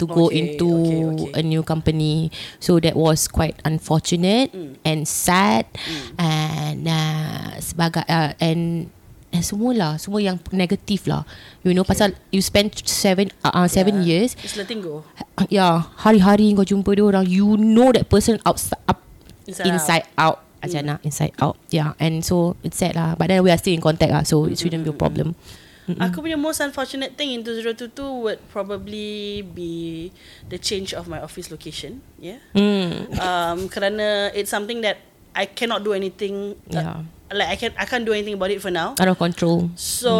to 0.00 0.08
go 0.08 0.32
Okay, 0.32 0.56
into 0.56 0.68
okay, 0.80 1.00
okay. 1.04 1.30
a 1.36 1.42
new 1.44 1.60
company. 1.60 2.32
So 2.56 2.80
that 2.80 2.96
was 2.96 3.28
quite 3.28 3.60
unfortunate 3.68 4.48
and 4.80 5.04
sad 5.04 5.68
and 6.16 6.88
uh, 6.88 7.60
sebagai 7.60 8.08
uh, 8.08 8.32
and 8.40 8.88
and 9.30 9.46
semua 9.46 9.70
lah 9.72 9.92
semua 9.94 10.18
yang 10.18 10.36
negatif 10.50 11.06
lah 11.06 11.22
you 11.62 11.70
know 11.70 11.86
pasal 11.86 12.10
you 12.34 12.42
spend 12.42 12.74
seven 12.82 13.30
uh, 13.46 13.62
uh, 13.62 13.68
seven 13.70 14.02
Yeah. 14.02 14.26
years 14.26 14.34
Just 14.38 14.58
letting 14.58 14.82
go. 14.82 15.02
Ya, 15.48 15.88
hari-hari 15.96 16.52
kau 16.52 16.68
jumpa 16.68 16.92
dia 16.92 17.00
orang, 17.00 17.24
you 17.24 17.56
know 17.56 17.88
that 17.96 18.04
person 18.12 18.36
outside, 18.44 18.76
up, 18.84 19.00
Inside 19.48 19.66
inside, 19.72 20.04
out. 20.20 20.44
Ajana, 20.60 21.00
inside 21.00 21.32
out. 21.40 21.56
Yeah, 21.72 21.96
and 21.96 22.20
so 22.20 22.60
it's 22.60 22.76
sad 22.76 22.92
lah. 22.92 23.16
But 23.16 23.32
then 23.32 23.40
we 23.40 23.48
are 23.48 23.56
still 23.56 23.72
in 23.72 23.80
contact 23.80 24.12
lah, 24.12 24.20
so 24.28 24.44
it 24.44 24.60
shouldn't 24.60 24.84
be 24.84 24.92
a 24.92 24.96
problem. 24.96 25.32
Aku 25.88 26.20
punya 26.20 26.36
most 26.36 26.60
unfortunate 26.60 27.16
thing 27.16 27.32
in 27.32 27.40
2022 27.40 27.96
would 28.20 28.38
probably 28.52 29.40
be 29.42 30.12
the 30.52 30.60
change 30.60 30.92
of 30.92 31.08
my 31.08 31.16
office 31.18 31.48
location. 31.48 32.04
Yeah. 32.20 32.44
Hmm. 32.52 33.08
Um, 33.16 33.58
kerana 33.72 34.28
it's 34.36 34.52
something 34.52 34.84
that 34.84 35.00
I 35.32 35.48
cannot 35.48 35.80
do 35.82 35.96
anything. 35.96 36.60
uh, 36.68 36.76
Yeah. 36.76 36.98
Like 37.30 37.48
I 37.48 37.56
can 37.56 37.70
I 37.78 37.86
can't 37.86 38.02
do 38.02 38.10
anything 38.10 38.34
about 38.34 38.50
it 38.50 38.58
for 38.58 38.74
now. 38.74 38.98
Out 38.98 39.06
of 39.06 39.14
control. 39.14 39.70
So 39.78 40.12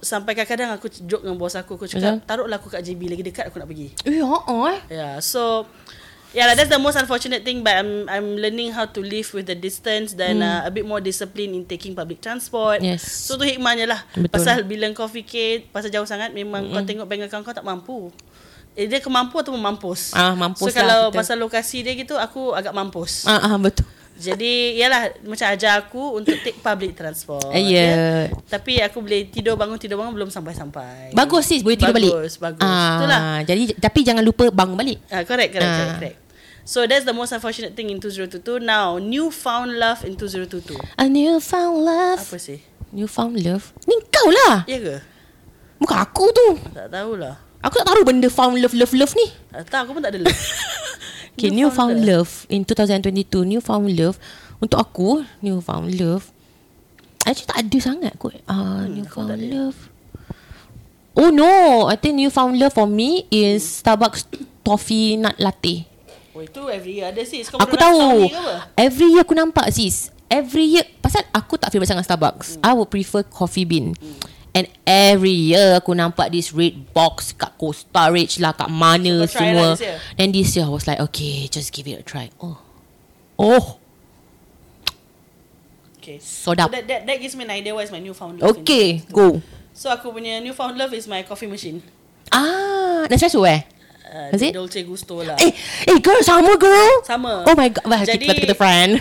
sampai 0.00 0.32
kadang-kadang 0.32 0.72
aku 0.72 0.88
joke 1.04 1.20
dengan 1.20 1.36
bos 1.36 1.52
aku 1.52 1.76
aku 1.76 1.84
cakap 1.84 2.24
Betul. 2.24 2.24
taruhlah 2.24 2.56
aku 2.56 2.72
kat 2.72 2.80
JB 2.80 3.12
lagi 3.12 3.22
dekat 3.22 3.44
aku 3.52 3.60
nak 3.60 3.68
pergi. 3.68 3.92
Eh, 4.08 4.24
oh, 4.24 4.64
eh. 4.72 4.80
Yeah, 4.88 5.20
so 5.20 5.68
yeah, 6.32 6.48
like, 6.48 6.56
that's 6.58 6.72
the 6.72 6.80
most 6.80 6.96
unfortunate 6.96 7.44
thing. 7.44 7.60
But 7.60 7.76
I'm 7.76 8.08
I'm 8.08 8.40
learning 8.40 8.72
how 8.72 8.88
to 8.88 9.00
live 9.04 9.28
with 9.36 9.52
the 9.52 9.54
distance 9.54 10.16
dan 10.16 10.40
uh, 10.40 10.64
a 10.64 10.70
bit 10.72 10.88
more 10.88 11.04
discipline 11.04 11.52
in 11.52 11.68
taking 11.68 11.92
public 11.92 12.24
transport. 12.24 12.80
Hmm. 12.80 12.96
Yes. 12.96 13.04
So 13.04 13.36
tu 13.36 13.44
hikmahnya 13.44 13.84
lah. 13.84 14.00
Betul. 14.16 14.32
Pasal 14.32 14.64
bila 14.64 14.88
kau 14.96 15.06
fikir 15.06 15.68
pasal 15.76 15.92
jauh 15.92 16.08
sangat 16.08 16.32
memang 16.32 16.72
kau 16.72 16.82
tengok 16.82 17.04
bank 17.04 17.28
account 17.28 17.44
kau 17.44 17.52
tak 17.52 17.68
mampu. 17.68 18.08
Eh, 18.74 18.90
dia 18.90 18.98
kemampu 18.98 19.38
atau 19.38 19.54
mampus? 19.54 20.10
Ah, 20.18 20.34
mampus 20.34 20.66
So 20.66 20.74
lah 20.74 20.74
kalau 20.74 21.02
kita. 21.06 21.18
pasal 21.22 21.36
lokasi 21.38 21.86
dia 21.86 21.94
gitu 21.94 22.18
aku 22.18 22.58
agak 22.58 22.74
mampus. 22.74 23.22
Ah, 23.22 23.54
ah, 23.54 23.54
betul. 23.54 23.86
Jadi 24.14 24.78
yalah 24.78 25.10
macam 25.26 25.46
ajar 25.50 25.82
aku 25.82 26.22
untuk 26.22 26.38
take 26.38 26.62
public 26.62 26.94
transport. 26.94 27.50
Eh, 27.50 27.62
ya. 27.66 27.90
Tapi 28.46 28.78
aku 28.78 29.02
boleh 29.02 29.26
tidur 29.26 29.58
bangun 29.58 29.74
tidur 29.74 29.98
bangun 29.98 30.14
belum 30.14 30.30
sampai-sampai. 30.30 31.10
Bagus 31.10 31.50
sis, 31.50 31.66
boleh 31.66 31.74
tidur 31.74 31.90
balik. 31.90 32.12
Bagus, 32.14 32.34
bagus. 32.38 32.62
Ah, 32.62 33.02
Itulah. 33.02 33.20
Jadi, 33.42 33.62
tapi 33.74 34.00
jangan 34.06 34.22
lupa 34.22 34.46
bangun 34.48 34.78
balik. 34.78 35.02
Ah, 35.10 35.26
correct, 35.26 35.50
correct, 35.50 35.66
Ah. 35.66 35.76
correct, 35.76 35.98
correct. 35.98 36.18
So 36.64 36.86
that's 36.86 37.04
the 37.04 37.12
most 37.12 37.34
unfortunate 37.34 37.74
thing 37.74 37.92
in 37.92 37.98
2022. 38.00 38.56
Now, 38.58 38.96
newfound 38.96 39.76
love 39.76 40.00
in 40.06 40.16
2022. 40.16 40.78
A 40.96 41.04
newfound 41.04 41.84
love. 41.84 42.22
Apa 42.22 42.38
sih? 42.38 42.62
Newfound 42.94 43.36
love. 43.42 43.74
Ni 43.84 43.98
kau 44.08 44.30
lah. 44.30 44.62
Ya 44.64 44.78
ke? 44.78 44.96
Bukan 45.76 45.98
aku 45.98 46.30
tu. 46.30 46.48
Tak 46.72 46.88
tahulah. 46.88 47.36
Aku 47.60 47.80
tak 47.80 47.88
tahu 47.88 48.00
benda 48.04 48.28
found 48.28 48.56
love, 48.60 48.72
love, 48.72 48.94
love 48.94 49.12
ni. 49.12 49.28
Tak 49.50 49.68
tahu, 49.68 49.80
aku 49.84 49.90
pun 49.98 50.02
tak 50.04 50.12
ada 50.14 50.24
love. 50.24 50.32
Okay, 51.34 51.50
Newfound 51.50 51.98
newfound 51.98 52.06
love. 52.06 52.30
in 52.46 52.62
2022, 52.62 53.42
newfound 53.42 53.90
love 53.90 54.16
untuk 54.62 54.78
aku, 54.78 55.26
newfound 55.42 55.90
love. 55.98 56.30
Actually 57.26 57.48
tak 57.50 57.58
ada 57.66 57.78
sangat 57.82 58.12
kot. 58.20 58.38
Ah, 58.46 58.86
Hmm, 58.86 58.94
newfound 58.94 59.40
love. 59.50 59.78
Oh 61.14 61.30
no, 61.30 61.86
I 61.86 61.98
think 61.98 62.18
newfound 62.18 62.58
love 62.58 62.74
for 62.74 62.86
me 62.86 63.26
is 63.30 63.82
Starbucks 63.82 64.26
toffee 64.62 65.18
nut 65.18 65.34
latte. 65.38 65.86
Oh, 66.34 66.42
itu 66.42 66.66
every 66.66 66.98
year 66.98 67.10
ada 67.14 67.22
sis. 67.22 67.46
Kau 67.46 67.58
Aku 67.58 67.78
tahu. 67.78 68.26
Every 68.74 69.14
year 69.14 69.22
aku 69.22 69.34
nampak 69.34 69.70
sis. 69.70 70.10
Every 70.26 70.66
year 70.66 70.82
pasal 70.98 71.22
aku 71.30 71.54
tak 71.54 71.70
favourite 71.70 71.90
sangat 71.90 72.06
Starbucks. 72.06 72.58
Hmm. 72.58 72.66
I 72.66 72.70
would 72.74 72.90
prefer 72.90 73.22
coffee 73.22 73.62
bean. 73.62 73.94
And 74.54 74.70
every 74.86 75.34
year 75.34 75.74
aku 75.74 75.98
nampak 75.98 76.30
this 76.30 76.54
red 76.54 76.94
box 76.94 77.34
kat 77.34 77.58
Cold 77.58 77.74
Storage 77.74 78.38
lah 78.38 78.54
kat 78.54 78.70
mana 78.70 79.26
So, 79.26 79.34
try 79.34 79.50
semua. 79.50 79.74
lah 79.74 79.74
this? 79.74 79.98
Then 80.14 80.30
this 80.30 80.54
year 80.54 80.64
I 80.64 80.70
was 80.70 80.86
like 80.86 81.02
okay, 81.10 81.50
just 81.50 81.74
give 81.74 81.90
it 81.90 81.98
a 81.98 82.04
try. 82.06 82.30
Oh. 82.38 82.62
Oh, 83.34 83.82
Okay. 85.98 86.20
Sedap. 86.20 86.68
So 86.68 86.76
that, 86.76 86.84
that, 86.86 87.00
that 87.08 87.16
gives 87.16 87.32
me 87.34 87.44
an 87.44 87.50
idea 87.50 87.72
what 87.72 87.82
is 87.82 87.90
my 87.90 87.98
newfound 87.98 88.36
love. 88.38 88.60
okay, 88.60 89.00
2022. 89.08 89.16
go. 89.16 89.26
So 89.72 89.88
aku 89.88 90.12
punya 90.12 90.36
newfound 90.38 90.76
love 90.76 90.92
is 90.92 91.08
my 91.08 91.24
coffee 91.24 91.48
machine. 91.48 91.80
Ah, 92.28 93.08
Nespresso 93.08 93.40
eh? 93.48 93.64
Uh, 94.04 94.30
Is 94.30 94.42
it? 94.44 94.52
Dolce 94.54 94.84
Gusto 94.84 95.24
lah. 95.24 95.34
Eh, 95.40 95.50
eh 95.88 95.98
girl, 95.98 96.20
sama 96.22 96.54
girl. 96.54 97.02
Sama. 97.02 97.42
Oh 97.48 97.56
my 97.56 97.72
god, 97.72 97.82
Wah, 97.88 98.04
Jadi- 98.04 98.22
kita 98.22 98.36
kita 98.36 98.54
friend. 98.54 99.00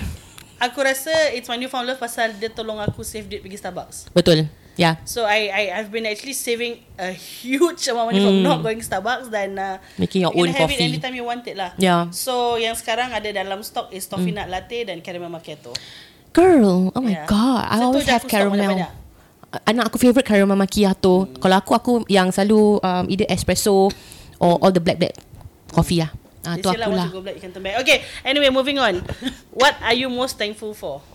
Aku 0.57 0.79
rasa 0.79 1.11
it's 1.35 1.45
my 1.45 1.59
newfound 1.59 1.85
love 1.85 1.99
pasal 1.99 2.33
dia 2.39 2.47
tolong 2.47 2.79
aku 2.79 3.03
save 3.03 3.27
duit 3.27 3.43
pergi 3.43 3.59
Starbucks. 3.59 4.07
Betul. 4.15 4.47
Yeah. 4.73 4.97
So 5.05 5.21
I 5.21 5.53
I 5.53 5.63
I've 5.77 5.93
been 5.93 6.09
actually 6.09 6.33
saving 6.33 6.81
a 6.97 7.13
huge 7.13 7.85
amount 7.85 8.09
of 8.09 8.17
money 8.17 8.19
from 8.19 8.41
not 8.41 8.65
going 8.65 8.81
Starbucks 8.81 9.29
dan 9.29 9.53
uh, 9.55 9.77
Hmm. 9.77 10.01
Making 10.01 10.19
your 10.25 10.33
you 10.33 10.41
own 10.41 10.49
have 10.49 10.65
coffee. 10.65 10.81
it 10.81 10.89
anytime 10.89 11.13
you 11.13 11.21
want 11.21 11.45
it 11.45 11.53
lah. 11.53 11.77
Yeah. 11.77 12.09
So 12.09 12.57
yang 12.57 12.73
sekarang 12.73 13.13
ada 13.13 13.29
dalam 13.29 13.61
stock 13.61 13.93
is 13.93 14.09
toffee 14.09 14.33
Hmm. 14.33 14.41
nut 14.41 14.49
latte 14.49 14.81
dan 14.89 14.97
caramel 14.99 15.29
macchiato. 15.29 15.77
Girl, 16.33 16.89
oh 16.89 17.01
my 17.01 17.13
Yeah. 17.13 17.29
god, 17.29 17.61
I 17.69 17.77
Satu 17.77 17.85
always 17.85 18.09
have 18.09 18.25
caramel. 18.25 18.89
Anak 19.69 19.93
aku 19.93 20.01
favourite 20.01 20.25
caramel 20.25 20.57
macchiato. 20.57 21.29
Hmm. 21.29 21.37
Kalau 21.37 21.55
aku 21.61 21.71
aku 21.77 21.93
yang 22.09 22.33
selalu 22.33 22.81
um, 22.81 23.05
either 23.05 23.29
espresso 23.29 23.93
or 24.41 24.57
all 24.57 24.73
the 24.73 24.81
black 24.81 24.97
black 24.97 25.13
coffee 25.69 26.01
lah. 26.01 26.09
Ah 26.43 26.57
They 26.57 26.65
tu 26.65 26.73
aku 26.73 26.91
lah. 26.91 27.07
Okay, 27.85 28.01
anyway 28.25 28.49
moving 28.49 28.81
on. 28.81 29.05
What 29.61 29.77
are 29.79 29.93
you 29.93 30.09
most 30.09 30.41
thankful 30.41 30.73
for? 30.73 31.05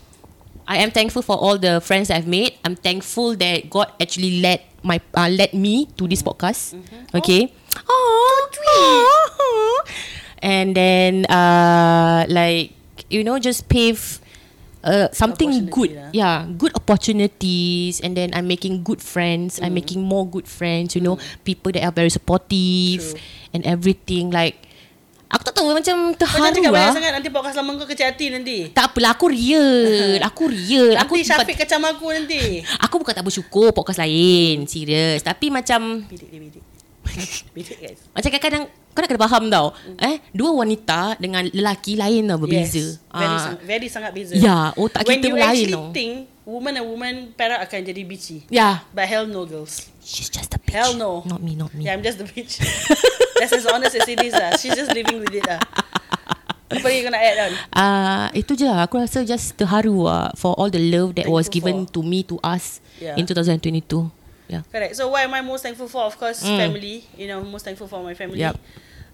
I 0.68 0.84
am 0.84 0.92
thankful 0.92 1.22
for 1.24 1.32
all 1.40 1.56
the 1.56 1.80
friends 1.80 2.12
I've 2.12 2.28
made. 2.28 2.60
I'm 2.62 2.76
thankful 2.76 3.32
that 3.40 3.72
God 3.72 3.88
actually 3.96 4.44
led 4.44 4.60
my 4.84 5.00
uh, 5.16 5.32
led 5.32 5.56
me 5.56 5.88
to 5.96 6.04
this 6.06 6.20
podcast. 6.20 6.76
Mm-hmm. 6.76 7.16
Okay. 7.16 7.48
Oh, 7.88 8.36
sweet. 8.52 9.96
And 10.44 10.76
then 10.76 11.24
uh 11.26 12.28
like 12.28 12.76
you 13.10 13.24
know 13.24 13.40
just 13.40 13.66
pave 13.72 14.20
uh, 14.84 15.08
something 15.10 15.66
good. 15.72 15.96
lah. 15.96 16.08
Yeah, 16.12 16.46
good 16.56 16.76
opportunities 16.76 17.98
and 18.04 18.14
then 18.14 18.30
I'm 18.36 18.46
making 18.46 18.84
good 18.84 19.00
friends. 19.02 19.58
I'm 19.58 19.72
Mm. 19.72 19.80
making 19.82 20.00
more 20.04 20.22
good 20.28 20.46
friends, 20.46 20.94
you 20.94 21.02
know, 21.02 21.18
people 21.42 21.72
that 21.74 21.82
are 21.82 21.90
very 21.90 22.12
supportive 22.12 23.02
True. 23.02 23.20
and 23.56 23.66
everything 23.66 24.30
like 24.30 24.67
aku 25.28 25.42
tak 25.44 25.54
tahu 25.54 25.66
macam 25.70 25.96
Kau 26.10 26.18
terharu 26.18 26.44
cakap 26.50 26.72
banyak 26.72 26.72
lah. 26.72 26.94
sangat 26.96 27.12
nanti 27.12 27.28
podcast 27.28 27.56
lama 27.56 27.70
kau 27.76 27.84
kecil 27.84 28.06
hati 28.08 28.26
nanti. 28.32 28.56
Tak 28.72 28.92
apalah 28.92 29.12
aku 29.12 29.28
real. 29.28 29.68
Aku 30.24 30.48
real. 30.48 30.96
Aku 30.96 31.14
Nanti 31.14 31.28
Syafiq 31.28 31.56
kacam 31.56 31.84
aku 31.84 32.06
nanti. 32.10 32.64
Aku 32.80 32.94
bukan 32.96 33.12
tak 33.12 33.24
bersyukur 33.24 33.70
podcast 33.70 34.00
lain 34.00 34.64
Serius 34.64 35.20
Tapi 35.20 35.52
macam 35.52 36.00
Bidik 36.08 36.28
dia 36.28 36.40
bidik. 36.40 36.64
Bidik 37.56 37.78
guys. 37.78 38.00
Macam 38.12 38.28
kadang-kadang 38.28 38.64
Kau 38.92 39.00
nak 39.00 39.08
kena 39.08 39.22
faham 39.22 39.44
tau 39.48 39.66
Eh 39.96 40.20
Dua 40.30 40.50
wanita 40.52 41.16
Dengan 41.16 41.44
lelaki 41.46 41.96
lain 41.96 42.24
tau 42.24 42.36
Berbeza 42.36 42.80
Yes. 42.80 43.00
Very, 43.08 43.36
sang, 43.38 43.56
very 43.64 43.88
sangat 43.88 44.10
beza. 44.12 44.32
Ya 44.36 44.72
Otak 44.76 45.04
When 45.04 45.20
kita 45.20 45.28
you 45.28 45.36
lain 45.36 45.44
actually 45.44 45.72
tau 45.72 45.92
think 45.92 46.12
woman 46.48 46.80
and 46.80 46.86
woman 46.88 47.14
pair 47.36 47.52
up 47.52 47.60
akan 47.68 47.84
jadi 47.84 48.02
bitchy. 48.08 48.48
Ya 48.48 48.80
But 48.96 49.04
hell 49.04 49.28
no 49.28 49.44
girls. 49.44 49.92
She's 50.00 50.32
just 50.32 50.48
a 50.56 50.58
bitch 50.58 50.72
Hell 50.72 50.96
no. 50.96 51.20
Not 51.28 51.44
me 51.44 51.52
Not 51.52 51.76
me 51.76 51.84
Yeah, 51.84 51.92
I'm 51.92 52.00
just 52.00 52.16
the 52.16 52.24
bitch. 52.24 52.56
That's 53.38 53.52
as 53.52 53.68
honest 53.68 54.00
as 54.00 54.08
it 54.08 54.16
is 54.24 54.32
lah. 54.32 54.56
She's 54.56 54.72
just 54.72 54.88
living 54.96 55.20
with 55.20 55.36
it 55.36 55.44
lah. 55.44 55.60
Apa 56.68 56.84
lagi 56.84 57.00
kau 57.04 57.12
nak 57.12 57.20
add 57.24 57.38
on? 57.48 57.52
Ah, 57.72 58.26
Itu 58.32 58.52
je 58.52 58.64
lah 58.68 58.84
Aku 58.84 59.00
rasa 59.00 59.24
just 59.24 59.56
terharu 59.56 60.04
lah 60.04 60.32
For 60.36 60.52
all 60.56 60.68
the 60.68 60.76
love 60.80 61.16
That 61.16 61.24
was 61.28 61.48
Thankful 61.48 61.56
given 61.56 61.76
for. 61.88 61.92
to 61.96 62.00
me 62.04 62.20
To 62.28 62.36
us 62.44 62.80
Yeah. 63.00 63.16
In 63.16 63.24
2022 63.24 63.88
Yeah 64.48 64.64
Correct. 64.72 64.96
So 64.96 65.08
what 65.12 65.24
am 65.24 65.32
I 65.36 65.44
most 65.44 65.60
thankful 65.64 65.88
for? 65.92 66.08
Of 66.08 66.16
course, 66.16 66.40
family. 66.40 67.04
You 67.20 67.28
know, 67.28 67.44
most 67.44 67.68
thankful 67.68 67.84
for 67.84 68.00
my 68.00 68.16
family. 68.16 68.40
Mm. 68.40 68.56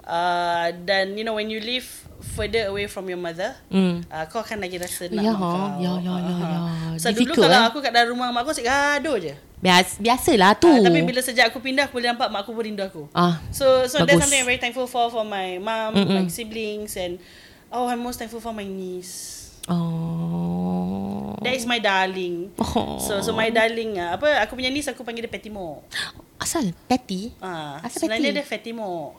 Uh, 0.04 0.68
dan 0.84 1.12
you 1.12 1.22
know 1.22 1.32
when 1.32 1.48
you 1.48 1.58
live 1.58 1.88
further 2.26 2.68
away 2.68 2.84
from 2.84 3.04
your 3.04 3.16
mother, 3.16 3.56
Mm. 3.66 4.04
uh, 4.06 4.24
kau 4.26 4.38
akan 4.38 4.60
lagi 4.60 4.76
rasa 4.76 5.08
nak 5.08 5.20
Ya, 5.20 5.32
mak 5.32 5.40
kau. 5.40 5.56
ya, 5.78 5.92
ya, 5.98 6.14
ya, 6.14 6.34
ya. 6.36 6.58
So 6.94 7.08
dulu 7.08 7.32
Difficult, 7.32 7.40
kalau 7.42 7.58
eh? 7.58 7.64
aku 7.66 7.78
kat 7.80 7.90
dalam 7.90 8.08
rumah 8.10 8.28
mak 8.28 8.42
aku 8.42 8.52
asyik 8.52 8.64
gaduh 8.64 9.16
je. 9.18 9.32
Bias, 9.58 9.96
Biasalah 9.96 10.52
tu 10.54 10.68
Uh, 10.68 10.76
tapi 10.78 11.00
bila 11.00 11.18
sejak 11.18 11.48
aku 11.48 11.56
pindah 11.58 11.86
aku 11.86 11.96
boleh 11.96 12.10
nampak 12.10 12.28
mak 12.28 12.44
aku 12.44 12.52
pun 12.52 12.62
rindu 12.62 12.80
aku. 12.80 13.08
ah, 13.12 13.40
So 13.48 13.84
so 13.86 13.96
that's 13.98 14.12
Bagus. 14.14 14.20
something 14.22 14.40
I'm 14.40 14.46
very 14.46 14.58
thankful 14.58 14.84
for 14.84 15.08
for 15.08 15.22
my 15.22 15.56
mom, 15.56 15.96
Mm-mm. 15.96 16.12
my 16.14 16.28
siblings 16.28 16.94
and 16.94 17.16
oh 17.68 17.84
I'm 17.84 17.98
most 17.98 18.16
thankful 18.18 18.38
for 18.38 18.52
my 18.52 18.62
niece. 18.62 19.56
Oh 19.64 21.36
That 21.40 21.54
is 21.54 21.64
my 21.64 21.76
darling. 21.78 22.52
Oh. 22.56 22.96
So 22.98 23.20
so 23.20 23.32
my 23.32 23.48
darling 23.48 23.96
ah, 23.96 24.16
apa 24.16 24.36
aku 24.38 24.52
punya 24.54 24.68
niece 24.68 24.88
aku 24.88 25.00
panggil 25.00 25.24
dia 25.24 25.32
Petimo. 25.32 25.84
Asal 26.36 26.72
Patty 26.82 27.32
Ah, 27.38 27.80
Asal 27.80 28.04
sebenarnya 28.04 28.32
Petty? 28.32 28.38
dia 28.38 28.44
Fatimo. 28.46 29.16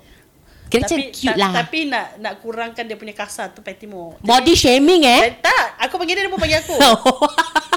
Kira 0.65 0.83
macam 0.85 0.99
cute 1.13 1.29
ta- 1.31 1.39
lah 1.39 1.51
Tapi 1.63 1.79
nak 1.87 2.05
nak 2.17 2.33
kurangkan 2.41 2.83
dia 2.85 2.97
punya 2.97 3.13
kasar 3.13 3.53
tu 3.53 3.61
Petimo. 3.61 4.17
Body 4.19 4.53
shaming 4.53 5.05
eh 5.05 5.21
Eh, 5.29 5.33
tak, 5.39 5.77
Aku 5.89 6.01
panggil 6.01 6.17
dia, 6.17 6.25
dia 6.25 6.31
pun 6.33 6.41
panggil 6.41 6.59
aku. 6.61 6.75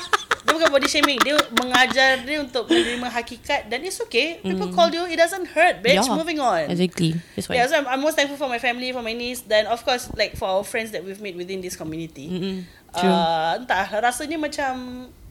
Dia 0.48 0.56
bukan 0.56 0.72
body 0.72 0.88
shaming. 0.88 1.20
Dia 1.20 1.36
mengajar 1.60 2.24
dia 2.24 2.40
untuk 2.40 2.72
menerima 2.72 3.12
hakikat 3.12 3.68
dan 3.68 3.84
it's 3.84 4.00
okay. 4.00 4.40
People 4.40 4.72
call 4.72 4.88
you, 4.88 5.04
it 5.04 5.20
doesn't 5.20 5.44
hurt, 5.52 5.84
bitch. 5.84 6.00
Yeah. 6.00 6.16
Moving 6.16 6.40
on. 6.40 6.72
Exactly. 6.72 7.20
That's 7.36 7.52
why. 7.52 7.60
Yeah, 7.60 7.68
so 7.68 7.76
I'm, 7.76 7.84
I'm 7.84 8.00
most 8.00 8.16
thankful 8.16 8.40
for 8.40 8.48
my 8.48 8.56
family, 8.56 8.88
for 8.96 9.04
my 9.04 9.12
niece, 9.12 9.44
then 9.44 9.68
of 9.68 9.84
course 9.84 10.08
like 10.16 10.40
for 10.40 10.48
our 10.48 10.64
friends 10.64 10.88
that 10.96 11.04
we've 11.04 11.20
made 11.20 11.36
within 11.36 11.60
this 11.60 11.76
community. 11.76 12.32
Mm-mm. 12.32 12.56
True. 12.96 13.12
Uh, 13.12 13.60
entah, 13.60 13.84
rasanya 14.00 14.40
macam 14.40 14.72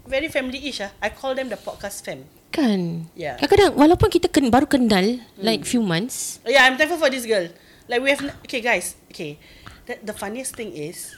very 0.06 0.30
family-ish 0.30 0.86
ah. 0.86 0.94
I 1.02 1.10
call 1.10 1.34
them 1.34 1.50
the 1.50 1.58
podcast 1.58 2.06
fam. 2.06 2.22
Kan 2.50 3.12
Yeah. 3.14 3.36
Kadang-kadang 3.38 3.76
Walaupun 3.76 4.10
kita 4.10 4.28
ken, 4.32 4.48
baru 4.48 4.66
kenal 4.66 5.20
Like 5.38 5.68
few 5.68 5.84
months 5.84 6.40
Yeah, 6.48 6.66
I'm 6.66 6.76
thankful 6.80 6.98
for 7.00 7.12
this 7.12 7.28
girl. 7.28 7.48
Like 7.88 8.04
we 8.04 8.12
have 8.12 8.20
n- 8.20 8.36
okay 8.44 8.60
guys, 8.60 9.00
okay. 9.08 9.40
The, 9.88 10.12
the 10.12 10.16
funniest 10.16 10.60
thing 10.60 10.76
is 10.76 11.16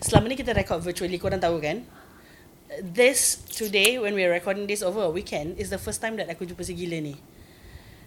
selama 0.00 0.32
ni 0.32 0.36
kita 0.40 0.56
record 0.56 0.80
virtually 0.80 1.20
korang 1.20 1.38
tahu 1.44 1.60
kan? 1.60 1.84
This 2.80 3.44
today 3.52 4.00
when 4.00 4.16
we're 4.16 4.32
recording 4.32 4.64
this 4.64 4.80
over 4.80 5.04
a 5.04 5.12
weekend 5.12 5.60
is 5.60 5.68
the 5.68 5.76
first 5.76 6.00
time 6.00 6.16
that 6.16 6.32
aku 6.32 6.48
jumpa 6.48 6.64
si 6.64 6.72
gila 6.72 6.96
ni. 7.04 7.20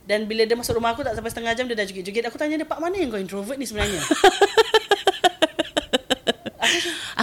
Dan 0.03 0.25
bila 0.25 0.43
dia 0.43 0.57
masuk 0.57 0.75
rumah 0.75 0.97
aku 0.97 1.05
tak 1.05 1.13
sampai 1.15 1.31
setengah 1.31 1.53
jam 1.53 1.69
dia 1.69 1.77
dah 1.77 1.85
joget-joget. 1.87 2.27
Aku 2.27 2.35
tanya 2.35 2.59
dia, 2.59 2.67
"Pak 2.67 2.79
mana 2.81 2.97
yang 2.99 3.07
kau 3.07 3.21
introvert 3.21 3.55
ni 3.55 3.63
sebenarnya?" 3.63 4.01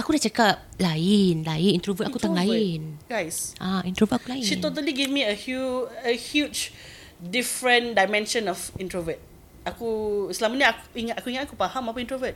Aku 0.01 0.17
dah 0.17 0.21
cakap 0.25 0.55
Lain 0.81 1.45
Lain 1.45 1.71
Introvert 1.77 2.09
aku 2.09 2.17
tak 2.17 2.33
Introvert. 2.33 2.57
lain 2.57 2.81
Guys, 3.05 3.53
Ah, 3.61 3.85
Introvert 3.85 4.17
aku 4.25 4.33
lain 4.33 4.41
she 4.41 4.57
totally 4.57 4.97
give 4.97 5.13
me 5.13 5.21
a 5.21 5.37
huge 5.37 5.85
a 6.01 6.17
huge 6.17 6.73
different 7.21 7.93
dimension 7.93 8.49
of 8.49 8.57
introvert. 8.81 9.21
Aku 9.61 9.85
selama 10.33 10.57
ni 10.57 10.65
aku 10.65 10.81
ingat 10.97 11.15
aku 11.21 11.27
ingat 11.29 11.45
aku 11.45 11.53
faham 11.53 11.93
apa 11.93 12.01
introvert. 12.01 12.33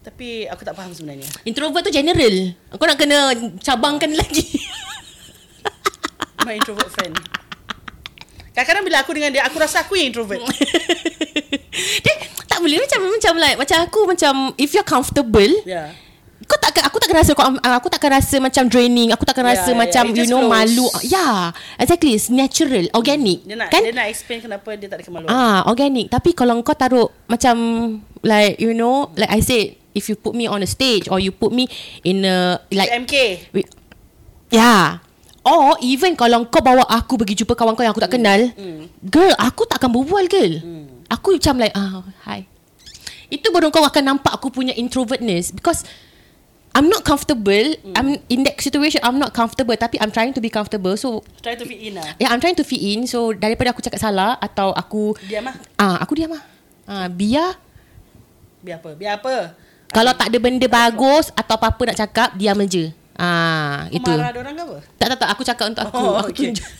Tapi 0.00 0.48
aku 0.48 0.62
tak 0.64 0.78
faham 0.78 0.94
sebenarnya. 0.96 1.28
Introvert 1.44 1.84
tu 1.84 1.92
general 1.92 2.56
Kau 2.72 2.88
nak 2.88 2.96
kena 2.96 3.36
Cabangkan 3.60 4.16
lagi 4.16 4.56
My 6.48 6.56
introvert 6.56 6.88
friend. 6.88 7.12
Kadang-kadang 8.56 8.84
bila 8.88 8.96
aku 9.04 9.12
dengan 9.12 9.28
dia, 9.28 9.44
aku 9.44 9.60
rasa 9.60 9.84
aku 9.84 9.92
yang 10.00 10.08
introvert. 10.08 10.40
Dia 12.04 12.14
tak 12.48 12.64
boleh 12.64 12.80
Macam 12.80 13.00
Macam 13.12 13.34
like 13.36 13.58
Macam 13.60 13.78
aku 13.84 14.00
macam 14.08 14.32
If 14.56 14.72
you're 14.72 14.88
comfortable 14.88 15.52
yeah. 15.68 15.92
Kau 16.50 16.58
tak 16.58 16.74
aku 16.82 16.98
takkan 16.98 17.22
rasa 17.22 17.30
kau 17.38 17.46
aku 17.46 17.86
takkan 17.86 18.10
rasa 18.18 18.36
macam 18.42 18.66
draining 18.66 19.14
aku 19.14 19.22
takkan 19.22 19.46
Yeah, 19.46 19.54
rasa 19.54 19.70
yeah, 19.70 19.78
macam 19.78 20.04
it 20.10 20.18
you 20.18 20.26
know 20.26 20.42
flows. 20.42 20.50
malu 20.50 20.86
yeah 21.06 21.54
exactly 21.78 22.18
it's 22.18 22.26
natural 22.26 22.82
organic 22.90 23.46
Dia 23.46 23.54
nak 23.54 23.70
kan 23.70 23.86
dia 23.86 23.94
nak 23.94 24.10
explain 24.10 24.42
kenapa 24.42 24.74
dia 24.74 24.90
tak 24.90 24.98
ada 24.98 25.04
kemaluan. 25.06 25.30
ah 25.30 25.62
organic 25.70 26.10
tapi 26.10 26.34
kalau 26.34 26.58
kau 26.60 26.74
taruh 26.74 27.06
macam 27.24 27.54
like 28.26 28.58
you 28.58 28.74
know 28.74 29.14
like 29.14 29.30
I 29.30 29.38
said 29.38 29.78
if 29.94 30.10
you 30.10 30.18
put 30.18 30.34
me 30.34 30.46
on 30.46 30.58
a 30.58 30.68
stage 30.68 31.06
or 31.06 31.18
you 31.18 31.30
put 31.30 31.50
me 31.50 31.70
in 32.02 32.22
a 32.22 32.58
like 32.70 32.90
UMK. 32.90 33.14
Wait. 33.50 33.66
Yeah. 34.50 35.02
Or 35.40 35.74
even 35.80 36.14
kalau 36.14 36.46
kau 36.46 36.60
bawa 36.60 36.84
aku 36.84 37.16
pergi 37.16 37.42
jumpa 37.42 37.56
kawan 37.56 37.72
kau 37.72 37.82
yang 37.82 37.90
aku 37.90 38.02
tak 38.04 38.12
kenal, 38.12 38.52
girl, 39.02 39.32
aku 39.34 39.64
tak 39.64 39.80
akan 39.80 39.90
berbual, 39.90 40.28
girl. 40.28 40.52
Aku 41.08 41.34
macam 41.34 41.54
like, 41.58 41.74
ah, 41.74 42.04
hi. 42.22 42.44
Itu 43.32 43.50
baru 43.50 43.72
kau 43.72 43.82
akan 43.82 44.14
nampak 44.14 44.30
aku 44.30 44.52
punya 44.52 44.76
introvertness 44.76 45.50
because 45.50 45.82
I'm 46.70 46.86
not 46.86 47.02
comfortable. 47.02 47.74
I'm 47.98 48.14
in 48.30 48.46
that 48.46 48.54
situation. 48.62 49.02
I'm 49.02 49.18
not 49.18 49.34
comfortable. 49.34 49.74
Tapi 49.74 49.98
I'm 49.98 50.14
trying 50.14 50.30
to 50.32 50.40
be 50.40 50.46
comfortable. 50.48 50.94
So 50.94 51.26
Try 51.42 51.58
to 51.58 51.66
fit 51.66 51.82
in 51.82 51.98
lah. 51.98 52.14
yeah, 52.16 52.30
I'm 52.30 52.38
trying 52.38 52.54
to 52.56 52.64
fit 52.64 52.78
in. 52.78 53.10
So 53.10 53.34
daripada 53.34 53.74
aku 53.74 53.82
cakap 53.82 53.98
salah 53.98 54.38
atau 54.38 54.70
aku 54.70 55.18
Diam 55.26 55.50
lah. 55.50 55.56
ah 55.76 55.98
aku 55.98 56.14
diam 56.14 56.30
ah. 56.30 56.42
Ah 56.86 57.06
biar 57.10 57.58
Biar 58.62 58.78
apa? 58.78 58.90
Biar 58.94 59.18
apa? 59.18 59.56
kalau 59.90 60.14
tak 60.14 60.30
ada 60.30 60.38
benda 60.38 60.70
bagus 60.70 61.34
atau 61.34 61.58
apa-apa 61.58 61.90
nak 61.90 61.98
cakap, 61.98 62.28
diam 62.38 62.54
je. 62.62 62.94
Ah 63.18 63.90
itu. 63.90 64.06
marah 64.06 64.30
orang 64.30 64.54
ke 64.54 64.62
apa? 64.62 64.78
Tak 64.96 65.06
tak 65.10 65.18
tak 65.18 65.28
aku 65.34 65.42
cakap 65.42 65.64
untuk 65.66 65.82
aku. 65.90 65.98
Oh, 65.98 66.14
aku 66.22 66.30
okay. 66.30 66.54
tunjuk. 66.54 66.68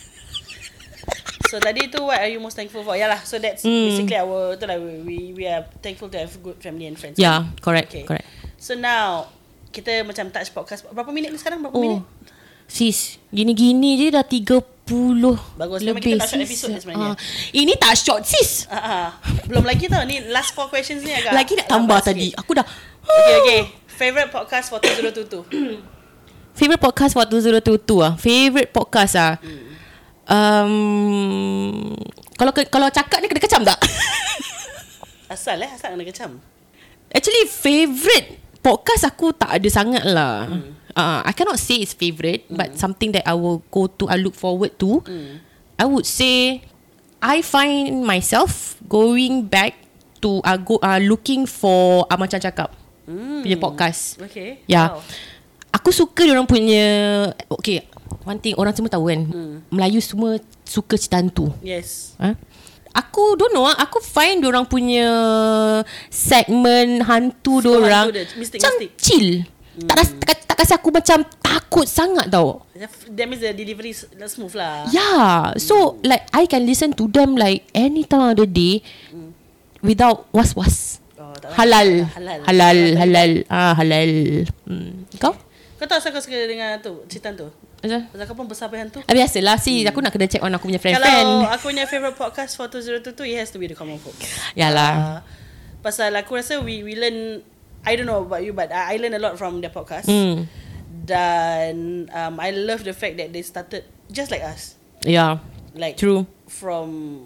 So 1.51 1.59
tadi 1.59 1.91
tu 1.91 1.99
what 1.99 2.15
are 2.15 2.31
you 2.31 2.39
most 2.39 2.55
thankful 2.55 2.79
for? 2.79 2.95
Yalah, 2.95 3.19
so 3.27 3.35
that's 3.35 3.67
Hmm. 3.67 3.91
basically 3.91 4.15
our 4.15 4.55
tu 4.55 4.63
lah 4.63 4.79
we, 4.79 5.03
we 5.03 5.15
we 5.35 5.43
are 5.43 5.67
thankful 5.83 6.07
to 6.07 6.15
have 6.15 6.31
good 6.39 6.55
family 6.63 6.87
and 6.87 6.95
friends. 6.95 7.19
Yeah, 7.19 7.51
correct, 7.59 7.91
Okay. 7.91 8.07
correct. 8.07 8.23
So 8.55 8.71
now 8.73 9.27
kita 9.71 10.03
macam 10.03 10.27
touch 10.27 10.51
podcast. 10.51 10.83
Berapa 10.85 11.09
minit 11.09 11.31
ni 11.31 11.37
sekarang? 11.37 11.59
Berapa 11.59 11.73
Oh, 11.73 11.81
minit? 11.81 12.03
sis, 12.67 13.19
gini-gini 13.27 13.97
je 13.97 14.07
dah 14.09 14.23
30 14.23 14.63
Bagus, 15.55 15.79
memang 15.81 15.99
lebih. 15.99 16.03
kita 16.09 16.19
tak 16.19 16.29
short 16.29 16.43
episode 16.43 16.71
sebenarnya. 16.77 17.11
Ah, 17.11 17.15
ini 17.53 17.73
tak 17.75 17.93
short 17.95 18.23
sis. 18.23 18.67
Ah, 18.67 18.75
ah. 18.77 19.07
Belum 19.43 19.63
lagi 19.63 19.87
tau 19.87 20.03
ni 20.03 20.19
last 20.27 20.51
four 20.51 20.67
questions 20.67 20.99
ni 20.99 21.09
agak 21.09 21.31
Lagi 21.31 21.55
nak 21.55 21.67
tambah 21.67 21.99
tadi. 22.01 22.29
sikit. 22.29 22.39
Aku 22.39 22.51
dah 22.53 22.67
Okay, 23.01 23.35
okay. 23.39 23.59
Favorite 23.87 24.29
podcast 24.29 24.67
for 24.67 24.77
2022? 24.77 25.47
Favorite 26.59 26.81
podcast 26.81 27.11
for 27.11 27.23
2022 27.23 27.79
ah. 27.97 28.13
Favorite 28.15 28.69
podcast 28.69 29.13
ah. 29.15 29.33
Um, 30.23 31.91
kalau 32.33 32.51
kalau 32.65 32.87
cakap 32.89 33.19
ni 33.19 33.27
kena 33.27 33.41
kecam 33.41 33.61
tak? 33.63 33.79
Asal 35.33 35.59
eh, 35.59 35.69
asal 35.69 35.91
kena 35.91 36.03
kecam. 36.03 36.31
Actually 37.07 37.47
favorite 37.47 38.39
podcast 38.61 39.03
aku 39.09 39.33
tak 39.33 39.57
ada 39.57 39.67
sangat 39.69 40.05
lah. 40.05 40.47
Uh, 40.91 41.23
I 41.25 41.31
cannot 41.33 41.57
say 41.57 41.81
it's 41.81 41.95
favorite 41.95 42.45
but 42.51 42.75
something 42.75 43.15
that 43.15 43.25
I 43.25 43.33
will 43.33 43.63
go 43.73 43.87
to 43.87 44.07
I 44.07 44.21
look 44.21 44.37
forward 44.37 44.77
to. 44.79 45.01
I 45.81 45.85
would 45.89 46.05
say 46.05 46.61
I 47.21 47.41
find 47.41 48.05
myself 48.05 48.77
going 48.85 49.45
back 49.49 49.77
to 50.21 50.41
uh, 50.45 50.57
go 50.57 50.77
uh, 50.81 51.01
looking 51.01 51.49
for 51.49 52.05
uh, 52.05 52.17
macam 52.17 52.37
cakap 52.37 52.69
punya 53.05 53.57
podcast. 53.57 54.21
Okay. 54.21 54.61
Ya. 54.69 54.93
Wow. 54.93 55.01
Aku 55.71 55.89
suka 55.89 56.27
orang 56.27 56.45
punya 56.45 56.85
okay 57.47 57.87
one 58.27 58.37
thing 58.37 58.53
orang 58.59 58.75
semua 58.75 58.91
tahu 58.91 59.07
kan 59.07 59.21
Melayu 59.71 60.03
semua 60.03 60.37
suka 60.67 60.99
cerita 60.99 61.17
hantu. 61.17 61.49
Yes. 61.63 62.13
Ha? 62.19 62.35
Aku 62.91 63.39
don't 63.39 63.51
know 63.55 63.63
ah, 63.63 63.75
Aku 63.87 64.03
find 64.03 64.43
orang 64.43 64.67
punya 64.67 65.07
Segmen 66.11 67.01
hantu 67.03 67.63
orang 67.63 68.11
dia, 68.11 68.27
mistik, 68.35 68.59
Macam 68.59 68.73
chill. 68.99 69.47
Tak, 69.87 69.95
ras, 69.95 70.09
tak, 70.19 70.35
tak 70.43 70.55
kasi 70.59 70.71
aku 70.75 70.91
macam 70.91 71.23
Takut 71.39 71.87
sangat 71.87 72.27
tau. 72.27 72.67
That 73.15 73.25
means 73.27 73.39
the 73.39 73.55
delivery 73.55 73.95
smooth 73.95 74.55
lah. 74.59 74.87
Yeah 74.91 75.55
So 75.55 75.99
like 76.03 76.27
I 76.35 76.47
can 76.47 76.67
listen 76.67 76.91
to 76.99 77.07
them 77.07 77.39
Like 77.39 77.67
any 77.71 78.03
time 78.03 78.35
of 78.35 78.39
the 78.39 78.47
day 78.47 78.83
Without 79.81 80.29
was-was. 80.29 81.01
Oh, 81.17 81.33
tak 81.33 81.57
Halal. 81.57 82.05
Halal. 82.13 82.39
Halal 82.45 82.79
Halal. 83.01 83.31
ah, 83.49 83.73
Halal. 83.73 84.45
Hmm. 84.69 85.09
Kau? 85.17 85.33
Kau 85.81 85.89
tahu 85.89 85.97
asal 85.97 86.13
kau 86.13 86.21
suka 86.21 86.37
dengan 86.45 86.77
tu, 86.77 87.01
cerita 87.09 87.33
tu? 87.33 87.49
Macam? 87.81 87.99
Pasal 88.13 88.25
kau 88.29 88.37
pun 88.37 88.45
besar 88.45 88.69
pada 88.69 88.85
hantu. 88.85 89.01
Ah, 89.09 89.13
Biasalah 89.17 89.57
si 89.57 89.81
Aku 89.89 90.05
nak 90.05 90.13
kena 90.13 90.29
check 90.29 90.45
on 90.45 90.53
aku 90.53 90.69
punya 90.69 90.77
Kalau 90.77 91.01
friend-friend 91.01 91.29
aku 91.49 91.63
punya 91.73 91.83
favourite 91.89 92.13
podcast 92.13 92.53
for 92.53 92.69
2022, 92.69 93.33
it 93.33 93.37
has 93.41 93.49
to 93.49 93.57
be 93.57 93.65
The 93.65 93.73
Common 93.73 93.97
Folk. 93.97 94.13
Yalah 94.53 94.93
Uh, 94.93 95.19
pasal 95.81 96.13
aku 96.13 96.37
rasa 96.37 96.61
we 96.61 96.85
we 96.85 96.93
learn 96.93 97.41
I 97.81 97.97
don't 97.97 98.05
know 98.05 98.21
about 98.21 98.45
you 98.45 98.53
but 98.53 98.69
I, 98.69 98.93
I 98.93 99.01
learn 99.01 99.17
a 99.17 99.21
lot 99.21 99.33
from 99.41 99.65
their 99.65 99.73
podcast. 99.73 100.05
hmm. 100.05 100.45
Dan 101.01 102.05
um, 102.13 102.37
I 102.37 102.53
love 102.53 102.85
the 102.85 102.93
fact 102.93 103.17
that 103.17 103.33
they 103.33 103.41
started 103.41 103.89
just 104.13 104.29
like 104.29 104.45
us. 104.45 104.77
Yeah 105.01 105.41
Like 105.73 105.97
True 105.97 106.29
from 106.45 107.25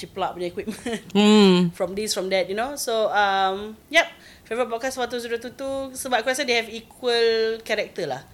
ciplak 0.00 0.32
punya 0.32 0.48
equipment. 0.48 0.80
hmm. 1.12 1.68
from 1.76 1.92
this 1.92 2.16
from 2.16 2.32
that 2.32 2.48
you 2.48 2.56
know. 2.56 2.72
So 2.80 3.12
um 3.12 3.76
yep, 3.92 4.08
favorite 4.48 4.72
podcast 4.72 4.96
for 4.96 5.04
2022 5.04 5.92
sebab 5.92 6.24
aku 6.24 6.32
rasa 6.32 6.48
they 6.48 6.56
have 6.56 6.72
equal 6.72 7.60
character 7.60 8.08
lah. 8.08 8.24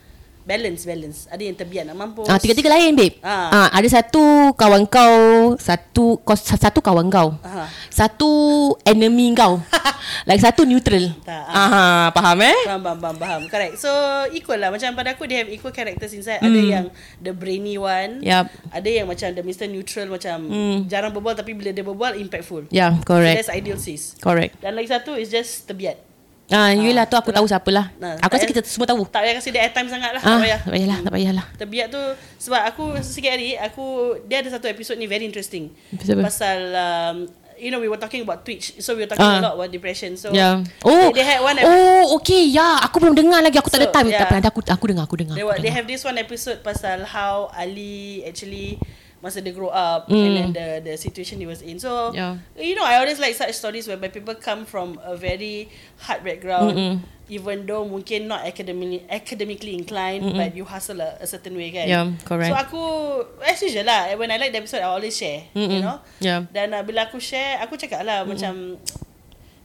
Balance 0.47 0.87
balance. 0.87 1.19
Ada 1.27 1.43
yang 1.43 1.59
terbiat 1.59 1.91
nak 1.91 1.99
mampus. 1.99 2.31
Ah, 2.31 2.39
tiga-tiga 2.39 2.71
lain 2.71 2.95
babe. 2.95 3.19
Ah. 3.19 3.67
Ah. 3.67 3.69
ada 3.75 3.89
satu 3.91 4.55
kawan 4.55 4.87
kau, 4.87 5.59
satu 5.59 6.23
kau 6.23 6.39
satu 6.39 6.79
kawan 6.79 7.11
kau. 7.11 7.35
Aha. 7.43 7.67
Satu 7.91 8.31
enemy 8.87 9.35
kau. 9.35 9.59
like 10.31 10.39
satu 10.39 10.63
neutral. 10.63 11.11
Tak, 11.27 11.45
Ah, 11.51 12.15
faham 12.15 12.47
eh? 12.47 12.59
Faham, 12.63 12.79
faham, 12.79 12.99
faham, 13.03 13.17
faham. 13.19 13.41
Correct. 13.51 13.75
So, 13.75 13.91
equal 14.31 14.63
lah. 14.63 14.71
Macam 14.71 14.95
pada 14.95 15.19
aku, 15.19 15.27
they 15.27 15.43
have 15.43 15.51
equal 15.51 15.75
characters 15.75 16.15
inside. 16.15 16.39
Ada 16.39 16.61
yang 16.63 16.85
the 17.19 17.35
brainy 17.35 17.75
one. 17.75 18.23
Yup. 18.23 18.47
Ada 18.71 19.03
yang 19.03 19.11
macam 19.11 19.35
the 19.35 19.43
Mr. 19.43 19.67
Neutral, 19.67 20.07
macam 20.07 20.47
jarang 20.87 21.11
berbual 21.11 21.35
tapi 21.35 21.59
bila 21.59 21.75
dia 21.75 21.83
berbual, 21.83 22.15
impactful. 22.17 22.71
Yeah, 22.71 22.95
So, 23.03 23.19
correct. 23.19 23.35
that's 23.43 23.51
ideal 23.51 23.83
sis. 23.83 24.15
Correct. 24.23 24.63
Dan 24.63 24.79
lagi 24.79 24.87
satu 24.87 25.19
is 25.19 25.27
just 25.27 25.67
terbiat. 25.67 26.06
Ah, 26.47 26.71
yelah 26.71 27.05
tu 27.05 27.15
aku 27.15 27.31
tahu 27.31 27.43
siapa 27.43 27.67
lah. 27.69 27.91
Nah, 27.97 28.15
Aku 28.19 28.31
rasa 28.31 28.47
kita 28.47 28.63
semua 28.63 28.87
tahu. 28.87 29.03
Tak 29.05 29.19
payah 29.19 29.35
kasi 29.35 29.51
dia 29.51 29.67
airtime 29.67 29.91
sangat 29.91 30.15
lah. 30.15 30.21
Ah, 30.21 30.31
tak 30.33 30.41
payah. 30.41 30.61
tak 30.61 30.73
payahlah, 30.73 30.99
tak 31.01 31.13
payahlah. 31.13 31.47
Terbiat 31.59 31.87
tu 31.89 32.03
sebab 32.39 32.61
aku 32.65 32.85
sikit 33.03 33.31
hari 33.31 33.55
aku 33.57 33.87
dia 34.25 34.39
ada 34.39 34.51
satu 34.51 34.67
episod 34.67 34.95
ni 34.95 35.05
very 35.05 35.23
interesting. 35.23 35.75
Pasal 35.91 36.15
apa? 36.15 36.23
Pasal 36.25 36.59
um, 36.71 37.17
you 37.57 37.69
know 37.69 37.81
we 37.81 37.89
were 37.89 37.97
talking 37.97 38.23
about 38.23 38.43
Twitch. 38.43 38.79
So 38.79 38.95
we 38.95 39.03
were 39.03 39.11
talking 39.11 39.27
Ah. 39.27 39.43
a 39.43 39.45
lot 39.45 39.55
about 39.55 39.71
depression. 39.71 40.15
So 40.15 40.31
Yeah. 40.31 40.63
Oh, 40.81 41.11
they, 41.11 41.19
they 41.19 41.27
had 41.27 41.41
one 41.41 41.57
ep- 41.57 41.67
oh, 41.67 42.15
okay, 42.17 42.47
ya. 42.47 42.63
Yeah. 42.63 42.75
Aku 42.87 43.03
belum 43.03 43.19
dengar 43.19 43.43
lagi. 43.43 43.59
Aku 43.59 43.67
tak 43.67 43.83
ada 43.83 43.91
So, 43.91 43.95
time. 43.97 44.07
yeah. 44.07 44.23
Tak 44.23 44.27
apa, 44.27 44.35
nanti 44.39 44.49
aku 44.49 44.61
aku 44.63 44.85
dengar, 44.87 45.03
aku 45.03 45.17
dengar. 45.19 45.35
They, 45.35 45.43
Aku 45.43 45.51
they 45.57 45.67
dengar. 45.67 45.75
have 45.75 45.87
this 45.89 46.03
one 46.03 46.15
episode 46.17 46.63
pasal 46.63 47.03
how 47.03 47.51
Ali 47.51 48.23
actually 48.23 48.79
masa 49.25 49.41
dia 49.41 49.51
grow 49.51 49.73
up 49.73 50.07
and 50.13 50.33
then 50.37 50.49
the 50.53 50.67
the 50.85 50.95
situation 50.95 51.41
he 51.41 51.49
was 51.49 51.65
in. 51.65 51.81
So 51.81 52.13
Yeah. 52.13 52.37
you 52.55 52.77
know, 52.77 52.85
I 52.85 53.01
always 53.01 53.17
like 53.19 53.33
such 53.35 53.57
stories 53.57 53.89
whereby 53.89 54.13
people 54.13 54.37
come 54.37 54.69
from 54.69 55.01
a 55.01 55.17
very 55.17 55.73
hard 56.05 56.21
background, 56.23 56.77
Mm-mm. 56.77 56.95
even 57.27 57.65
though 57.65 57.89
mungkin 57.89 58.29
not 58.29 58.45
academically 58.45 59.03
academically 59.09 59.73
inclined, 59.75 60.37
but 60.37 60.53
you 60.53 60.69
hustle 60.69 61.01
a, 61.01 61.17
a 61.19 61.27
certain 61.27 61.57
way, 61.57 61.73
kan? 61.73 61.89
Yeah, 61.89 62.05
correct. 62.29 62.53
So 62.53 62.57
aku 62.61 62.83
as 63.43 63.59
usual 63.65 63.89
lah. 63.89 64.13
When 64.21 64.29
I 64.29 64.37
like 64.37 64.53
the 64.53 64.61
episode, 64.61 64.85
I 64.85 64.93
always 64.93 65.17
share. 65.17 65.49
You 65.57 65.65
Mm-mm. 65.67 65.81
know. 65.83 65.99
Yeah. 66.21 66.45
Dan 66.53 66.77
uh, 66.77 66.85
bila 66.85 67.09
aku 67.09 67.17
share, 67.19 67.57
aku 67.65 67.81
cakap 67.81 68.05
lah 68.05 68.23
macam 68.29 68.77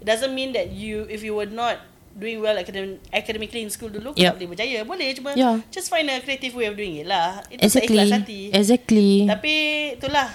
it 0.02 0.06
doesn't 0.08 0.34
mean 0.34 0.56
that 0.56 0.72
you 0.74 1.06
if 1.12 1.22
you 1.22 1.36
were 1.38 1.46
not 1.46 1.78
doing 2.14 2.38
well 2.38 2.54
academ- 2.54 3.00
academically 3.10 3.62
in 3.62 3.70
school 3.70 3.88
dulu 3.88 4.12
Yep. 4.14 4.36
boleh 4.36 4.48
berjaya. 4.50 4.80
Boleh 4.82 5.08
cuma 5.14 5.32
Yeah. 5.32 5.60
just 5.68 5.88
find 5.88 6.06
a 6.06 6.20
creative 6.20 6.52
way 6.52 6.66
of 6.66 6.76
doing 6.76 6.96
it 6.96 7.06
lah. 7.06 7.40
Itu 7.48 7.62
Exactly. 7.62 7.98
seikhlas 7.98 8.10
hati. 8.14 8.42
Exactly. 8.52 9.12
Tapi 9.26 9.54
itulah 9.96 10.28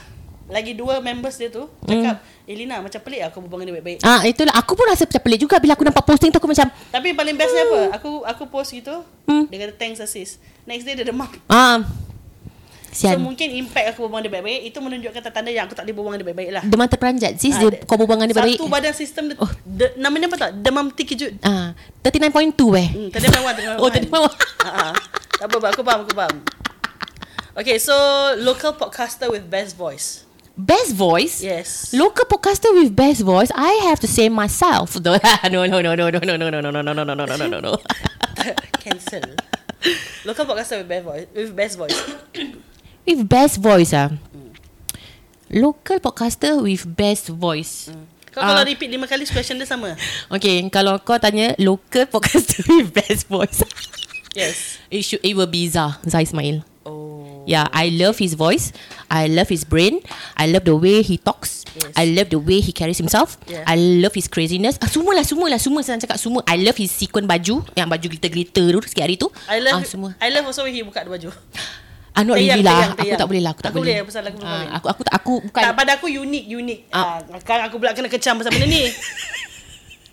lagi 0.47 0.73
dua 0.73 1.01
members 1.01 1.35
dia 1.35 1.51
tu 1.51 1.67
cakap 1.83 2.23
Elina 2.47 2.79
macam 2.79 3.03
pelik 3.03 3.19
kau 3.29 3.43
berbual 3.43 3.61
dengan 3.61 3.69
dia 3.69 3.77
baik-baik. 3.77 3.99
Ah 4.01 4.23
itulah 4.23 4.55
aku 4.55 4.73
pun 4.73 4.87
rasa 4.87 5.03
macam 5.03 5.19
pelik 5.21 5.41
juga 5.43 5.59
bila 5.59 5.75
aku 5.75 5.83
nampak 5.83 6.05
posting 6.05 6.31
tu 6.31 6.39
aku 6.39 6.47
macam 6.47 6.71
Tapi 6.71 7.09
paling 7.13 7.35
bestnya 7.35 7.67
apa? 7.67 7.81
Aku 7.99 8.23
aku 8.23 8.43
post 8.47 8.71
gitu. 8.71 9.03
Hmm. 9.27 9.45
Dia 9.47 9.67
kata 9.67 9.75
thanks 9.75 9.99
assist. 9.99 10.39
Next 10.63 10.83
day 10.83 10.95
dia 10.95 11.03
demam. 11.03 11.27
ah 11.47 11.83
So 12.97 13.13
sian. 13.13 13.21
mungkin 13.21 13.53
impact 13.53 13.93
aku 13.93 14.09
berbual 14.09 14.25
dengan 14.25 14.33
dia 14.33 14.35
baik-baik 14.41 14.61
itu 14.73 14.79
menunjukkan 14.81 15.21
tanda 15.29 15.53
yang 15.53 15.69
aku 15.69 15.77
tak 15.77 15.85
boleh 15.85 15.95
berbual 16.01 16.13
dengan 16.17 16.21
dia 16.25 16.29
baik-baik 16.33 16.51
lah. 16.57 16.63
Demam 16.65 16.89
terperanjat 16.89 17.33
sis 17.37 17.53
Ah, 17.53 17.69
dia 17.69 17.85
kau 17.85 18.01
berbual 18.01 18.17
dengan 18.17 18.29
dia 18.33 18.39
baik. 18.41 18.57
Satu 18.57 18.73
badan 18.73 18.95
sistem 18.97 19.23
dia, 19.29 19.37
oh. 19.37 19.51
de, 19.69 19.87
namanya 20.01 20.33
apa 20.33 20.37
tak? 20.49 20.51
Demam 20.65 20.89
terkejut. 20.89 21.37
Ah 21.45 21.77
39.2 22.01 22.33
eh. 22.81 22.89
Hmm, 22.89 23.09
tadi 23.13 23.27
memang 23.29 23.53
tadi 23.53 23.63
memang. 23.69 23.79
Oh, 23.83 23.89
tadi 23.93 24.07
memang. 24.09 24.33
Ha, 24.65 24.71
ha. 24.73 24.89
Tak 25.37 25.53
apa, 25.53 25.69
aku 25.69 25.83
faham, 25.85 26.01
aku 26.09 26.15
faham. 26.17 26.37
Okay, 27.57 27.77
so 27.77 27.93
local 28.41 28.73
podcaster 28.73 29.29
with 29.29 29.49
best 29.53 29.77
voice. 29.77 30.25
Best 30.57 30.97
voice? 30.97 31.45
Yes. 31.45 31.93
Local 31.93 32.25
podcaster 32.25 32.73
with 32.73 32.97
best 32.97 33.21
voice, 33.21 33.53
I 33.53 33.85
have 33.93 34.01
to 34.01 34.09
say 34.09 34.33
myself. 34.33 34.97
no, 35.05 35.21
no, 35.69 35.81
no, 35.85 35.93
no, 35.93 36.09
no, 36.09 36.09
no, 36.09 36.37
no, 36.37 36.49
no, 36.49 36.61
no, 36.61 36.71
no, 36.71 36.81
no, 36.81 36.93
no, 36.93 37.05
no, 37.05 37.15
no, 37.15 37.37
no, 37.37 37.47
no, 37.47 37.61
no. 37.61 37.73
Cancel. 38.81 39.37
Local 40.25 40.47
podcaster 40.47 40.81
with 40.81 40.89
best 40.89 41.05
voice. 41.05 41.27
With 41.35 41.53
best 41.53 41.75
voice. 41.77 42.01
With 43.07 43.23
best 43.31 43.63
voice 43.63 43.95
ah. 43.95 44.11
Local 45.47 46.03
podcaster 46.03 46.59
with 46.59 46.83
best 46.85 47.31
voice. 47.31 47.87
Kau 48.35 48.43
kalau 48.43 48.61
Ah. 48.61 48.67
repeat 48.67 48.91
lima 48.91 49.07
kali 49.07 49.23
question 49.25 49.57
dia 49.57 49.65
sama. 49.65 49.95
Okay, 50.29 50.61
kalau 50.69 50.99
kau 50.99 51.17
tanya 51.17 51.55
local 51.63 52.05
podcaster 52.13 52.67
with 52.67 52.91
best 52.91 53.31
voice, 53.31 53.63
Yes. 54.35 54.83
it 54.91 55.07
should 55.07 55.23
it 55.23 55.33
will 55.39 55.49
be 55.49 55.65
Zah, 55.71 56.03
Zah 56.05 56.21
Ismail. 56.21 56.61
Oh. 56.83 57.47
Yeah, 57.47 57.71
I 57.71 57.95
love 57.95 58.19
his 58.19 58.35
voice. 58.35 58.75
I 59.07 59.31
love 59.31 59.47
his 59.47 59.63
brain. 59.63 60.03
I 60.35 60.51
love 60.51 60.67
the 60.67 60.75
way 60.75 61.07
he 61.07 61.15
talks. 61.15 61.63
Yes. 61.79 61.95
I 61.95 62.11
love 62.11 62.35
the 62.35 62.43
way 62.43 62.59
he 62.59 62.75
carries 62.75 62.99
himself. 62.99 63.39
Yeah. 63.47 63.63
I 63.71 63.79
love 63.79 64.19
his 64.19 64.27
craziness. 64.27 64.83
Ah, 64.83 64.91
semua 64.91 65.15
lah, 65.15 65.23
semua 65.23 65.47
lah, 65.47 65.63
semua 65.63 65.81
saya 65.87 65.95
cakap 66.03 66.19
semua. 66.19 66.43
I 66.43 66.59
love 66.59 66.75
his 66.75 66.91
sequin 66.91 67.23
baju, 67.23 67.63
yang 67.79 67.87
baju 67.87 68.07
glitter-glitter 68.11 68.67
tu 68.75 68.79
sikit 68.91 69.07
hari 69.07 69.15
tu. 69.15 69.31
I 69.47 69.63
love 69.63 69.79
ah, 69.79 69.87
semua. 69.87 70.11
I 70.19 70.35
love 70.35 70.51
also 70.51 70.67
when 70.67 70.75
he 70.75 70.83
buka 70.83 71.07
the 71.07 71.11
baju. 71.15 71.31
Ah, 72.17 72.25
not 72.25 72.35
Teyang, 72.35 72.49
really 72.51 72.65
lah. 72.65 72.73
teyang, 72.73 72.91
Aku 72.91 73.01
teyang. 73.03 73.19
tak 73.21 73.29
boleh 73.29 73.43
lah, 73.43 73.51
aku 73.53 73.61
tak 73.61 73.69
Aku 73.69 73.77
boleh. 73.77 73.95
boleh, 73.95 74.09
pasal 74.09 74.23
aku 74.25 74.37
belum 74.37 74.49
Ah, 74.49 74.57
kahwin. 74.57 74.71
aku 74.73 74.87
aku 74.89 75.03
tak 75.05 75.15
aku 75.15 75.35
bukan 75.45 75.61
Tak 75.61 75.73
pada 75.75 75.91
aku 75.95 76.07
unik 76.09 76.45
unik. 76.51 76.79
Ah, 76.91 77.17
kan 77.43 77.59
aku 77.63 77.77
pula 77.77 77.93
kena 77.93 78.09
kecam 78.09 78.35
pasal 78.35 78.51
benda 78.51 78.67
ni. 78.67 78.89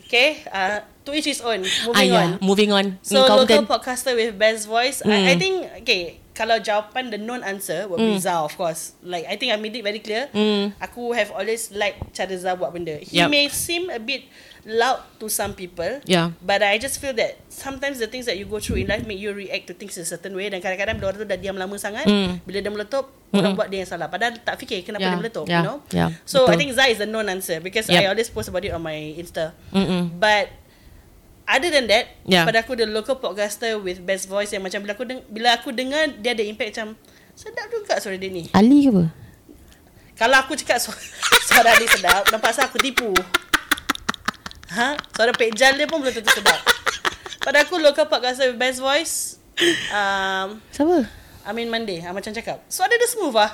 Okay, 0.06 0.46
uh, 0.48 0.78
to 1.02 1.10
each 1.12 1.26
his 1.26 1.42
own. 1.42 1.66
ah, 1.66 1.74
Moving 1.90 2.06
yeah, 2.08 2.22
on. 2.22 2.30
moving 2.40 2.70
on. 2.72 2.86
So 3.02 3.18
Kau 3.20 3.42
local 3.42 3.50
bukan- 3.58 3.66
podcaster 3.66 4.14
with 4.14 4.38
best 4.38 4.68
voice, 4.68 5.02
I, 5.02 5.10
Mm. 5.10 5.26
I 5.26 5.36
think 5.36 5.56
okay. 5.82 6.04
Kalau 6.32 6.58
jawapan 6.60 7.08
the 7.08 7.18
known 7.18 7.42
answer 7.42 7.86
would 7.88 7.98
be 8.00 8.18
Zah 8.18 8.42
of 8.42 8.54
course. 8.54 8.94
Like 9.02 9.26
I 9.26 9.38
think 9.38 9.50
I 9.50 9.58
made 9.58 9.72
it 9.72 9.82
very 9.82 9.98
clear. 10.00 10.30
Mm. 10.30 10.74
Aku 10.80 11.14
have 11.14 11.30
always 11.32 11.70
liked 11.72 12.10
cara 12.12 12.34
Zah 12.36 12.54
buat 12.54 12.70
benda. 12.70 12.94
He 13.00 13.18
Yup. 13.20 13.26
may 13.28 13.46
seem 13.48 13.86
a 13.88 13.98
bit 13.98 14.26
loud 14.66 15.04
to 15.18 15.28
some 15.28 15.52
people. 15.52 16.00
Yeah. 16.04 16.32
But 16.40 16.62
I 16.62 16.78
just 16.78 16.98
feel 16.98 17.12
that 17.16 17.36
sometimes 17.48 18.00
the 18.00 18.08
things 18.08 18.24
that 18.26 18.36
you 18.36 18.46
go 18.46 18.58
through 18.58 18.78
in 18.78 18.88
life 18.88 19.04
make 19.04 19.18
you 19.18 19.32
react 19.32 19.68
to 19.68 19.74
things 19.74 19.94
in 19.94 20.04
a 20.04 20.10
certain 20.10 20.32
way 20.32 20.48
dan 20.48 20.60
kadang-kadang 20.60 20.96
bila 20.96 21.12
orang 21.12 21.20
tu 21.20 21.28
dah 21.28 21.36
diam 21.36 21.54
lama 21.54 21.76
sangat, 21.76 22.04
Mm. 22.04 22.40
bila 22.42 22.58
dia 22.58 22.72
meletup, 22.72 23.06
orang 23.30 23.54
buat 23.54 23.68
dia 23.68 23.84
yang 23.84 23.90
salah. 23.90 24.08
Padahal 24.08 24.38
tak 24.38 24.56
fikir 24.58 24.82
kenapa 24.82 25.04
Yeah, 25.04 25.12
dia 25.12 25.20
meletup, 25.20 25.46
yeah, 25.46 25.56
you 25.58 25.66
know. 25.66 25.78
yeah, 25.90 26.10
So 26.24 26.44
I 26.44 26.56
betul. 26.56 26.58
think 26.58 26.70
Zah 26.74 26.88
is 26.88 26.98
the 26.98 27.06
known 27.06 27.28
answer 27.28 27.60
because 27.60 27.86
Yup. 27.86 28.00
I 28.00 28.08
always 28.08 28.28
post 28.28 28.48
about 28.48 28.62
it 28.62 28.72
on 28.72 28.80
my 28.80 28.96
Insta. 29.14 29.52
Mm-mm. 29.70 30.16
But 30.16 30.48
other 31.44 31.68
than 31.68 31.92
that, 31.92 32.16
Yeah. 32.24 32.48
pada 32.48 32.64
aku 32.64 32.74
the 32.74 32.88
local 32.88 33.16
podcaster 33.16 33.76
with 33.78 34.00
best 34.00 34.26
voice 34.26 34.48
yang 34.50 34.64
macam 34.64 34.80
bila 34.80 34.94
aku 34.94 35.04
deng- 35.04 35.28
bila 35.28 35.50
aku 35.54 35.70
dengar 35.70 36.08
dia 36.16 36.32
ada 36.32 36.40
impact 36.42 36.72
macam 36.74 36.96
sedap 37.34 37.68
juga 37.68 38.00
suara 38.00 38.16
dia 38.16 38.32
ni. 38.32 38.48
Ali 38.52 38.88
ke 38.88 38.96
apa? 38.96 39.06
Kalau 40.14 40.38
aku 40.40 40.56
cakap 40.56 40.78
suara, 40.78 41.02
suara 41.50 41.72
dia 41.76 41.90
sedap, 41.90 42.24
nampak 42.30 42.54
saya 42.54 42.70
aku 42.70 42.78
tipu. 42.78 43.12
Ha? 44.74 44.98
Suara 45.12 45.32
pejal 45.32 45.78
dia 45.78 45.86
pun 45.86 46.02
belum 46.02 46.12
tentu 46.12 46.34
sedap. 46.34 46.60
Pada 47.40 47.62
aku 47.62 47.76
local 47.76 48.08
podcaster 48.08 48.48
with 48.48 48.58
best 48.58 48.80
voice 48.80 49.36
um, 49.92 50.64
Siapa? 50.72 51.06
Amin 51.44 51.68
Monday 51.68 52.00
ha, 52.00 52.10
Macam 52.10 52.32
cakap 52.32 52.64
Suara 52.66 52.90
dia 52.90 53.04
smooth 53.06 53.36
lah 53.36 53.52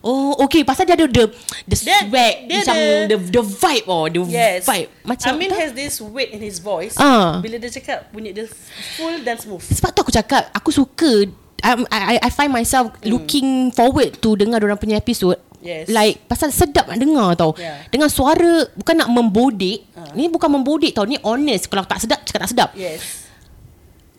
Oh, 0.00 0.36
okay. 0.42 0.64
Pasal 0.64 0.84
dia 0.84 0.96
ada 0.96 1.04
the 1.04 1.28
the 1.64 1.76
Dia- 1.78 2.04
swag, 2.04 2.34
dia 2.44 2.56
macam 2.58 2.76
ada- 2.76 3.04
the 3.06 3.16
the 3.30 3.42
vibe 3.44 3.86
oh, 3.86 4.04
the 4.04 4.20
Yes 4.26 4.64
vibe. 4.64 4.88
Macam 5.02 5.28
Amin 5.30 5.48
apa? 5.48 5.60
has 5.60 5.70
this 5.72 5.96
weight 5.98 6.28
in 6.30 6.40
his 6.40 6.56
voice 6.56 6.96
Ah. 6.96 7.36
Bila 7.38 7.56
dia 7.56 7.68
cakap 7.70 8.08
Bunyi 8.08 8.32
dia 8.32 8.48
full 8.96 9.20
dan 9.20 9.36
smooth 9.36 9.60
Sebab 9.60 9.92
tu 9.92 10.00
aku 10.02 10.12
cakap 10.12 10.48
Aku 10.52 10.72
suka 10.72 11.28
um, 11.64 11.84
I, 11.88 12.16
I 12.18 12.30
find 12.30 12.48
myself 12.48 12.96
looking 13.02 13.68
forward 13.70 14.16
to 14.18 14.34
dengar 14.34 14.60
orang 14.60 14.76
punya 14.76 14.96
episode. 14.96 15.36
Yes. 15.58 15.90
Like 15.90 16.22
pasal 16.30 16.54
sedap 16.54 16.86
nak 16.86 16.98
dengar 17.02 17.34
tau. 17.34 17.52
Yeah. 17.58 17.82
Dengan 17.90 18.06
suara 18.06 18.66
bukan 18.78 18.94
nak 18.94 19.10
membodek. 19.10 19.90
Ah. 19.98 20.14
Ni 20.14 20.30
bukan 20.30 20.48
membodek 20.48 20.94
tau. 20.94 21.04
Ni 21.04 21.18
honest. 21.22 21.66
Kalau 21.66 21.82
tak 21.82 21.98
sedap 22.02 22.22
cakap 22.22 22.46
tak 22.46 22.50
sedap. 22.54 22.70
Yes 22.78 23.28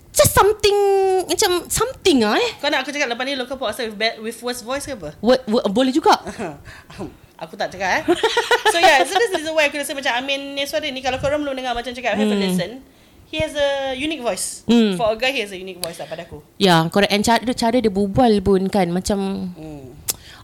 Just 0.09 0.35
something 0.35 0.77
macam 1.31 1.63
something 1.71 2.27
ah 2.27 2.35
eh. 2.35 2.51
Kau 2.59 2.67
nak 2.67 2.83
aku 2.83 2.91
cakap 2.91 3.07
lepas 3.07 3.23
ni 3.23 3.39
Local 3.39 3.55
podcaster 3.55 3.87
with, 3.87 3.95
bad, 3.95 4.19
with 4.19 4.35
worst 4.43 4.67
voice 4.67 4.83
ke 4.83 4.91
apa? 4.91 5.15
Word, 5.23 5.41
word, 5.47 5.63
boleh 5.71 5.95
juga. 5.95 6.19
aku 7.43 7.55
tak 7.55 7.71
cakap 7.71 8.03
eh 8.03 8.03
So 8.67 8.83
yeah 8.83 8.99
So 9.07 9.15
that's 9.15 9.31
the 9.31 9.39
reason 9.39 9.55
why 9.55 9.71
Aku 9.71 9.79
rasa 9.79 9.95
macam 9.95 10.11
Amin 10.11 10.59
ni 10.59 10.67
suara 10.67 10.91
ni 10.91 10.99
Kalau 10.99 11.23
korang 11.23 11.39
belum 11.39 11.55
dengar 11.55 11.71
Macam 11.71 11.95
cakap 11.95 12.19
Have 12.19 12.27
a 12.27 12.35
listen 12.35 12.83
He 13.31 13.39
has 13.39 13.55
a 13.55 13.95
unique 13.95 14.19
voice 14.19 14.67
Hmm. 14.67 14.99
For 14.99 15.13
a 15.13 15.15
guy 15.15 15.31
He 15.31 15.39
has 15.39 15.55
a 15.55 15.59
unique 15.59 15.79
voice 15.79 16.03
lah 16.03 16.11
pada 16.11 16.27
aku 16.27 16.43
Ya, 16.59 16.67
yeah, 16.67 16.79
correct. 16.91 17.15
And 17.15 17.23
cara, 17.23 17.39
cara 17.55 17.77
dia 17.79 17.87
berbual 17.87 18.43
pun 18.43 18.67
kan 18.67 18.91
macam 18.91 19.53
hmm. 19.55 19.98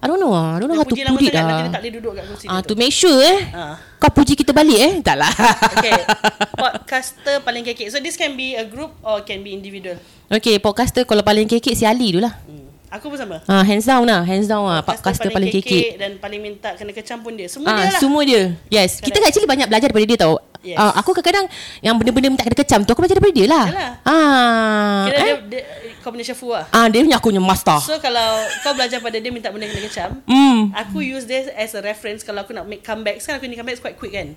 I 0.05 0.07
don't 0.07 0.21
know 0.21 0.31
ah. 0.31 0.53
I 0.53 0.57
don't 0.57 0.69
know 0.69 0.77
Dia 0.77 0.79
how 0.79 0.85
to 0.85 0.93
put 0.93 0.95
it 0.95 1.01
sangat 1.01 1.17
Nanti 1.17 1.25
dia 1.25 1.41
lah. 1.41 1.65
tak 1.67 1.81
boleh 1.81 1.93
duduk 1.93 2.11
kat 2.13 2.23
kursi 2.25 2.45
Ah, 2.45 2.59
to 2.59 2.67
tu 2.67 2.73
make 2.75 2.93
sure 2.93 3.17
eh. 3.17 3.39
Ah. 3.49 3.75
Kau 3.97 4.11
puji 4.11 4.37
kita 4.37 4.53
balik 4.53 4.77
eh? 4.77 4.93
Tak 5.01 5.15
lah. 5.15 5.31
Okay 5.73 5.93
Podcaster 6.61 7.35
paling 7.41 7.63
kekek 7.63 7.89
So 7.89 7.97
this 7.97 8.13
can 8.13 8.33
be 8.33 8.53
a 8.53 8.63
group 8.63 8.93
Or 9.01 9.19
can 9.21 9.41
be 9.41 9.51
individual 9.51 9.97
Okay, 10.27 10.57
podcaster 10.57 11.01
kalau 11.03 11.21
paling 11.21 11.45
kekek 11.45 11.73
si 11.73 11.83
Ali 11.83 12.09
tu 12.09 12.17
lah. 12.17 12.33
hmm. 12.45 12.63
Aku 12.91 13.09
pun 13.09 13.17
sama 13.17 13.41
Ah, 13.43 13.59
hands 13.61 13.83
down 13.83 14.01
lah, 14.03 14.21
hands 14.21 14.45
down 14.45 14.63
lah. 14.63 14.79
Podcaster 14.79 15.27
paling 15.27 15.51
kekek. 15.51 15.97
Dan 15.97 16.15
paling 16.15 16.39
minta 16.39 16.73
Kena 16.73 16.89
kecam 16.91 17.19
pun 17.19 17.33
dia 17.33 17.45
Semua 17.45 17.67
Ah, 17.67 17.75
dia 17.77 17.89
lah 17.89 17.99
semua 17.99 18.21
dia. 18.21 18.53
Yes, 18.67 18.97
kita 18.97 19.17
Correct. 19.17 19.27
actually 19.31 19.49
banyak 19.49 19.67
belajar 19.67 19.87
daripada 19.89 20.05
dia 20.05 20.17
tau. 20.17 20.35
Yes. 20.65 20.75
Ah, 20.75 20.97
aku 20.97 21.13
kadang-kadang 21.13 21.45
yang 21.79 21.93
benda-benda 21.93 22.27
minta 22.27 22.41
kena 22.41 22.57
kecam 22.57 22.81
tu 22.81 22.89
aku 22.89 23.05
belajar 23.05 23.21
daripada 23.21 23.37
dia 23.37 23.45
lah. 23.45 23.65
Yalah. 23.69 23.91
Ah. 24.01 25.01
Kira 25.05 25.15
eh? 25.15 25.21
dia, 25.21 25.35
dia 25.45 25.61
Combination 26.01 26.33
full 26.33 26.53
lah 26.53 26.65
Ah, 26.69 26.85
dia 26.85 27.01
punya 27.01 27.17
aku 27.17 27.29
punya 27.29 27.41
master. 27.41 27.77
So 27.81 27.97
kalau 27.97 28.25
Kau 28.61 28.73
belajar 28.73 28.97
pada 28.99 29.17
dia 29.17 29.29
Minta 29.29 29.49
benda 29.49 29.65
kena 29.65 29.85
kecam 29.85 30.09
Hmm. 30.25 30.73
Aku 30.75 31.01
use 31.01 31.25
this 31.25 31.45
as 31.53 31.73
a 31.73 31.81
reference 31.81 32.21
kalau 32.21 32.41
aku 32.41 32.51
nak 32.51 32.65
make 32.65 32.81
comeback. 32.81 33.21
Sekarang 33.21 33.37
aku 33.37 33.45
ni 33.45 33.53
comeback 33.53 33.77
quite 33.79 33.93
quick 33.95 34.13
kan. 34.13 34.33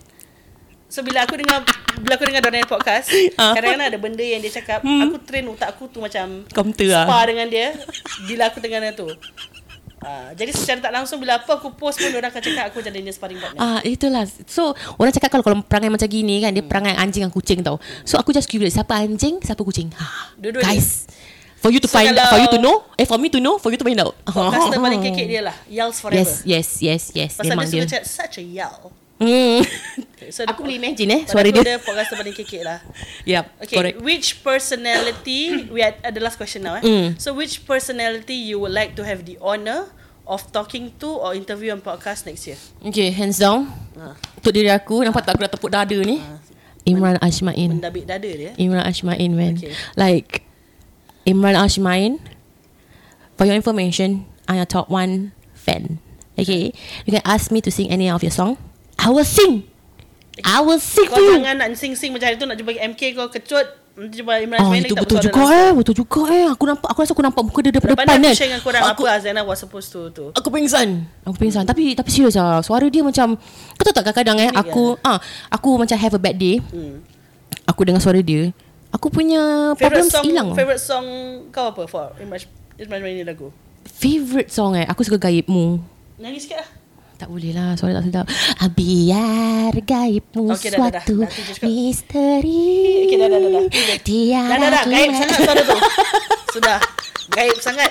So 0.89 1.01
bila 1.01 1.24
aku 1.24 1.37
dengar 1.37 1.61
bila 2.01 2.16
aku 2.16 2.24
dengar 2.24 2.41
Dorian 2.41 2.64
podcast, 2.64 3.12
Ah. 3.41 3.53
kadang-kadang 3.53 3.89
ada 3.89 3.99
benda 3.99 4.20
yang 4.20 4.41
dia 4.41 4.49
cakap, 4.51 4.81
aku 4.81 5.20
train 5.20 5.45
otak 5.45 5.68
aku 5.68 5.89
tu 5.89 6.01
macam 6.01 6.49
Komputer 6.49 6.89
lah. 6.89 7.05
spa 7.05 7.29
dengan 7.29 7.45
dia 7.45 7.76
bila 8.24 8.49
aku 8.49 8.61
dengar 8.61 8.81
tu. 8.93 9.09
Uh, 9.99 10.30
jadi 10.32 10.55
secara 10.55 10.78
tak 10.78 10.92
langsung 10.94 11.18
bila 11.18 11.42
apa 11.42 11.59
aku 11.59 11.74
post 11.74 11.99
pun 11.99 12.11
orang 12.11 12.30
akan 12.30 12.38
cakap 12.38 12.70
aku 12.70 12.78
jadi 12.78 12.99
dia 12.99 13.11
sparring 13.11 13.36
partner. 13.36 13.59
Ah, 13.59 13.80
itulah. 13.82 14.22
So, 14.46 14.70
orang 14.94 15.11
cakap 15.11 15.26
kalau 15.28 15.42
kalau 15.42 15.59
perangai 15.61 15.90
macam 15.90 16.07
gini 16.07 16.38
kan, 16.38 16.55
dia 16.55 16.62
perangai 16.62 16.94
anjing 16.94 17.26
dan 17.26 17.34
kucing 17.34 17.61
tau. 17.61 17.82
So, 18.03 18.14
aku 18.14 18.30
just 18.30 18.46
curious, 18.46 18.72
siapa 18.72 18.94
anjing, 18.94 19.42
siapa 19.42 19.59
kucing? 19.59 19.90
Ha. 19.92 20.38
Dua-dua 20.38 20.62
Guys, 20.62 21.11
for 21.59 21.74
you 21.74 21.82
to 21.82 21.90
So, 21.90 21.99
find 21.99 22.14
kalau- 22.14 22.30
for 22.30 22.38
you 22.38 22.49
to 22.49 22.59
know, 22.59 22.86
eh 22.94 23.03
for 23.05 23.18
me 23.18 23.26
to 23.26 23.42
know, 23.42 23.59
for 23.59 23.68
you 23.68 23.78
to 23.78 23.82
find 23.82 23.99
out. 23.99 24.14
Podcaster 24.22 24.78
paling 24.78 25.03
kekek 25.03 25.26
dia 25.34 25.42
lah. 25.42 25.57
Yells 25.66 25.99
forever. 25.99 26.22
Yes, 26.22 26.46
yes, 26.46 26.78
yes, 26.78 27.03
yes. 27.11 27.32
Pasal 27.34 27.59
memang 27.59 27.66
dia 27.66 27.82
dia. 27.82 27.82
suka 27.82 27.92
cakap 27.99 28.07
such 28.07 28.34
a 28.38 28.44
yell. 28.46 28.94
Hmm. 29.18 29.66
Okay, 30.14 30.30
so 30.30 30.46
Aku 30.46 30.62
boleh 30.62 30.78
imagine 30.78 31.10
eh, 31.10 31.20
pada 31.26 31.30
suara 31.34 31.48
dia. 31.50 31.62
dia 31.62 31.78
podcaster 31.78 32.14
paling 32.14 32.34
kekek 32.34 32.62
lah. 32.62 32.78
Yep, 33.26 33.44
Okay, 33.66 33.74
correct. 33.74 33.96
which 33.98 34.42
personality 34.42 35.40
we 35.74 35.82
had 35.82 35.98
uh, 36.02 36.14
the 36.14 36.22
last 36.22 36.38
question 36.38 36.62
now 36.62 36.78
eh. 36.78 36.82
Mm. 36.82 37.18
So 37.18 37.34
which 37.34 37.66
personality 37.66 38.34
you 38.34 38.62
would 38.62 38.70
like 38.70 38.94
to 38.94 39.02
have 39.02 39.26
the 39.26 39.34
honor 39.42 39.90
of 40.22 40.46
talking 40.54 40.94
to 41.02 41.08
or 41.10 41.34
interview 41.34 41.74
on 41.74 41.82
podcast 41.82 42.30
next 42.30 42.46
year? 42.46 42.58
Okay, 42.78 43.10
hands 43.10 43.42
down. 43.42 43.66
Ha. 43.98 44.14
Untuk 44.38 44.54
diri 44.54 44.70
aku, 44.70 45.02
nampak 45.02 45.26
tak 45.26 45.34
aku 45.34 45.42
dah 45.42 45.50
tepuk 45.50 45.70
dada 45.72 45.98
ni? 45.98 46.22
Imran 46.86 47.18
Ashmain. 47.18 47.74
Mendabik 47.74 48.06
dada 48.06 48.28
dia. 48.28 48.54
Imran 48.54 48.86
Ashmain, 48.86 49.34
man. 49.34 49.58
Okay. 49.58 49.74
Like, 49.92 50.46
Imran 51.26 51.58
Ashmain, 51.58 52.22
for 53.34 53.44
your 53.44 53.58
information, 53.58 54.24
I 54.46 54.56
am 54.56 54.64
top 54.64 54.88
one 54.88 55.34
fan. 55.52 55.98
Okay, 56.38 56.70
you 57.02 57.10
can 57.10 57.24
ask 57.26 57.50
me 57.50 57.58
to 57.60 57.68
sing 57.68 57.90
any 57.90 58.06
of 58.06 58.22
your 58.22 58.30
song. 58.30 58.56
I 58.99 59.09
will 59.09 59.26
sing. 59.26 59.64
I 60.42 60.59
will 60.61 60.78
sing 60.78 61.07
Kau 61.07 61.16
for 61.16 61.22
you. 61.22 61.38
jangan 61.38 61.55
nak 61.57 61.68
sing-sing 61.74 62.11
macam 62.11 62.26
hari 62.26 62.38
tu 62.38 62.46
nak 62.46 62.55
jumpa 62.55 62.70
MK 62.94 63.03
kau 63.14 63.26
kecut. 63.28 63.66
Nanti 63.99 64.22
jumpa 64.22 64.38
Imran 64.38 64.62
Oh 64.62 64.70
itu 64.70 64.94
betul 64.94 65.18
juga 65.18 65.42
eh 65.51 65.70
Betul 65.74 65.90
juga 65.90 66.22
eh 66.30 66.46
Aku 66.46 66.70
nampak 66.70 66.86
Aku 66.86 67.03
rasa 67.03 67.11
aku 67.11 67.18
nampak 67.18 67.42
muka 67.42 67.66
dia 67.66 67.74
daripada 67.74 67.99
depan 67.99 68.07
ni 68.07 68.14
kan 68.14 68.18
aku 68.22 68.38
share 68.38 68.46
dengan 68.46 68.62
korang 68.62 68.82
aku, 68.86 69.03
apa 69.03 69.18
Azana 69.18 69.42
was 69.42 69.59
supposed 69.59 69.90
to 69.90 70.07
tu. 70.14 70.30
Aku 70.38 70.55
pingsan 70.55 71.03
Aku 71.26 71.34
pingsan 71.34 71.66
Tapi 71.66 71.99
tapi 71.99 72.07
serius 72.07 72.38
lah 72.38 72.62
Suara 72.62 72.86
dia 72.86 73.03
macam 73.03 73.34
Kau 73.74 73.82
tahu 73.82 73.90
tak 73.90 74.07
kadang-kadang 74.07 74.38
eh 74.38 74.51
Aku 74.55 74.94
ah 75.03 75.18
Aku 75.51 75.82
macam 75.82 75.99
have 75.99 76.14
a 76.14 76.20
bad 76.22 76.38
day 76.38 76.62
Hmm. 76.70 77.03
Aku 77.66 77.82
dengar 77.82 77.99
suara 77.99 78.22
dia 78.22 78.55
Aku 78.94 79.11
punya 79.11 79.74
Favorite 79.74 80.07
Problems 80.07 80.14
song 80.14 80.24
hilang 80.30 80.49
favorite 80.55 80.78
song 80.78 81.07
kau 81.51 81.74
apa 81.74 81.82
for 81.90 82.14
Imran 82.22 82.38
Imran 82.78 83.03
Ismail 83.03 83.14
ni 83.18 83.24
lagu? 83.26 83.51
Favorite 83.82 84.55
song 84.55 84.78
eh 84.78 84.86
Aku 84.86 85.03
suka 85.03 85.18
Gaibmu 85.18 85.82
Nyanyi 86.22 86.38
sikit 86.38 86.62
lah. 86.62 86.68
Tak 87.18 87.26
boleh 87.26 87.50
lah 87.50 87.74
Suara 87.74 87.98
tak 87.98 88.04
sedap 88.06 88.26
Ah, 88.56 88.70
Biar 88.70 89.74
gaibmu 89.74 90.54
Okey, 90.54 90.70
dah, 90.70 90.78
dah, 90.78 90.90
dah. 90.90 91.02
suatu 91.02 91.14
Dah, 91.18 91.28
je 91.28 91.40
cakap. 91.44 91.66
Misteri 91.66 92.70
Okey, 93.04 93.16
dah, 93.16 93.26
dah, 93.26 93.38
dah, 93.38 93.50
dah. 93.50 93.64
Tiada 94.00 94.46
Dah 94.48 94.56
dah 94.56 94.70
dah 94.70 94.84
gaib 94.86 95.10
sangat 95.12 95.36
suara 95.36 95.62
tu. 95.62 95.76
Sudah. 96.54 96.78
Gaib 97.28 97.56
sangat. 97.58 97.90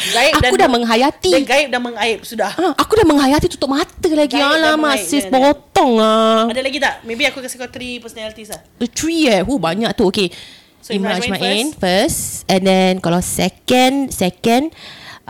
Gaib 0.00 0.32
Aku 0.32 0.40
dan 0.40 0.52
dah 0.56 0.70
menghayati 0.70 1.28
Dia 1.30 1.44
gaib 1.44 1.68
dan 1.68 1.80
mengaib 1.82 2.24
sudah. 2.24 2.48
Ah, 2.54 2.72
Aku 2.72 2.94
dah 2.94 3.04
menghayati 3.04 3.50
tutup 3.50 3.68
mata 3.68 4.08
lagi 4.08 4.32
Gaib 4.32 4.40
dan 4.40 4.72
Alamak 4.72 4.96
sis 4.96 5.28
potong 5.28 6.00
lah 6.00 6.48
Ada 6.48 6.62
lagi 6.62 6.80
tak? 6.80 7.04
Maybe 7.04 7.28
aku 7.28 7.44
kasi 7.44 7.60
kau 7.60 7.68
three 7.68 7.98
personalities 7.98 8.48
lah. 8.48 8.64
The 8.78 8.88
three 8.88 9.28
eh 9.28 9.42
Huh 9.42 9.58
banyak 9.58 9.92
tu 9.92 10.08
Okay 10.08 10.32
So, 10.80 10.96
Imran 10.96 11.20
Ajmain 11.20 11.76
first. 11.76 12.48
And 12.48 12.64
then 12.64 12.92
Kalau 12.98 13.20
second 13.20 14.08
Second 14.08 14.72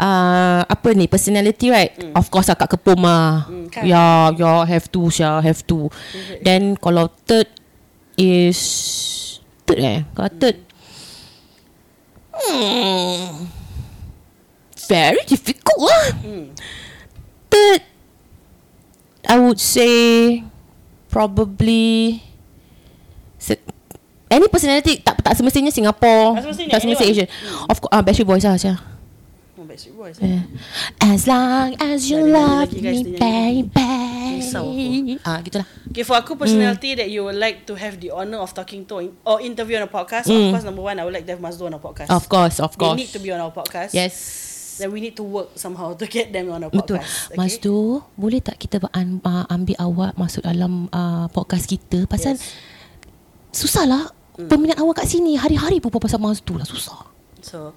uh, 0.01 0.65
Apa 0.65 0.97
ni 0.97 1.05
Personality 1.05 1.69
right? 1.69 1.93
Of 2.17 2.27
course 2.27 2.49
Akak 2.49 2.73
Kepom 2.73 3.05
lah 3.05 3.45
Hmm, 3.45 3.69
kan? 3.69 3.85
Ya 3.85 4.33
Ya 4.33 4.65
have 4.65 4.89
to 4.89 5.07
Syah 5.07 5.39
Have 5.39 5.61
to. 5.65 5.93
Then 6.41 6.75
kalau 6.75 7.13
third 7.25 7.47
Is 8.17 8.59
Third 9.65 9.79
eh? 9.79 10.01
Kalau 10.11 10.31
third 10.35 10.57
hmm. 12.33 13.47
Very 14.89 15.23
difficult 15.23 15.81
lah. 15.85 16.07
Hmm. 16.19 16.47
Third 17.47 17.83
I 19.29 19.37
would 19.39 19.61
say 19.61 19.95
Probably 21.07 22.19
se- 23.37 23.63
Any 24.27 24.47
personality 24.47 24.99
Tak 24.99 25.21
tak 25.21 25.35
semestinya 25.35 25.71
Singapore. 25.71 26.35
Tak 26.35 26.43
semestinya, 26.47 26.71
Tak 26.71 26.81
semestinya 26.81 27.11
Asian. 27.13 27.29
Anyone. 27.29 27.67
Of 27.67 27.77
course 27.79 27.93
uh, 27.93 28.03
Backstreet 28.03 28.27
Boys 28.27 28.43
lah 28.43 28.57
Syah 28.57 28.79
Boys. 29.71 30.19
Yeah. 30.19 30.43
As 30.99 31.31
long 31.31 31.79
as 31.79 32.11
you 32.11 32.19
love 32.27 32.67
lagi, 32.67 32.83
guys, 32.83 33.07
me, 33.07 33.15
dia 33.15 33.23
nyanyi 33.23 33.63
baby. 33.71 33.95
Risau 34.43 34.67
Ah, 35.23 35.39
gitulah. 35.41 35.67
Okay, 35.87 36.03
for 36.03 36.19
aku 36.19 36.35
personality 36.35 36.99
that 36.99 37.07
you 37.07 37.23
would 37.23 37.39
like 37.39 37.63
to 37.63 37.79
have 37.79 38.03
the 38.03 38.11
honor 38.11 38.43
of 38.43 38.51
talking 38.51 38.83
to 38.83 38.99
in- 38.99 39.15
or 39.23 39.39
interview 39.39 39.79
on 39.79 39.87
a 39.87 39.91
podcast, 39.91 40.27
of 40.27 40.35
Mm. 40.35 40.51
course, 40.51 40.67
number 40.67 40.83
one, 40.83 40.99
I 40.99 41.07
would 41.07 41.15
like 41.15 41.23
to 41.23 41.33
have 41.33 41.43
Mazdo 41.43 41.71
on 41.71 41.75
a 41.75 41.79
podcast. 41.79 42.11
Of 42.11 42.27
course, 42.27 42.59
of 42.59 42.75
They 42.75 42.83
course. 42.83 42.99
need 42.99 43.11
to 43.15 43.21
be 43.21 43.31
on 43.31 43.39
our 43.39 43.55
podcast. 43.55 43.95
Yes. 43.95 44.15
Then 44.77 44.91
we 44.91 44.99
need 44.99 45.15
to 45.15 45.23
work 45.23 45.55
somehow 45.55 45.95
to 46.01 46.05
get 46.05 46.35
them 46.35 46.51
on 46.51 46.67
our 46.67 46.73
Betul. 46.73 46.99
podcast. 46.99 47.39
Mas 47.39 47.55
Tu, 47.55 47.71
boleh 48.19 48.43
tak 48.43 48.59
kita 48.59 48.83
an, 48.91 49.23
uh, 49.23 49.47
ambil 49.47 49.77
awak 49.79 50.13
masuk 50.17 50.43
dalam 50.43 50.91
uh, 50.91 51.31
podcast 51.31 51.71
kita 51.71 52.11
pasal 52.11 52.35
Yes. 52.35 52.43
susah 53.55 53.87
lah 53.87 54.03
peminat 54.41 54.81
awak 54.81 55.05
kat 55.05 55.11
sini 55.11 55.37
hari-hari 55.37 55.79
berbual 55.79 56.01
pasal 56.01 56.19
Mas 56.19 56.43
Tu 56.43 56.59
lah 56.59 56.67
susah. 56.67 57.07
So, 57.41 57.73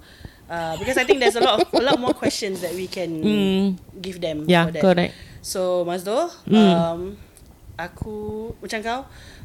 uh, 0.50 0.76
because 0.78 0.96
I 0.96 1.04
think 1.04 1.20
there's 1.20 1.36
a 1.36 1.40
lot 1.40 1.60
of 1.62 1.68
a 1.74 1.82
lot 1.82 1.98
more 2.00 2.12
questions 2.14 2.60
that 2.60 2.74
we 2.74 2.86
can 2.86 3.22
Mm. 3.22 3.66
give 4.00 4.20
them. 4.20 4.44
Yeah, 4.48 4.70
correct. 4.70 5.14
So, 5.42 5.84
Mazdo, 5.84 6.32
um, 6.52 7.16
aku 7.74 8.50
macam 8.62 8.78
kau, 8.80 9.00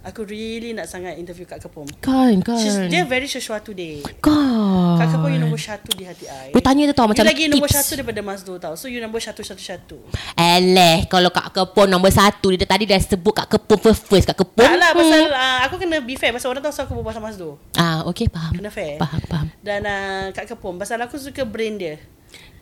aku 0.06 0.22
really 0.30 0.78
nak 0.78 0.86
sangat 0.86 1.18
interview 1.18 1.50
Kak 1.50 1.66
Kepom. 1.66 1.90
Kan, 1.98 2.38
kan. 2.46 2.62
She's, 2.62 2.78
dia 2.86 3.02
very 3.06 3.26
sesuatu 3.26 3.74
dia. 3.74 4.06
kan. 4.22 5.02
Kak 5.02 5.18
Kepom 5.18 5.30
you 5.34 5.42
nombor 5.42 5.58
satu 5.58 5.90
di 5.98 6.06
hati 6.06 6.30
I. 6.30 6.54
Boleh 6.54 6.66
tanya 6.66 6.82
dia 6.90 6.96
tau 6.96 7.10
macam 7.10 7.26
you 7.26 7.30
lagi 7.34 7.44
nombor 7.50 7.70
tips. 7.70 7.78
satu 7.82 7.92
daripada 7.98 8.22
Mazdo 8.22 8.54
tau. 8.62 8.74
So 8.78 8.86
you 8.86 9.02
nombor 9.02 9.22
satu 9.22 9.42
satu 9.42 9.62
satu. 9.62 9.98
Eleh, 10.38 11.10
kalau 11.10 11.34
Kak 11.34 11.50
Kepon 11.54 11.90
nombor 11.90 12.14
satu 12.14 12.54
dia 12.54 12.70
tadi 12.70 12.86
dah 12.86 13.02
sebut 13.02 13.34
Kak 13.34 13.50
Kepon 13.50 13.78
first 13.82 14.06
first 14.06 14.26
Kak 14.30 14.38
Kepon. 14.38 14.66
Tak 14.66 14.78
lah 14.78 14.92
pasal 14.94 15.22
uh, 15.34 15.60
aku 15.66 15.76
kena 15.82 15.98
be 16.06 16.14
fair 16.14 16.30
pasal 16.30 16.54
orang 16.54 16.62
tahu 16.62 16.74
aku 16.86 16.94
berbual 17.02 17.14
pasal 17.14 17.24
Mazdo. 17.26 17.50
Ah, 17.74 18.06
okey 18.14 18.30
faham. 18.30 18.54
Kena 18.54 18.70
fair. 18.70 19.02
Faham, 19.02 19.22
faham. 19.26 19.48
Dan 19.66 19.82
uh, 19.90 20.30
Kak 20.38 20.46
Kepom 20.54 20.78
pasal 20.78 21.02
aku 21.02 21.18
suka 21.18 21.42
brain 21.44 21.82
dia. 21.82 21.98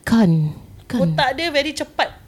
Kan. 0.08 0.56
Kan. 0.88 1.04
Otak 1.04 1.36
dia 1.36 1.52
very 1.52 1.76
cepat. 1.76 2.24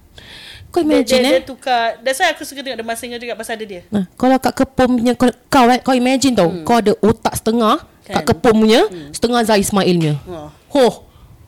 Kau 0.69 0.85
Dia, 0.85 1.01
imagine 1.01 1.21
dia, 1.25 1.29
eh. 1.29 1.33
dia 1.41 1.49
tukar. 1.49 1.97
That's 2.05 2.21
why 2.21 2.29
aku 2.29 2.45
suka 2.45 2.61
tengok 2.61 2.77
The 2.77 2.85
Mask 2.85 3.01
Singer 3.01 3.17
juga 3.17 3.33
pasal 3.33 3.57
ada 3.57 3.65
dia. 3.65 3.81
Nah, 3.89 4.05
kalau 4.13 4.37
kat 4.37 4.53
kepom 4.53 5.01
punya 5.01 5.13
kau, 5.17 5.29
kau 5.49 5.65
eh, 5.65 5.81
kau 5.81 5.95
imagine 5.97 6.37
tau, 6.37 6.49
hmm. 6.53 6.61
kau 6.61 6.77
ada 6.77 6.93
otak 7.01 7.33
setengah 7.41 7.81
Kan. 8.05 8.21
kat 8.21 8.23
kepom 8.29 8.53
punya, 8.53 8.85
hmm. 8.85 9.09
setengah 9.09 9.41
Zai 9.49 9.65
Ismailnya. 9.65 10.21
Oh. 10.29 10.49
Ho, 10.77 10.85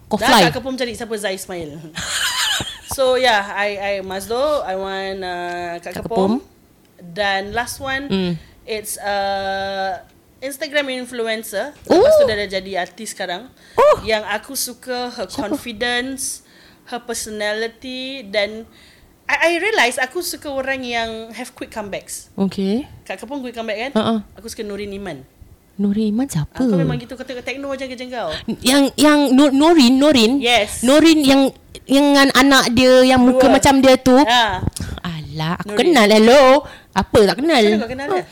kau 0.09 0.17
Dah 0.17 0.25
fly. 0.25 0.41
Kak 0.49 0.57
Kepom 0.57 0.73
cari 0.73 0.97
siapa 0.97 1.13
Zai 1.21 1.37
Ismail. 1.37 1.77
so 2.97 3.13
yeah, 3.15 3.53
I 3.53 3.69
I 3.77 3.93
Mazdo, 4.01 4.65
I 4.65 4.73
want 4.73 5.21
uh, 5.21 5.77
Kak, 5.85 6.01
Kak 6.01 6.09
Kepom. 6.09 6.41
Kepom. 6.41 6.49
Dan 7.01 7.53
last 7.53 7.77
one, 7.81 8.09
Hmm. 8.09 8.33
it's 8.65 8.97
uh, 8.97 10.01
Instagram 10.41 10.89
influencer. 10.89 11.77
Oh. 11.85 12.01
Lepas 12.01 12.13
tu 12.17 12.23
dia 12.25 12.37
dah 12.41 12.49
jadi 12.49 12.71
artis 12.81 13.13
sekarang. 13.13 13.45
Oh. 13.77 14.01
Yang 14.01 14.23
aku 14.33 14.53
suka 14.57 15.13
her 15.13 15.29
confidence, 15.29 16.41
her 16.89 17.01
personality 17.01 18.25
dan 18.25 18.65
I, 19.31 19.35
I 19.47 19.51
realise 19.63 19.95
aku 19.95 20.19
suka 20.19 20.51
orang 20.51 20.83
yang 20.83 21.31
have 21.31 21.55
quick 21.55 21.71
comebacks. 21.71 22.27
Okay. 22.35 22.83
Kak 23.07 23.15
Kepom 23.23 23.39
quick 23.39 23.55
comeback 23.55 23.87
kan? 23.87 23.91
Uh-uh. 23.95 24.19
Aku 24.35 24.51
suka 24.51 24.67
Nurin 24.67 24.91
Iman. 24.91 25.23
Nuri 25.79 26.11
Iman 26.11 26.27
siapa? 26.27 26.59
Aku 26.59 26.75
memang 26.75 26.99
gitu 26.99 27.15
tengok 27.15 27.47
techno 27.47 27.71
macam 27.71 27.87
kerja 27.87 28.05
kau. 28.11 28.29
Yang 28.59 28.91
yang 28.99 29.31
Nur, 29.31 29.55
Nurin, 29.55 29.95
Nurin. 29.95 30.31
Yes. 30.43 30.83
Nurin 30.83 31.23
yang 31.23 31.41
yang 31.87 32.05
dengan 32.11 32.29
anak 32.35 32.75
dia 32.75 33.07
yang 33.07 33.23
muka 33.23 33.47
Dua. 33.47 33.55
macam 33.55 33.73
dia 33.79 33.95
tu. 33.95 34.13
Ha. 34.19 34.61
Alah, 34.99 35.55
aku 35.63 35.73
Nurin. 35.73 35.95
kenal 35.95 36.09
hello. 36.11 36.43
Apa 36.91 37.19
tak 37.31 37.37
kenal? 37.39 37.63
Kau 37.81 37.89
kenal 37.89 38.07
dia? 38.11 38.23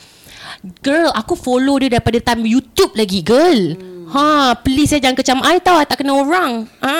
Girl, 0.84 1.08
aku 1.16 1.32
follow 1.32 1.80
dia 1.80 1.96
daripada 1.96 2.20
time 2.20 2.44
YouTube 2.44 2.92
lagi, 2.92 3.24
girl. 3.24 3.80
Hmm. 3.80 3.99
Ha, 4.10 4.24
please 4.56 4.90
eh 4.90 4.98
jangan 4.98 5.14
kecam 5.14 5.38
I 5.40 5.58
tau, 5.58 5.74
I 5.74 5.86
tak 5.86 6.02
kenal 6.02 6.20
orang. 6.20 6.66
Ha, 6.78 6.94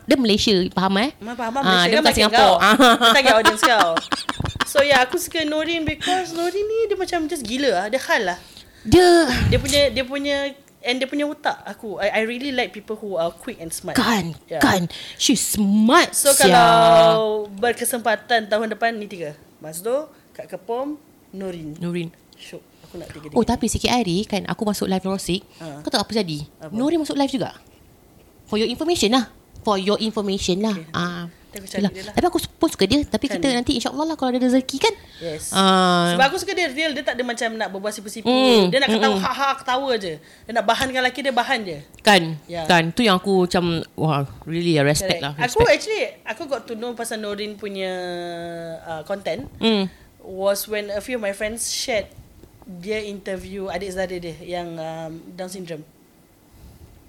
dia 0.00 0.14
Malaysia, 0.14 0.54
faham 0.70 0.94
eh? 0.98 1.10
Memang 1.18 1.34
faham 1.34 1.52
Ah, 1.56 1.62
Malaysia 1.62 1.82
dia 1.84 1.94
kan 1.94 2.02
bukan 2.02 2.14
Singapore. 2.14 2.38
kau. 2.38 2.54
Ah. 2.56 2.74
Dia 2.78 3.10
target 3.16 3.34
audience 3.34 3.62
kau. 3.64 3.90
So 4.64 4.78
yeah, 4.80 5.02
aku 5.02 5.18
suka 5.18 5.42
Norin 5.42 5.82
because 5.82 6.30
Norin 6.30 6.62
ni 6.62 6.78
dia 6.86 6.94
macam 6.94 7.26
just 7.26 7.42
gila 7.42 7.68
lah. 7.70 7.86
Dia 7.88 8.00
hal 8.00 8.22
lah. 8.24 8.38
Dia 8.82 9.06
Dia 9.48 9.58
punya 9.58 9.80
dia 9.88 10.04
punya 10.04 10.36
and 10.80 10.96
dia 10.96 11.06
punya 11.06 11.24
otak 11.24 11.58
aku. 11.64 11.98
I, 11.98 12.10
I 12.12 12.20
really 12.22 12.50
like 12.50 12.70
people 12.70 12.94
who 12.94 13.14
are 13.14 13.30
quick 13.30 13.58
and 13.58 13.70
smart. 13.70 13.94
kan, 13.94 14.34
Yeah. 14.46 14.60
kan. 14.60 14.86
She's 15.16 15.40
smart. 15.40 16.12
So 16.12 16.30
sia. 16.30 16.46
kalau 16.46 17.46
berkesempatan 17.50 18.46
tahun 18.46 18.70
depan 18.70 18.94
ni 18.94 19.06
tiga. 19.06 19.34
Masdo, 19.58 20.06
Kak 20.30 20.46
Kepom, 20.48 21.00
Norin. 21.30 21.74
Nurin. 21.78 22.12
Syuk. 22.36 22.60
Aku 22.94 23.02
nak 23.02 23.10
tiga 23.10 23.26
dia. 23.26 23.34
Oh 23.34 23.42
tapi 23.42 23.66
sikit 23.66 23.90
hari 23.90 24.22
kan 24.22 24.46
aku 24.46 24.62
masuk 24.62 24.86
live 24.86 25.02
Rosik. 25.02 25.42
Ha. 25.58 25.82
Kau 25.82 25.90
tahu 25.90 25.98
apa 26.00 26.12
jadi? 26.14 26.46
Apa? 26.62 26.70
Nurin 26.70 27.02
masuk 27.02 27.18
live 27.18 27.26
juga. 27.28 27.50
For 28.46 28.54
your 28.54 28.70
information 28.70 29.10
lah. 29.10 29.26
For 29.60 29.74
your 29.74 29.98
information 29.98 30.62
lah. 30.62 30.76
Okay. 30.76 30.94
Ah. 30.94 31.26
Aku 31.54 31.62
cari 31.64 31.70
itulah. 31.80 31.90
dia 31.90 32.02
lah. 32.02 32.14
Tapi 32.14 32.26
aku 32.26 32.38
pun 32.54 32.66
suka 32.68 32.84
dia. 32.84 32.98
Tapi 33.00 33.26
Kan. 33.26 33.38
kita 33.38 33.46
nanti 33.48 33.72
insyaAllah 33.74 34.04
lah 34.04 34.14
kalau 34.14 34.30
ada 34.30 34.42
rezeki 34.42 34.76
kan. 34.76 34.94
Yes. 35.18 35.50
Ah. 35.50 36.10
Sebab 36.12 36.24
aku 36.24 36.36
suka 36.36 36.52
dia 36.52 36.66
real 36.68 36.90
Dia 36.90 37.02
tak 37.02 37.14
ada 37.14 37.22
macam 37.22 37.48
nak 37.54 37.70
berbual 37.70 37.88
sipu-sipu 37.88 38.26
Hmm, 38.26 38.66
Dia 38.66 38.78
nak 38.78 38.90
ketawa 38.90 39.14
hmm, 39.14 39.22
ha-ha 39.22 39.50
ketawa 39.54 39.90
je 39.94 40.18
Dia 40.18 40.52
nak 40.52 40.66
bahankan 40.66 40.98
lelaki 40.98 41.22
dia 41.22 41.30
bahan 41.30 41.62
je 41.62 41.78
Kan 42.00 42.34
Ya. 42.44 42.66
Kan 42.66 42.90
Tu 42.90 43.06
yang 43.06 43.16
aku 43.16 43.46
macam 43.46 43.64
Wah 43.94 44.26
really 44.42 44.74
a 44.74 44.82
respect 44.82 45.22
Correct. 45.22 45.38
lah 45.38 45.46
Aku 45.46 45.62
respect. 45.62 45.70
actually 45.72 46.02
Aku 46.26 46.42
got 46.44 46.66
to 46.66 46.74
know 46.74 46.90
pasal 46.92 47.16
Norin 47.16 47.54
punya 47.54 47.94
uh, 48.82 49.02
content 49.02 49.46
Hmm. 49.56 49.86
Was 50.20 50.66
when 50.66 50.88
a 50.88 50.98
few 50.98 51.16
of 51.16 51.22
my 51.22 51.30
friends 51.30 51.70
shared 51.70 52.10
Dia 52.64 53.04
interview 53.04 53.68
adik 53.68 53.90
Zara 53.92 54.16
dia 54.16 54.34
Yang 54.40 54.68
um, 54.80 55.12
Down 55.36 55.50
syndrome 55.52 55.84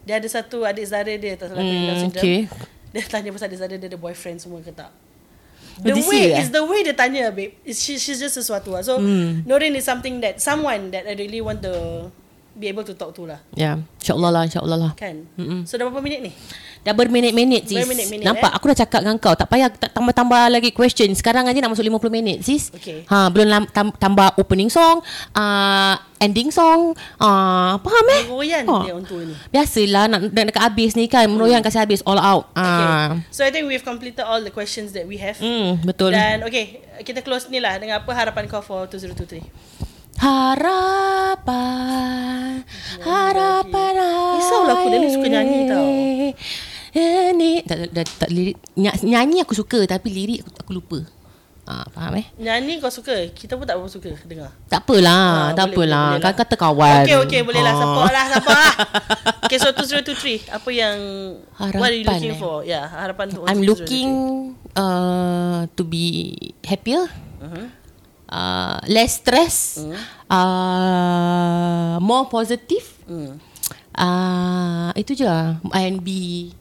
Dia 0.03 0.19
ada 0.19 0.27
satu 0.27 0.67
adik 0.67 0.85
Zara 0.87 1.13
dia 1.15 1.33
Tak 1.39 1.55
salah 1.55 1.63
yang 1.63 1.87
Down 1.87 1.99
syndrome 2.11 2.23
okay. 2.23 2.39
Dia 2.91 3.01
tanya 3.07 3.31
pasal 3.31 3.47
adik 3.47 3.59
Zara 3.59 3.75
dia 3.79 3.87
ada 3.87 3.99
boyfriend 3.99 4.43
semua 4.43 4.59
ke 4.59 4.71
tak 4.71 4.91
Oh, 5.75 5.91
The 5.91 5.91
this 5.91 6.07
way 6.07 6.31
is 6.39 6.55
the 6.55 6.63
way 6.63 6.87
dia 6.87 6.95
tanya 6.95 7.35
babe. 7.35 7.51
It's, 7.67 7.83
she, 7.83 7.99
she's 7.99 8.15
just 8.15 8.39
sesuatu 8.39 8.71
lah. 8.71 8.79
So 8.79 8.95
Hmm. 8.95 9.43
Norin 9.43 9.75
is 9.75 9.83
something 9.83 10.23
that 10.23 10.39
someone 10.39 10.87
that 10.95 11.03
I 11.03 11.19
really 11.19 11.43
want 11.43 11.59
to 11.67 12.07
be 12.55 12.71
able 12.71 12.87
to 12.87 12.95
talk 12.95 13.11
to 13.19 13.27
lah. 13.27 13.43
Ya, 13.51 13.83
insyaAllah 13.99 14.31
lah, 14.31 14.41
insyaAllah 14.47 14.79
lah. 14.79 14.91
Kan? 14.95 15.27
Mm-mm. 15.35 15.67
So 15.67 15.75
dah 15.75 15.91
berapa 15.91 15.99
minit 15.99 16.23
ni? 16.23 16.31
Dah 16.85 16.93
berminit-minit 16.93 17.65
sis. 17.65 17.81
Berminit-minit, 17.81 18.29
Nampak 18.29 18.53
eh? 18.53 18.57
aku 18.61 18.69
dah 18.69 18.77
cakap 18.85 19.01
dengan 19.01 19.17
kau. 19.17 19.33
Tak 19.33 19.49
payah 19.49 19.73
tak 19.73 19.89
tambah-tambah 19.89 20.53
lagi 20.53 20.69
question. 20.69 21.09
Sekarang 21.17 21.49
aja 21.49 21.57
nak 21.57 21.73
masuk 21.73 21.81
50 21.81 22.13
minit 22.13 22.45
sis. 22.45 22.69
Okay. 22.69 23.01
Ha, 23.09 23.33
belum 23.33 23.65
tambah 23.97 24.37
opening 24.37 24.69
song, 24.69 25.01
uh, 25.33 25.97
ending 26.21 26.53
song. 26.53 26.93
Uh, 27.17 27.81
faham 27.81 28.05
eh? 28.13 28.29
Meroyan 28.29 28.69
Ha. 28.69 28.85
dia 28.85 28.93
untuk 28.93 29.17
ni. 29.17 29.33
Biasalah 29.49 30.05
nak, 30.13 30.29
nak 30.29 30.45
dekat 30.53 30.61
habis 30.61 30.93
ni 30.93 31.09
kan. 31.09 31.25
Meroyan 31.25 31.65
kasih 31.65 31.81
habis 31.81 32.05
all 32.05 32.21
out. 32.21 32.53
Okay. 32.53 32.85
Ah. 32.85 33.17
So 33.33 33.41
I 33.41 33.49
think 33.49 33.65
we've 33.65 33.81
completed 33.81 34.21
all 34.21 34.45
the 34.45 34.53
questions 34.53 34.93
that 34.93 35.09
we 35.09 35.17
have. 35.17 35.41
Hmm, 35.41 35.81
betul. 35.81 36.13
Dan 36.13 36.45
okay, 36.45 36.85
kita 37.01 37.25
close 37.25 37.49
ni 37.49 37.57
lah 37.57 37.81
dengan 37.81 38.05
apa 38.05 38.13
harapan 38.13 38.45
kau 38.45 38.61
for 38.61 38.85
2023? 38.93 39.41
Harapan 40.21 41.65
Harapan 43.03 43.93
Risaulah 44.37 44.79
aku, 44.79 44.87
dia 44.93 44.99
ni 45.01 45.09
suka 45.11 45.27
nyanyi 45.33 45.65
tau. 45.65 45.89
Ini 46.95 47.51
tak, 47.61 47.91
tak, 47.91 48.07
tak, 48.17 48.29
lirik, 48.29 48.55
ny- 48.73 49.03
Nyanyi 49.05 49.43
aku 49.43 49.51
suka 49.51 49.83
Tapi 49.83 50.07
lirik 50.07 50.39
aku, 50.41 50.51
aku 50.55 50.71
lupa 50.73 50.99
ah, 51.65 51.83
Faham 51.89 52.15
eh 52.15 52.25
Nyanyi 52.37 52.79
kau 52.79 52.87
suka? 52.87 53.27
Kita 53.29 53.53
pun 53.53 53.67
tak 53.67 53.75
berapa 53.75 53.91
suka 53.91 54.15
dengar. 54.23 54.55
Tak 54.65 54.79
apalah 54.81 55.51
Ah, 55.51 55.53
Tak 55.53 55.75
boleh, 55.75 55.91
apalah 55.91 56.07
boleh 56.07 56.21
Kan 56.21 56.31
lah. 56.31 56.39
kata 56.39 56.55
kawan 56.55 57.03
Okay, 57.03 57.17
okay, 57.19 57.39
boleh 57.41 57.59
lah. 57.59 57.73
Ah. 57.73 57.81
Support 57.81 58.11
lah, 58.11 58.25
support 58.29 58.55
lah. 58.57 58.73
Okay, 59.45 59.59
so 59.59 59.69
2023, 59.69 60.49
apa 60.49 60.69
yang, 60.71 60.97
what 61.75 61.85
are 61.85 61.93
you 61.93 62.01
Harapan, 62.01 62.17
looking 62.17 62.31
eh? 62.31 62.39
for? 62.39 62.55
Yeah, 62.63 62.85
harapan 62.87 63.25
untuk 63.29 63.43
I'm 63.45 63.59
2023. 63.59 63.67
looking 63.67 64.09
uh, 64.73 65.59
To 65.69 65.83
be 65.83 66.05
happier 66.63 67.05
Uh-huh. 67.37 67.67
uh, 68.27 68.79
Less 68.87 69.19
stress 69.19 69.77
Mm. 69.77 69.93
uh, 70.31 71.95
More 71.99 72.25
positive 72.25 72.87
Hmm, 73.03 73.37
uh, 73.93 74.89
Itu 74.93 75.13
je 75.13 75.29
And 75.69 75.99
be 75.99 76.55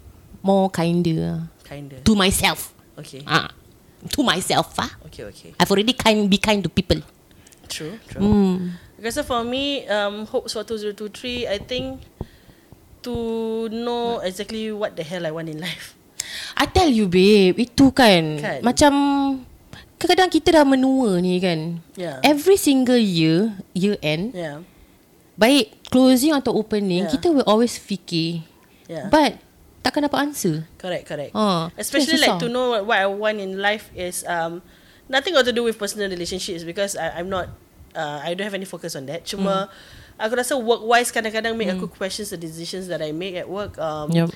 More 0.44 0.68
kinder 0.68 1.48
kinda. 1.64 2.04
To 2.04 2.12
myself 2.12 2.76
Okay, 2.94 3.24
Ah, 3.26 3.48
to 4.12 4.20
myself 4.22 4.70
ah. 4.78 4.92
okay, 5.08 5.24
okay. 5.26 5.50
I've 5.58 5.66
already 5.66 5.96
kind 5.96 6.28
be 6.28 6.36
kind 6.38 6.60
to 6.62 6.70
people. 6.70 7.00
True, 7.66 7.96
true. 8.06 8.22
Okay, 9.00 9.10
so 9.10 9.24
for 9.26 9.42
me, 9.42 9.82
um, 9.90 10.28
hopes 10.30 10.52
for 10.54 10.62
2023, 10.62 11.48
I 11.50 11.58
think 11.58 11.98
to 13.02 13.14
know 13.68 14.22
exactly 14.22 14.70
what 14.70 14.94
the 14.94 15.02
hell 15.02 15.26
I 15.26 15.32
want 15.34 15.50
in 15.50 15.58
life. 15.58 15.98
I 16.56 16.70
tell 16.70 16.86
you 16.86 17.10
babe, 17.10 17.58
itu 17.58 17.90
kan, 17.90 18.38
Kan? 18.38 18.60
macam 18.62 18.92
kadang-kadang 19.98 20.30
kita 20.30 20.48
dah 20.54 20.64
menua 20.64 21.18
ni 21.18 21.36
kan. 21.42 21.82
Yeah. 21.98 22.20
Every 22.22 22.56
single 22.56 23.00
year, 23.00 23.58
year 23.74 23.98
end, 24.00 24.32
Yeah, 24.32 24.62
baik 25.34 25.82
closing 25.90 26.32
atau 26.32 26.54
opening, 26.54 27.08
Yeah. 27.08 27.12
kita 27.12 27.28
will 27.34 27.46
always 27.48 27.74
fikir. 27.76 28.44
yeah. 28.88 29.10
But 29.12 29.40
takkan 29.84 30.00
dapat 30.02 30.18
answer. 30.24 30.64
correct, 30.74 31.04
correct. 31.04 31.32
Ah, 31.36 31.68
Especially 31.76 32.16
like 32.16 32.40
to 32.40 32.48
know 32.48 32.72
what, 32.72 32.88
what 32.88 32.98
I 32.98 33.06
want 33.06 33.36
in 33.36 33.60
life 33.60 33.92
is 33.92 34.24
um, 34.24 34.64
nothing 35.06 35.30
got 35.30 35.44
to 35.44 35.52
do 35.52 35.60
with 35.62 35.76
personal 35.76 36.08
relationships 36.08 36.64
because 36.64 36.96
I, 36.96 37.20
I'm 37.20 37.28
not, 37.28 37.52
uh, 37.92 38.24
I 38.24 38.32
don't 38.32 38.48
have 38.48 38.56
any 38.56 38.64
focus 38.64 38.96
on 38.96 39.04
that. 39.06 39.22
Cuma 39.22 39.68
Hmm. 39.68 40.24
aku 40.24 40.32
rasa 40.34 40.54
work 40.56 40.80
wise 40.82 41.10
kadang-kadang 41.10 41.52
make 41.52 41.68
aku 41.68 41.84
questions 41.86 42.32
the 42.32 42.40
decisions 42.40 42.88
that 42.88 42.98
I 42.98 43.12
make 43.12 43.36
at 43.36 43.44
work. 43.44 43.76
Um, 43.76 44.08
Yup. 44.10 44.32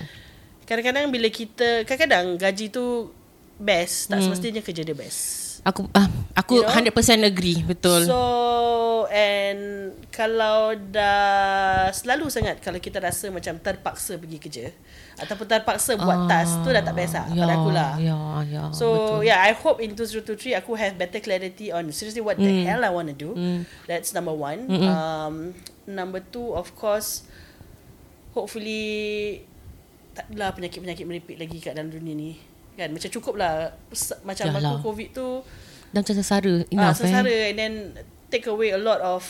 Kadang-kadang 0.62 1.08
bila 1.08 1.32
kita, 1.32 1.88
kadang-kadang 1.88 2.36
gaji 2.36 2.68
tu 2.68 3.08
best, 3.56 4.06
Hmm. 4.06 4.20
tak 4.20 4.28
semestinya 4.28 4.60
kerja 4.60 4.84
dia 4.84 4.92
best. 4.92 5.48
Aku 5.64 5.90
ah, 5.90 6.06
aku 6.34 6.62
You 6.62 6.68
know? 6.68 6.92
100% 6.94 7.24
agree, 7.24 7.66
betul. 7.66 8.06
So 8.06 8.20
and 9.10 9.90
kalau 10.12 10.76
dah 10.76 11.88
selalu 11.90 12.28
sangat 12.28 12.60
kalau 12.60 12.78
kita 12.78 13.00
rasa 13.00 13.32
macam 13.32 13.58
terpaksa 13.58 14.20
pergi 14.20 14.38
kerja 14.38 14.64
ataupun 15.18 15.44
terpaksa 15.44 15.94
buat 15.96 16.26
task 16.26 16.62
tu 16.62 16.70
dah 16.70 16.80
tak 16.80 16.94
biasa 16.94 17.26
ya, 17.28 17.42
pada 17.42 17.54
aku 17.54 17.70
lah. 17.70 17.92
Ya, 17.98 18.14
ya, 18.44 18.62
So 18.70 18.86
betul. 18.88 19.26
yeah, 19.26 19.38
I 19.40 19.52
hope 19.52 19.78
in 19.78 19.92
2023 19.92 20.54
aku 20.54 20.72
have 20.74 20.94
better 20.94 21.18
clarity 21.18 21.68
on 21.68 21.90
seriously 21.90 22.20
what 22.20 22.36
the 22.36 22.46
Mm. 22.46 22.64
hell 22.64 22.80
I 22.80 22.88
want 22.88 23.08
to 23.08 23.16
do. 23.16 23.30
That's 23.84 24.10
number 24.10 24.30
one. 24.30 24.70
Um, 24.70 25.58
number 25.84 26.20
two, 26.20 26.52
of 26.52 26.70
course, 26.72 27.26
hopefully 28.32 29.42
tak 30.12 30.26
adalah 30.28 30.50
penyakit-penyakit 30.52 31.04
meripik 31.04 31.36
lagi 31.36 31.58
kat 31.58 31.74
dalam 31.74 31.90
dunia 31.90 32.14
ni. 32.14 32.32
Kan 32.74 32.94
macam 32.94 33.10
cukup 33.10 33.34
lah 33.34 33.74
macam 34.22 34.44
Yalah. 34.48 34.78
aku 34.78 34.86
covid 34.86 35.08
tu 35.10 35.42
Dan 35.88 36.04
macam 36.04 36.14
sesara, 36.14 36.52
ah, 36.60 36.70
enough 36.70 36.94
sesara 36.94 37.26
eh. 37.26 37.50
and 37.50 37.56
then 37.56 37.74
take 38.28 38.44
away 38.44 38.70
a 38.70 38.78
lot 38.78 39.00
of 39.00 39.24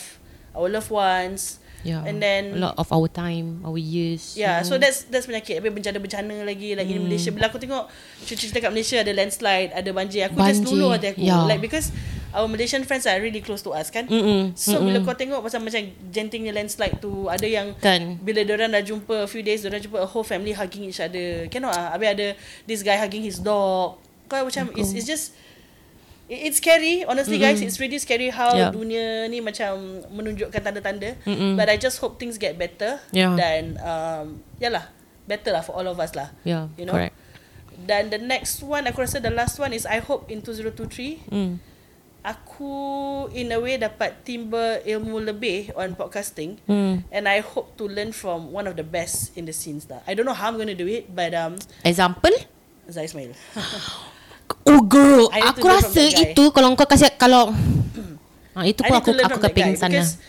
our 0.51 0.67
loved 0.67 0.91
ones. 0.91 1.57
Yeah. 1.81 2.03
And 2.03 2.19
then 2.19 2.59
a 2.59 2.69
lot 2.69 2.75
of 2.75 2.91
our 2.91 3.07
time, 3.07 3.63
our 3.63 3.79
years. 3.79 4.35
Yeah, 4.35 4.59
you 4.59 4.67
so 4.67 4.75
know. 4.75 4.83
that's 4.83 5.07
that's 5.07 5.25
penyakit. 5.25 5.63
Habis 5.63 5.71
bencana-bencana 5.71 6.43
lagi 6.43 6.75
like 6.75 6.85
Hmm. 6.85 6.95
in 6.95 7.07
Malaysia. 7.07 7.31
Bila 7.31 7.47
aku 7.47 7.55
tengok 7.55 7.87
cerita-cerita 8.23 8.59
kat 8.59 8.71
Malaysia 8.71 8.97
ada 8.99 9.11
landslide, 9.11 9.71
ada 9.71 9.89
banjir. 9.89 10.27
Aku 10.27 10.35
just 10.37 10.59
Banjir, 10.59 10.75
dulu 10.75 10.85
hati 10.91 11.07
aku. 11.11 11.21
yeah. 11.21 11.43
Like 11.43 11.59
because 11.59 11.95
our 12.29 12.45
Malaysian 12.45 12.83
friends 12.83 13.03
are 13.03 13.17
really 13.17 13.39
close 13.39 13.63
to 13.63 13.71
us 13.71 13.87
kan. 13.87 14.05
Mm-mm, 14.05 14.53
So 14.53 14.77
bila 14.77 15.01
kau 15.01 15.15
tengok 15.15 15.39
macam 15.39 15.63
macam 15.63 15.81
gentingnya 16.11 16.51
landslide 16.51 16.99
tu, 16.99 17.25
ada 17.25 17.43
yang 17.43 17.73
Kan. 17.75 18.19
bila 18.19 18.43
diorang 18.43 18.69
dah 18.69 18.83
jumpa 18.83 19.23
a 19.23 19.29
few 19.29 19.41
days, 19.41 19.63
diorang 19.63 19.79
jumpa 19.79 19.97
a 19.97 20.07
whole 20.07 20.21
family 20.21 20.51
hugging 20.51 20.85
each 20.85 20.99
other. 20.99 21.47
Cannot 21.47 21.71
ah. 21.71 21.95
Habis 21.95 22.07
ada 22.11 22.27
this 22.65 22.83
guy 22.83 22.95
hugging 22.95 23.23
his 23.23 23.39
dog. 23.39 23.97
Kau 24.27 24.45
macam 24.45 24.69
it's, 24.73 24.93
it's 24.93 25.07
just 25.07 25.33
It's 26.29 26.61
scary 26.61 27.01
Honestly 27.01 27.41
guys 27.41 27.57
It's 27.57 27.81
really 27.81 27.97
scary 27.97 28.29
How 28.29 28.53
Yeah. 28.53 28.69
dunia 28.69 29.25
ni 29.25 29.41
Macam 29.41 30.05
Menunjukkan 30.13 30.61
tanda-tanda 30.61 31.17
Mm-mm. 31.25 31.57
But 31.57 31.73
I 31.73 31.81
just 31.81 31.97
hope 31.97 32.21
Things 32.21 32.37
get 32.37 32.53
better 32.53 33.01
Yeah. 33.09 33.33
Dan 33.33 33.81
um, 33.81 34.45
Yalah 34.61 34.93
Better 35.25 35.49
lah 35.49 35.65
for 35.65 35.73
all 35.73 35.89
of 35.89 35.97
us 35.97 36.13
lah 36.13 36.29
Yeah, 36.45 36.69
You 36.77 36.85
know 36.85 36.93
correct. 36.93 37.17
Dan 37.81 38.13
the 38.13 38.21
next 38.21 38.61
one 38.61 38.85
Aku 38.85 39.01
rasa 39.01 39.17
the 39.17 39.33
last 39.33 39.57
one 39.57 39.73
Is 39.73 39.89
I 39.89 40.05
hope 40.05 40.29
in 40.29 40.45
2023 40.45 41.33
Mm. 41.33 41.57
Aku 42.21 42.73
In 43.33 43.49
a 43.49 43.57
way 43.57 43.81
dapat 43.81 44.21
Timba 44.21 44.85
ilmu 44.85 45.25
lebih 45.25 45.73
On 45.73 45.89
podcasting 45.97 46.61
Mm. 46.69 47.09
And 47.09 47.25
I 47.25 47.41
hope 47.41 47.73
to 47.81 47.89
learn 47.89 48.13
from 48.13 48.53
One 48.53 48.69
of 48.69 48.77
the 48.77 48.85
best 48.85 49.33
In 49.33 49.49
the 49.49 49.55
scenes 49.55 49.89
lah 49.89 50.05
I 50.05 50.13
don't 50.13 50.29
know 50.29 50.37
how 50.37 50.53
I'm 50.53 50.61
going 50.61 50.69
to 50.69 50.77
do 50.77 50.85
it 50.85 51.09
But 51.09 51.33
um, 51.33 51.57
Example? 51.81 52.37
Zai 52.85 53.09
Ismail 53.09 53.33
Oh 54.67 54.81
girl, 54.83 55.31
I 55.31 55.55
aku 55.55 55.65
rasa 55.65 56.03
itu 56.03 56.43
kalau 56.51 56.75
kau 56.75 56.87
kasih 56.87 57.11
kalau 57.15 57.51
ah 58.57 58.65
itu 58.67 58.81
pun 58.83 58.95
aku 58.99 59.15
aku 59.15 59.39
kepingin 59.39 59.77
sana. 59.79 60.03
Because 60.03 60.19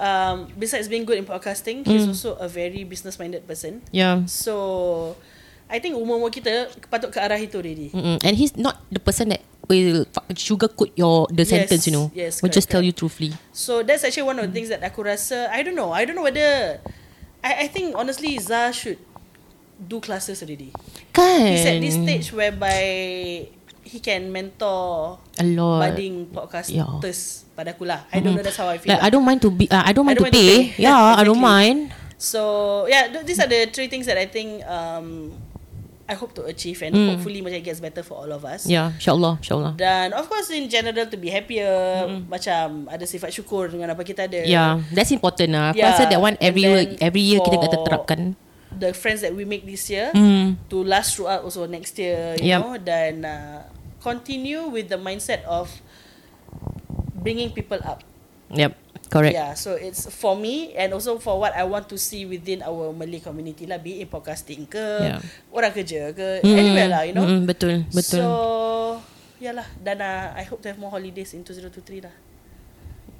um, 0.00 0.50
Besides 0.58 0.90
being 0.90 1.06
good 1.06 1.22
in 1.22 1.26
podcasting 1.26 1.86
He's 1.86 2.10
also 2.10 2.34
a 2.42 2.50
very 2.50 2.82
business 2.82 3.14
minded 3.14 3.46
person 3.46 3.78
Yeah. 3.94 4.26
So 4.26 5.14
I 5.70 5.78
think 5.78 5.94
umur-umur 5.94 6.34
kita 6.34 6.66
Patut 6.90 7.14
ke 7.14 7.18
arah 7.22 7.38
itu 7.38 7.54
already 7.62 7.94
Mm-mm. 7.94 8.18
And 8.26 8.34
he's 8.34 8.58
not 8.58 8.82
the 8.90 8.98
person 8.98 9.30
that 9.30 9.42
will 9.70 10.04
sugarcoat 10.36 10.92
your 10.98 11.24
the 11.32 11.46
Yes, 11.46 11.52
sentence, 11.54 11.82
you 11.88 11.94
know. 11.94 12.12
yes, 12.12 12.42
will 12.44 12.52
just 12.52 12.68
correct, 12.68 12.74
tell 12.74 12.84
you 12.84 12.92
truthfully. 12.92 13.32
So 13.54 13.80
that's 13.80 14.04
actually 14.04 14.28
one 14.28 14.36
of 14.36 14.44
the 14.44 14.52
things 14.52 14.68
that 14.68 14.82
aku 14.84 15.06
rasa 15.06 15.48
I 15.48 15.62
don't 15.64 15.78
know 15.78 15.94
I 15.94 16.04
don't 16.04 16.18
know 16.18 16.26
whether 16.26 16.82
I, 17.40 17.64
I 17.64 17.66
think 17.72 17.94
honestly 17.96 18.34
Zah 18.42 18.74
should 18.74 18.98
Do 19.76 19.98
classes 19.98 20.38
already 20.40 20.70
Kan? 21.10 21.50
He's 21.50 21.66
at 21.66 21.78
this 21.78 21.94
stage 21.94 22.30
whereby 22.30 22.80
He 23.84 24.00
can 24.00 24.32
mentor 24.32 25.18
a 25.36 25.44
lot. 25.44 25.84
Budding 25.84 26.30
podcasters 26.30 27.44
Pada 27.52 27.70
aku 27.70 27.84
lah 27.84 28.08
I 28.10 28.18
don't 28.18 28.32
know 28.32 28.42
that's 28.42 28.56
how 28.56 28.66
I 28.66 28.78
feel 28.78 28.90
Like 28.90 29.02
lah. 29.02 29.06
I 29.06 29.10
don't 29.10 29.22
mind 29.22 29.40
to 29.42 29.50
be 29.50 29.66
uh, 29.68 29.82
I 29.82 29.92
don't 29.92 30.06
mind 30.06 30.18
don't 30.18 30.30
to 30.30 30.32
mind 30.32 30.34
to 30.34 30.40
pay. 30.40 30.72
pay. 30.74 30.82
Yeah, 30.82 30.96
I 31.14 31.22
don't 31.22 31.38
Exactly. 31.38 31.42
mind. 31.42 31.78
So 32.16 32.40
yeah, 32.86 33.10
th- 33.10 33.22
these 33.22 33.38
are 33.38 33.46
the 33.46 33.68
three 33.68 33.86
things 33.86 34.06
that 34.06 34.16
I 34.16 34.26
think 34.26 34.64
um, 34.64 35.36
I 36.04 36.14
hope 36.16 36.32
to 36.36 36.44
achieve 36.44 36.80
and 36.80 36.92
Mm. 36.92 37.06
hopefully 37.14 37.40
macam 37.40 37.60
it 37.60 37.64
gets 37.64 37.78
better 37.78 38.00
for 38.00 38.18
all 38.20 38.28
of 38.28 38.42
us. 38.44 38.64
Yeah, 38.64 38.92
insyaAllah, 38.96 39.40
insyaAllah. 39.40 39.72
Dan 39.76 40.12
of 40.12 40.26
course 40.26 40.48
in 40.50 40.66
general 40.66 41.06
to 41.06 41.16
be 41.16 41.28
happier, 41.28 41.68
macam 42.26 42.88
ada 42.88 43.04
sifat 43.04 43.30
syukur 43.30 43.68
dengan 43.68 43.92
apa 43.92 44.02
kita 44.02 44.26
ada. 44.28 44.40
Yeah, 44.42 44.80
that's 44.90 45.12
important 45.12 45.52
lah. 45.52 45.72
Aku 45.72 45.80
Yeah, 45.80 45.92
rasa 45.92 46.08
that 46.08 46.20
one 46.20 46.36
every 46.40 46.64
year, 46.64 46.96
every 47.00 47.24
year 47.24 47.40
kita 47.40 47.56
kata 47.56 47.76
terapkan. 47.84 48.20
The 48.74 48.90
friends 48.92 49.22
that 49.22 49.30
we 49.30 49.44
make 49.44 49.62
this 49.62 49.86
year 49.86 50.10
Mm. 50.10 50.58
to 50.68 50.82
last 50.82 51.14
throughout 51.14 51.42
also 51.42 51.64
next 51.64 51.94
year, 51.96 52.34
you 52.38 52.50
Yep. 52.50 52.60
know, 52.60 52.74
dan 52.76 53.12
uh, 53.22 53.60
continue 53.98 54.66
with 54.66 54.90
the 54.90 54.98
mindset 54.98 55.46
of 55.46 55.70
bringing 57.14 57.50
people 57.50 57.78
up. 57.82 58.02
Yep, 58.50 58.72
correct. 59.08 59.32
Yeah, 59.32 59.54
so 59.54 59.74
it's 59.74 60.06
for 60.10 60.36
me 60.36 60.74
and 60.74 60.92
also 60.92 61.16
for 61.18 61.40
what 61.40 61.54
I 61.54 61.64
want 61.64 61.88
to 61.88 61.96
see 61.96 62.26
within 62.26 62.60
our 62.62 62.92
Malay 62.92 63.18
community 63.18 63.64
lah, 63.64 63.78
be 63.78 63.98
it 63.98 64.06
in 64.06 64.08
podcasting 64.08 64.68
ke, 64.68 64.84
Yeah. 65.00 65.18
orang 65.50 65.72
kerja 65.72 66.12
ke, 66.12 66.44
Mm. 66.44 66.54
anywhere 66.54 66.88
lah, 66.90 67.02
you 67.02 67.12
know. 67.12 67.24
Mm-mm, 67.24 67.48
betul, 67.48 67.82
betul. 67.90 68.20
So, 68.20 68.30
yalah, 69.40 69.66
dan 69.80 69.98
uh, 70.00 70.36
I 70.36 70.44
hope 70.44 70.60
to 70.62 70.68
have 70.68 70.78
more 70.78 70.92
holidays 70.92 71.32
in 71.32 71.42
2023 71.42 72.04
lah. 72.04 72.14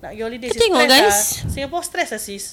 Nak 0.01 0.13
pergi 0.13 0.23
holidays 0.23 0.53
Kita 0.53 0.63
tengok, 0.69 0.83
stress 0.85 0.93
guys. 0.93 1.09
Lah. 1.09 1.51
Singapore 1.51 1.85
stress 1.85 2.11
lah 2.13 2.21
sis. 2.21 2.45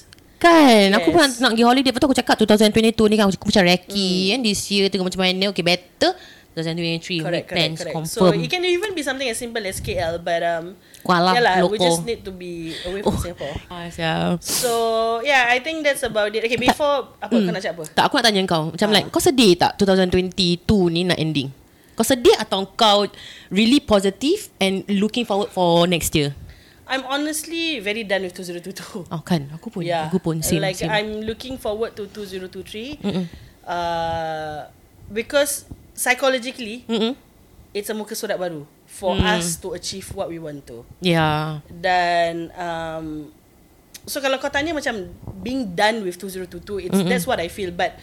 Kan 0.42 0.90
Aku 0.98 1.14
pun 1.14 1.22
Yes. 1.22 1.38
nak, 1.38 1.46
nak 1.46 1.52
pergi 1.54 1.66
holiday 1.70 1.90
Lepas 1.94 2.02
tu 2.02 2.08
aku 2.10 2.18
cakap 2.18 2.36
2022 2.42 2.98
ni 3.14 3.16
kan 3.16 3.30
Aku 3.30 3.46
macam 3.46 3.64
Reiki 3.70 4.10
mm. 4.10 4.30
kan 4.34 4.40
This 4.42 4.62
year 4.74 4.90
tengok 4.90 5.14
macam 5.14 5.22
mana 5.22 5.46
Okay 5.54 5.62
better 5.62 6.18
2023 6.52 6.84
we 6.84 7.24
Correct, 7.24 7.48
correct, 7.48 7.48
plans 7.48 7.80
correct. 7.80 7.96
confirm. 7.96 8.36
So 8.36 8.36
it 8.36 8.50
can 8.52 8.64
even 8.68 8.92
be 8.92 9.04
something 9.04 9.28
as 9.32 9.40
simple 9.40 9.64
as 9.64 9.80
KL, 9.80 10.20
but 10.20 10.44
um, 10.44 10.76
Kuala 11.00 11.32
yeah 11.32 11.44
lah, 11.44 11.54
we 11.64 11.80
just 11.80 12.04
need 12.04 12.28
to 12.28 12.32
be 12.36 12.76
away 12.84 13.00
from 13.02 13.16
Singapore. 13.16 13.56
Ah. 13.72 13.88
So 14.44 14.72
yeah, 15.24 15.48
I 15.48 15.64
think 15.64 15.88
that's 15.88 16.04
about 16.04 16.36
it. 16.36 16.44
Okay, 16.44 16.60
before 16.60 17.16
apa 17.24 17.32
kau 17.32 17.52
nak 17.56 17.64
cakap 17.64 17.80
apa? 17.80 17.84
Tak, 17.96 18.04
aku 18.12 18.14
nak 18.20 18.26
tanya 18.28 18.42
kau. 18.44 18.64
Macam 18.76 18.88
Ah. 18.92 18.96
like, 19.00 19.08
kau 19.08 19.24
sedih 19.24 19.56
tak 19.56 19.80
2022 19.80 20.60
ni 20.92 21.08
nak 21.08 21.16
ending? 21.16 21.48
Kau 21.96 22.04
sedih 22.04 22.36
atau 22.36 22.68
kau 22.76 23.08
really 23.48 23.80
positive 23.80 24.52
and 24.60 24.84
looking 24.92 25.24
forward 25.24 25.48
for 25.56 25.88
next 25.88 26.12
year? 26.20 26.36
I'm 26.92 27.08
honestly 27.08 27.80
very 27.80 28.04
done 28.04 28.28
with 28.28 28.36
2022. 28.36 29.08
Oh 29.16 29.24
kan, 29.24 29.48
aku 29.56 29.72
pun. 29.72 29.88
Yeah, 29.88 30.12
Aku 30.12 30.20
pun 30.20 30.44
same. 30.44 30.60
like 30.60 30.76
same. 30.76 30.92
I'm 30.92 31.24
looking 31.24 31.56
forward 31.56 31.96
to 31.96 32.12
2023. 32.12 33.00
Mm-mm. 33.00 33.26
Uh, 33.64 34.68
because 35.08 35.64
psychologically, 35.96 36.84
Mm-mm. 36.92 37.16
it's 37.72 37.88
a 37.88 37.96
muka 37.96 38.12
surat 38.12 38.36
baru 38.36 38.68
for 38.84 39.16
Mm. 39.16 39.24
us 39.40 39.56
to 39.64 39.72
achieve 39.72 40.12
what 40.12 40.28
we 40.28 40.36
want 40.36 40.68
to. 40.68 40.84
Yeah. 41.00 41.64
Dan 41.72 42.52
um, 42.60 43.32
so 44.04 44.20
kalau 44.20 44.36
kau 44.44 44.52
tanya 44.52 44.76
macam 44.76 45.16
being 45.40 45.72
done 45.72 46.04
with 46.04 46.20
2022, 46.20 46.92
it's 46.92 46.92
Mm-mm. 46.92 47.08
that's 47.08 47.24
what 47.24 47.40
I 47.40 47.48
feel. 47.48 47.72
But 47.72 47.96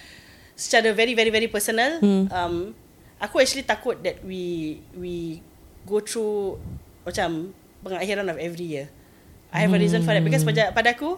secara 0.56 0.96
very 0.96 1.12
very 1.12 1.28
very 1.28 1.52
personal, 1.52 2.00
Mm. 2.00 2.32
um, 2.32 2.72
aku 3.20 3.36
actually 3.44 3.68
takut 3.68 4.00
that 4.00 4.24
we 4.24 4.80
we 4.96 5.44
go 5.84 6.00
through 6.00 6.56
macam 7.04 7.52
pengakhiran 7.80 8.26
of 8.26 8.38
every 8.38 8.64
year. 8.64 8.86
I 9.48 9.64
have 9.64 9.72
a 9.72 9.80
reason 9.80 10.04
for 10.04 10.12
that 10.12 10.20
because 10.20 10.44
pada 10.44 10.70
pada 10.70 10.92
aku, 10.92 11.16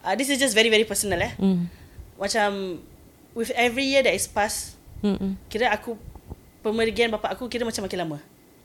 uh, 0.00 0.14
this 0.16 0.28
is 0.28 0.40
just 0.40 0.56
very 0.56 0.72
very 0.72 0.84
personal 0.84 1.20
eh. 1.20 1.32
Mm. 1.36 1.68
Macam 2.16 2.80
with 3.32 3.52
every 3.52 3.84
year 3.84 4.00
that 4.00 4.12
is 4.12 4.24
passed, 4.24 4.76
Mm-mm. 5.00 5.36
kira 5.46 5.68
aku 5.68 5.96
pemergian 6.60 7.12
bapa 7.12 7.32
aku 7.32 7.48
kira 7.48 7.64
macam 7.64 7.84
makin 7.84 7.98
lama. 8.00 8.18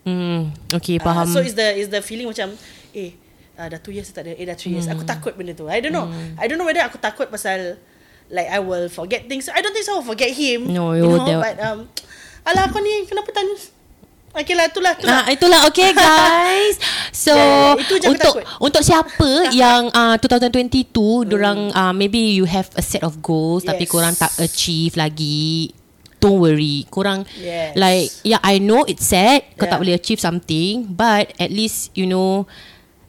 Mm. 0.06 0.54
Okay, 0.80 0.96
Ah, 1.02 1.12
faham. 1.12 1.28
so 1.28 1.42
is 1.42 1.58
the 1.58 1.68
is 1.76 1.90
the 1.90 2.00
feeling 2.00 2.30
macam 2.30 2.54
eh 2.94 3.18
uh, 3.58 3.68
dah 3.68 3.80
2 3.82 3.96
years 3.96 4.08
tak 4.14 4.30
ada 4.30 4.38
eh 4.38 4.46
dah 4.46 4.56
3 4.56 4.72
years. 4.72 4.88
Aku 4.88 5.04
takut 5.04 5.34
benda 5.36 5.52
tu. 5.52 5.68
I 5.68 5.84
don't 5.84 5.92
know. 5.92 6.08
I 6.40 6.46
don't 6.48 6.56
know 6.56 6.68
whether 6.68 6.86
aku 6.86 6.96
takut 6.96 7.28
pasal 7.28 7.76
like 8.32 8.48
I 8.48 8.64
will 8.64 8.88
forget 8.88 9.28
things. 9.28 9.52
I 9.52 9.60
don't 9.60 9.76
think 9.76 9.84
so 9.84 9.98
I 9.98 10.00
will 10.00 10.08
forget 10.08 10.32
him. 10.32 10.72
No, 10.72 10.96
you 10.96 11.04
you 11.04 11.20
know, 11.20 11.26
don't. 11.26 11.44
but 11.44 11.56
um 11.60 11.80
alah 12.48 12.70
kau 12.72 12.80
ni 12.80 13.04
kenapa 13.10 13.34
tanya 13.34 13.58
Okay 14.36 14.52
lah 14.52 14.68
itulah 14.68 14.92
itulah. 15.00 15.20
Ah, 15.24 15.32
itulah 15.32 15.60
okay 15.66 15.96
guys. 15.98 16.76
So 17.16 17.32
Yeah, 17.32 17.80
itu 17.80 17.94
je 18.04 18.08
aku 18.08 18.14
untuk 18.20 18.34
untuk 18.60 18.82
siapa 18.84 19.30
yang 19.64 19.88
uh, 19.96 20.20
2022 20.20 20.92
dorang 21.24 21.72
uh, 21.72 21.96
maybe 21.96 22.36
you 22.36 22.44
have 22.44 22.68
a 22.76 22.84
set 22.84 23.00
of 23.02 23.24
goals 23.24 23.64
tapi 23.64 23.88
Yes. 23.88 23.92
korang 23.96 24.14
tak 24.14 24.36
achieve 24.44 25.00
lagi. 25.00 25.72
Don't 26.20 26.44
worry. 26.44 26.84
Korang 26.92 27.24
Yes. 27.40 27.80
like 27.80 28.12
yeah 28.28 28.44
I 28.44 28.60
know 28.60 28.84
it's 28.84 29.08
sad 29.08 29.48
kau 29.56 29.64
Yeah. 29.64 29.72
tak 29.72 29.80
boleh 29.80 29.96
achieve 29.96 30.20
something 30.20 30.92
but 30.92 31.32
at 31.40 31.48
least 31.48 31.96
you 31.96 32.04
know 32.04 32.44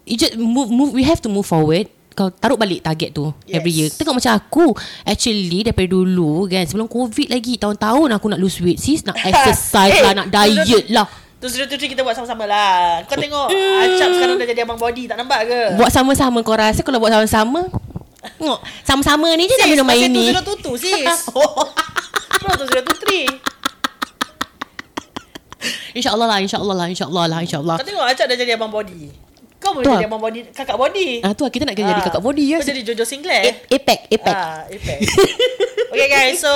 you 0.07 0.14
just 0.14 0.39
move 0.39 0.70
move 0.70 0.95
we 0.95 1.03
have 1.03 1.18
to 1.18 1.31
move 1.33 1.51
forward. 1.51 1.91
Kau 2.16 2.32
taruh 2.32 2.56
balik 2.56 2.80
target 2.80 3.12
tu 3.12 3.28
yes. 3.44 3.60
every 3.60 3.68
year. 3.70 3.92
Tengok 3.92 4.16
macam 4.16 4.32
aku 4.32 4.66
Actually 5.04 5.60
daripada 5.60 5.84
dulu 5.86 6.48
kan 6.48 6.64
Sebelum 6.64 6.88
covid 6.88 7.28
lagi 7.28 7.60
Tahun-tahun 7.60 8.08
aku 8.08 8.26
nak 8.32 8.40
lose 8.40 8.56
weight 8.58 8.80
Sis 8.80 9.04
nak 9.04 9.20
exercise 9.28 9.92
Eh, 9.92 10.00
lah 10.00 10.16
Nak 10.16 10.32
diet 10.32 10.88
lah 10.88 11.04
Tu 11.36 11.52
sudah 11.52 11.68
tu 11.68 11.76
kita 11.76 12.00
buat 12.00 12.16
sama-sama 12.16 12.48
lah. 12.48 13.04
Kau 13.04 13.14
tengok 13.14 13.52
Acap 13.52 14.08
sekarang 14.08 14.40
dah 14.40 14.48
jadi 14.48 14.64
abang 14.64 14.80
body 14.80 15.04
tak 15.04 15.20
nampak 15.20 15.44
ke? 15.44 15.60
Buat 15.76 15.92
sama-sama 15.92 16.40
kau 16.40 16.56
rasa 16.56 16.80
Kalau 16.80 16.96
buat 16.96 17.12
sama-sama 17.12 17.68
Tengok 18.40 18.58
Sama-sama 18.80 19.28
ni 19.36 19.44
je 19.44 19.54
dah 19.54 19.68
minum 19.68 19.84
air 19.86 20.08
ni 20.08 20.26
Sis, 20.32 20.40
tu 20.40 20.44
tutu 20.56 20.72
sis. 20.80 21.28
Bro, 22.40 22.52
tu 22.54 22.64
sudah 22.64 22.80
tutri. 22.80 23.28
InsyaAllah 25.92 26.26
lah 26.26 26.38
InsyaAllah 26.40 26.74
lah 26.74 26.86
InsyaAllah 26.88 27.24
lah 27.26 27.38
InsyaAllah 27.40 27.76
Kau 27.76 27.84
tengok 27.84 28.04
Acap 28.08 28.24
dah 28.24 28.36
jadi 28.36 28.56
abang 28.56 28.72
body. 28.72 29.26
Kau 29.57 29.72
boleh 29.72 29.88
jadi 29.88 30.04
abang 30.04 30.20
body, 30.20 30.52
kakak 30.52 30.76
body. 30.76 31.24
Ah 31.24 31.32
tu 31.32 31.42
lah 31.42 31.50
kita 31.50 31.64
nak 31.64 31.74
kena 31.74 31.96
jadi 31.96 32.04
kakak 32.04 32.20
body 32.20 32.44
ya. 32.44 32.57
Kau 32.61 32.68
jadi 32.68 32.82
Jojo 32.84 33.04
Sinclair. 33.04 33.42
A- 33.46 33.59
Apex 33.72 34.00
Apex 34.12 34.34
Ah, 34.36 34.68
Apex. 34.68 35.00
okay 35.92 36.09
guys, 36.09 36.36
so 36.38 36.52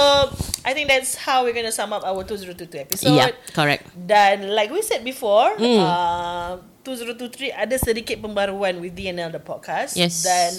I 0.61 0.77
think 0.77 0.87
that's 0.87 1.17
how 1.17 1.43
we're 1.43 1.57
gonna 1.57 1.73
sum 1.73 1.91
up 1.91 2.05
our 2.05 2.21
2022 2.23 2.69
episode. 2.77 3.11
Yeah 3.11 3.33
correct 3.51 3.89
Dan 3.97 4.53
like 4.53 4.69
we 4.69 4.81
said 4.81 5.01
before, 5.01 5.57
Mm. 5.57 5.81
uh, 5.81 6.51
2023 6.81 7.53
ada 7.53 7.77
sedikit 7.77 8.21
pembaruan 8.21 8.81
with 8.81 8.93
DNL 8.93 9.29
the 9.29 9.41
podcast. 9.41 9.97
Yes. 9.97 10.21
Mm. 10.21 10.25
Dan 10.25 10.51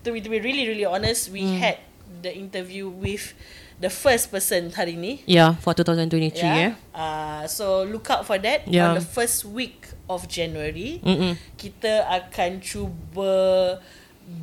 to 0.00 0.08
be, 0.10 0.18
to 0.20 0.28
be 0.28 0.40
really 0.40 0.64
really 0.64 0.84
honest, 0.84 1.28
we 1.28 1.44
had 1.56 1.80
the 2.20 2.32
interview 2.32 2.88
with 2.88 3.32
the 3.80 3.88
first 3.88 4.28
person 4.28 4.68
hari 4.70 4.94
ni. 4.94 5.24
Yeah 5.24 5.56
for 5.58 5.72
2023 5.72 6.36
ya 6.36 6.52
Yeah. 6.52 6.72
Uh, 6.92 7.42
so 7.48 7.82
look 7.82 8.06
out 8.08 8.22
for 8.22 8.36
that 8.36 8.68
Yeah. 8.68 8.92
on 8.92 9.00
the 9.00 9.04
first 9.04 9.42
week 9.42 9.88
of 10.06 10.28
January. 10.28 11.00
Mm-mm. 11.00 11.34
Kita 11.56 12.04
akan 12.04 12.60
cuba 12.60 13.32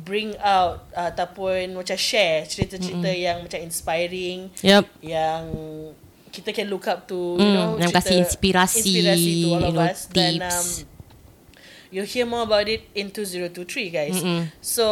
bring 0.04 0.36
out 0.42 0.84
uh, 0.92 1.08
ataupun 1.08 1.72
macam 1.72 1.96
share 1.96 2.44
cerita-cerita 2.44 3.08
yang 3.08 3.40
macam 3.40 3.56
inspiring 3.62 4.52
Yep 4.60 4.84
yang 5.00 5.42
kita 6.28 6.52
can 6.52 6.68
look 6.68 6.84
up 6.84 7.08
to 7.08 7.40
you 7.40 7.40
Mm, 7.40 7.54
know 7.56 7.68
yang 7.80 7.88
cerita- 7.88 8.04
kasih 8.04 8.16
inspirasi, 8.20 8.78
inspirasi 8.84 9.32
to 9.32 9.48
all 9.48 9.62
you 9.64 9.64
of 9.64 9.72
know, 9.72 9.88
us 9.88 9.98
dan 10.12 10.32
tips. 10.36 10.52
um, 10.52 10.66
you'll 11.88 12.04
hear 12.04 12.28
more 12.28 12.44
about 12.44 12.68
it 12.68 12.84
in 12.92 13.08
2023 13.08 13.88
guys 13.88 14.20
Mm-mm. 14.20 14.52
so 14.60 14.84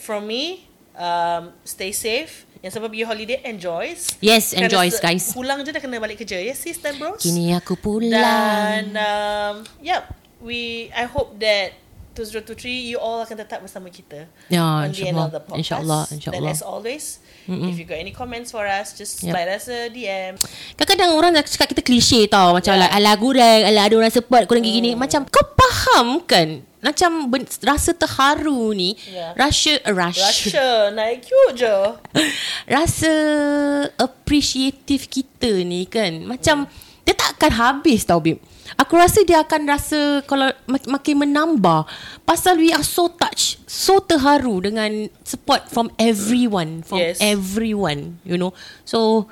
from 0.00 0.24
me 0.24 0.64
um, 0.96 1.52
stay 1.60 1.92
safe 1.92 2.47
yang 2.58 2.70
siapa 2.70 2.86
pergi 2.86 3.04
holiday 3.04 3.38
enjoys 3.44 4.18
Yes 4.18 4.50
Kerana 4.50 4.66
enjoy 4.66 4.86
se- 4.88 4.98
guys. 4.98 5.24
pulang 5.30 5.62
je 5.62 5.70
dah 5.70 5.78
kena 5.78 5.96
balik 5.96 6.18
kerja 6.18 6.38
yes 6.38 6.58
sis 6.58 6.76
dan 6.76 6.96
bros? 6.96 7.18
Kini 7.18 7.52
aku 7.52 7.74
pulang. 7.74 8.10
Dan 8.10 8.84
um, 8.92 9.54
yep 9.78 10.10
we 10.38 10.90
I 10.90 11.04
hope 11.04 11.38
that 11.38 11.78
2023 12.14 12.58
you 12.84 12.98
all 12.98 13.22
akan 13.22 13.38
tetap 13.38 13.62
bersama 13.62 13.86
kita 13.86 14.26
Ya, 14.46 14.58
on 14.58 14.90
the 14.90 15.06
end 15.06 15.14
insyaAllah. 15.14 15.22
of 15.22 15.30
the 15.30 15.38
podcast. 15.40 15.58
InsyaAllah, 15.62 16.02
insyaAllah. 16.10 16.50
as 16.50 16.62
always 16.62 17.04
if 17.48 17.78
you 17.78 17.86
got 17.86 17.96
any 17.96 18.10
comments 18.10 18.50
for 18.50 18.66
us 18.66 18.92
just 18.92 19.22
Yep. 19.22 19.30
slide 19.30 19.48
us 19.48 19.64
a 19.66 19.86
DM 19.86 20.34
Kadang-kadang 20.74 21.14
orang 21.14 21.30
nak 21.32 21.46
cakap 21.46 21.70
kita 21.70 21.80
klise 21.80 22.26
tau. 22.26 22.52
Macam 22.52 22.74
Yeah. 22.74 22.82
like 22.84 22.92
Alah 22.92 23.14
gurang 23.16 23.60
Alah 23.64 23.86
ada 23.86 23.94
orang 23.96 24.10
support 24.10 24.44
Korang 24.44 24.60
gini-gini. 24.60 24.92
Macam 24.92 25.24
kau 25.24 25.46
faham 25.48 26.20
kan 26.20 26.66
Macam 26.78 27.26
ben- 27.26 27.48
rasa 27.60 27.90
terharu 27.90 28.70
ni 28.70 28.94
Yeah. 29.04 29.34
Rasa 29.34 29.82
Rasa 29.82 30.22
Russia 30.22 30.68
naik 30.90 31.26
cute 31.26 31.58
je. 31.58 31.76
Rasa 32.76 33.12
Appreciative 33.96 35.04
kita 35.04 35.62
ni 35.62 35.84
kan. 35.84 36.22
Macam 36.22 36.70
Dia 37.02 37.16
tak 37.16 37.40
akan 37.40 37.52
habis 37.52 38.04
tau 38.04 38.20
babe 38.20 38.36
Aku 38.76 38.94
rasa 38.94 39.24
dia 39.24 39.40
akan 39.40 39.64
rasa 39.64 40.20
Kalau 40.22 40.44
mak- 40.64 40.86
makin 40.86 41.24
menambah. 41.24 41.88
Pasal 42.22 42.60
we 42.60 42.68
are 42.68 42.84
so 42.84 43.08
touched 43.08 43.64
So 43.64 43.98
terharu 43.98 44.60
Dengan 44.60 45.08
support 45.24 45.66
from 45.66 45.88
everyone 45.96 46.84
From 46.84 47.00
Yes. 47.00 47.16
everyone 47.18 48.20
You 48.22 48.36
know. 48.36 48.52
So 48.84 49.26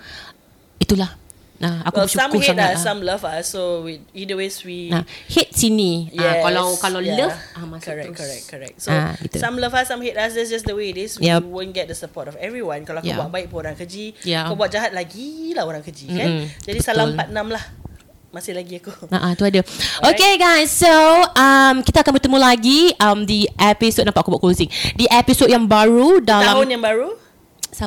Itulah 0.77 1.15
Nah, 1.57 1.81
aku 1.83 1.97
well, 1.97 2.05
bersyukur 2.05 2.21
some 2.21 2.33
hate 2.37 2.49
sangat 2.53 2.69
us, 2.69 2.75
lah. 2.75 2.85
some 2.85 3.01
love 3.01 3.25
us. 3.25 3.45
So 3.49 3.61
we, 3.83 4.05
either 4.13 4.37
ways 4.37 4.61
we. 4.61 4.93
Nah, 4.93 5.03
hate 5.27 5.51
sini. 5.51 6.09
Yes. 6.09 6.21
Ah, 6.21 6.25
Yes, 6.27 6.43
kalau 6.45 6.67
kalau 6.77 7.01
yeah. 7.01 7.17
love 7.19 7.37
ah 7.53 7.65
masuk 7.65 7.87
correct, 7.87 8.07
terus. 8.07 8.19
correct, 8.21 8.45
correct. 8.47 8.77
So 8.77 8.91
Ah, 8.91 9.13
gitu. 9.17 9.37
some 9.41 9.57
love 9.57 9.73
us, 9.73 9.87
some 9.87 10.01
hate 10.01 10.15
us. 10.15 10.33
That's 10.33 10.49
just 10.49 10.65
the 10.65 10.77
way 10.77 10.93
it 10.93 10.99
is. 10.99 11.17
Yep. 11.17 11.41
We 11.41 11.49
won't 11.49 11.73
get 11.73 11.87
the 11.87 11.97
support 11.97 12.27
of 12.27 12.37
everyone. 12.37 12.85
Kalau 12.85 13.01
kau 13.01 13.09
Yeah. 13.09 13.19
buat 13.19 13.33
baik 13.33 13.47
pun 13.49 13.65
orang 13.65 13.73
keji. 13.75 14.13
Yeah. 14.23 14.47
Kau 14.47 14.55
buat 14.55 14.69
jahat 14.69 14.93
lagi 14.93 15.57
lah 15.57 15.65
orang 15.65 15.81
keji 15.81 16.07
kan. 16.09 16.29
Mm-mm, 16.45 16.45
Jadi 16.61 16.79
betul. 16.79 16.89
salam 16.93 17.09
46 17.17 17.49
lah. 17.51 17.65
Masih 18.29 18.53
lagi 18.53 18.75
aku. 18.77 18.93
Nah, 19.09 19.21
ah, 19.23 19.33
tu 19.33 19.49
ada. 19.49 19.65
Okay 20.05 20.37
guys, 20.37 20.69
so 20.69 20.93
um 21.33 21.81
kita 21.81 22.05
akan 22.05 22.21
bertemu 22.21 22.37
lagi 22.37 22.81
um 23.01 23.25
di 23.25 23.49
episod 23.57 24.05
nampak 24.05 24.21
aku 24.21 24.37
buat 24.37 24.45
closing. 24.45 24.69
Di 24.93 25.09
episod 25.09 25.49
yang 25.49 25.65
baru 25.65 26.21
dalam 26.21 26.53
Tahun 26.53 26.69
yang 26.69 26.85
baru. 26.85 27.17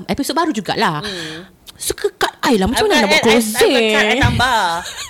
Episod 0.10 0.34
baru 0.34 0.50
jugalah. 0.50 1.02
Hmm. 1.02 1.59
Suka 1.80 2.12
cut 2.14 2.36
I 2.44 2.60
lah 2.60 2.68
Macam 2.68 2.86
mana 2.86 3.02
nak 3.02 3.10
buat 3.10 3.16
I- 3.16 3.24
I- 3.24 3.26
closing 3.32 3.74
I, 3.90 3.96
I, 3.96 4.08
I 4.12 4.20
tambah. 4.20 4.62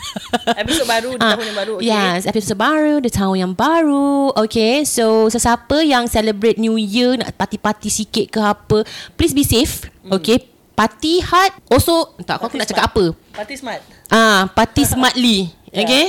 Episod 0.61 0.86
baru 0.86 1.09
di 1.11 1.20
Ah, 1.20 1.34
tahun 1.34 1.45
yang 1.47 1.57
baru. 1.57 1.74
Okay. 1.76 1.88
Yes, 1.88 2.20
episod 2.24 2.55
baru 2.55 2.93
di 2.99 3.09
tahun 3.09 3.36
yang 3.39 3.53
baru. 3.53 4.09
Okay, 4.38 4.82
so 4.84 5.05
sesiapa 5.28 5.82
yang 5.82 6.05
celebrate 6.05 6.57
New 6.57 6.76
Year 6.76 7.15
nak 7.15 7.34
party-party 7.34 7.89
sikit 7.89 8.26
ke 8.28 8.39
apa, 8.39 8.86
please 9.13 9.34
be 9.34 9.41
safe. 9.41 9.89
Okay, 10.07 10.45
party 10.72 11.22
hard. 11.22 11.53
Also, 11.67 12.13
tak 12.20 12.38
aku 12.38 12.45
Party 12.47 12.57
nak 12.57 12.67
cakap 12.67 12.86
apa? 12.88 13.05
Party 13.34 13.53
smart. 13.55 13.82
Ah, 14.07 14.45
party 14.47 14.82
smartly. 14.84 15.38
Yeah. 15.70 15.82
Okay? 15.84 16.05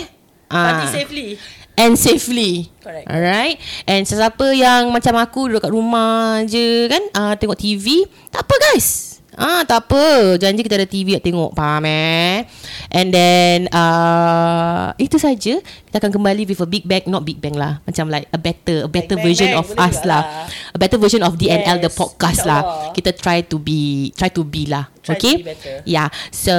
Party 0.46 0.84
Ah. 0.84 0.90
safely. 0.90 1.26
And 1.74 1.92
safely. 1.94 2.52
Correct. 2.78 3.04
Alright. 3.06 3.56
And 3.84 4.04
sesiapa 4.04 4.52
yang 4.52 4.88
macam 4.88 5.16
aku 5.16 5.48
duduk 5.48 5.60
kat 5.62 5.72
rumah 5.72 6.44
je 6.44 6.84
kan, 6.86 7.00
ah 7.14 7.32
tengok 7.34 7.56
TV, 7.56 8.04
tak 8.28 8.44
apa 8.44 8.54
guys. 8.66 9.09
Ah, 9.40 9.64
tak 9.64 9.88
apa. 9.88 10.36
Janji 10.36 10.60
kita 10.60 10.76
ada 10.76 10.84
TV 10.84 11.16
nak 11.16 11.24
tengok. 11.24 11.50
Faham 11.56 11.88
eh? 11.88 12.44
And 12.92 13.08
then 13.08 13.72
uh, 13.72 14.92
itu 15.00 15.16
saja. 15.16 15.64
Kita 15.64 15.96
akan 15.96 16.12
kembali 16.12 16.44
with 16.44 16.60
a 16.60 16.68
big 16.68 16.84
bang, 16.84 17.08
not 17.08 17.24
big 17.24 17.40
bang 17.40 17.56
lah. 17.56 17.80
Macam 17.88 18.12
like 18.12 18.28
a 18.28 18.36
better 18.36 18.84
a 18.84 18.90
better 18.92 19.16
bang, 19.16 19.24
version 19.24 19.50
bang. 19.56 19.60
of 19.64 19.72
us 19.80 20.04
lah. 20.04 20.20
lah. 20.20 20.76
A 20.76 20.78
better 20.78 21.00
version 21.00 21.24
of 21.24 21.40
DNL 21.40 21.80
the 21.80 21.88
Yes, 21.88 21.96
podcast 21.96 22.44
lah. 22.44 22.92
Kita 22.92 23.16
try 23.16 23.40
to 23.48 23.56
be 23.56 24.12
try 24.12 24.28
to 24.28 24.44
be 24.44 24.68
lah. 24.68 24.92
Try 25.00 25.16
to 25.16 25.20
okay. 25.20 25.36
be 25.40 25.48
better. 25.48 25.80
Yeah. 25.88 26.12
So 26.28 26.52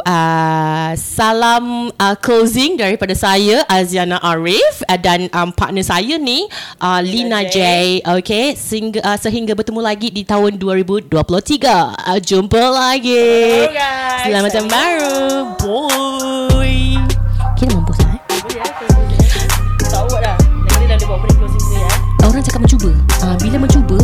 uh, 0.00 0.96
salam 0.96 1.92
uh, 2.00 2.16
closing 2.16 2.80
daripada 2.80 3.12
saya 3.12 3.68
Aziana 3.68 4.16
Arif 4.24 4.80
uh, 4.88 4.96
dan 4.96 5.28
um, 5.36 5.52
partner 5.52 5.84
saya 5.84 6.16
ni 6.16 6.48
uh, 6.80 7.04
Lina 7.04 7.44
J. 7.44 7.52
J. 7.52 7.60
Okay. 8.24 8.56
Sehingga 8.56 9.04
uh, 9.04 9.18
sehingga 9.20 9.52
bertemu 9.52 9.80
lagi 9.84 10.08
di 10.08 10.24
tahun 10.24 10.56
2023. 10.56 11.12
Uh, 11.12 12.18
jumpa 12.24 12.62
lagi. 12.72 13.28
Hello 13.68 13.76
guys. 13.76 14.24
Selamat 14.24 14.50
tahun 14.56 14.68
baru. 14.72 15.16
Boy. 15.60 16.96
Kita 17.60 17.76
mampus 17.76 18.00
lah 18.00 18.16
eh. 18.16 18.20
Closing 18.24 18.48
dia. 18.48 18.64
Tak 19.84 20.00
awak 20.08 20.20
dah. 20.24 20.36
Nanti 20.40 20.84
dah 20.88 20.96
dia 20.96 21.06
buat 21.12 21.20
opening 21.20 21.38
closing 21.44 21.64
dia. 21.68 21.88
Orang 22.24 22.40
cakap 22.40 22.60
mencuba. 22.64 22.90
Uh, 23.20 23.36
bila 23.36 23.56
mencuba 23.60 23.96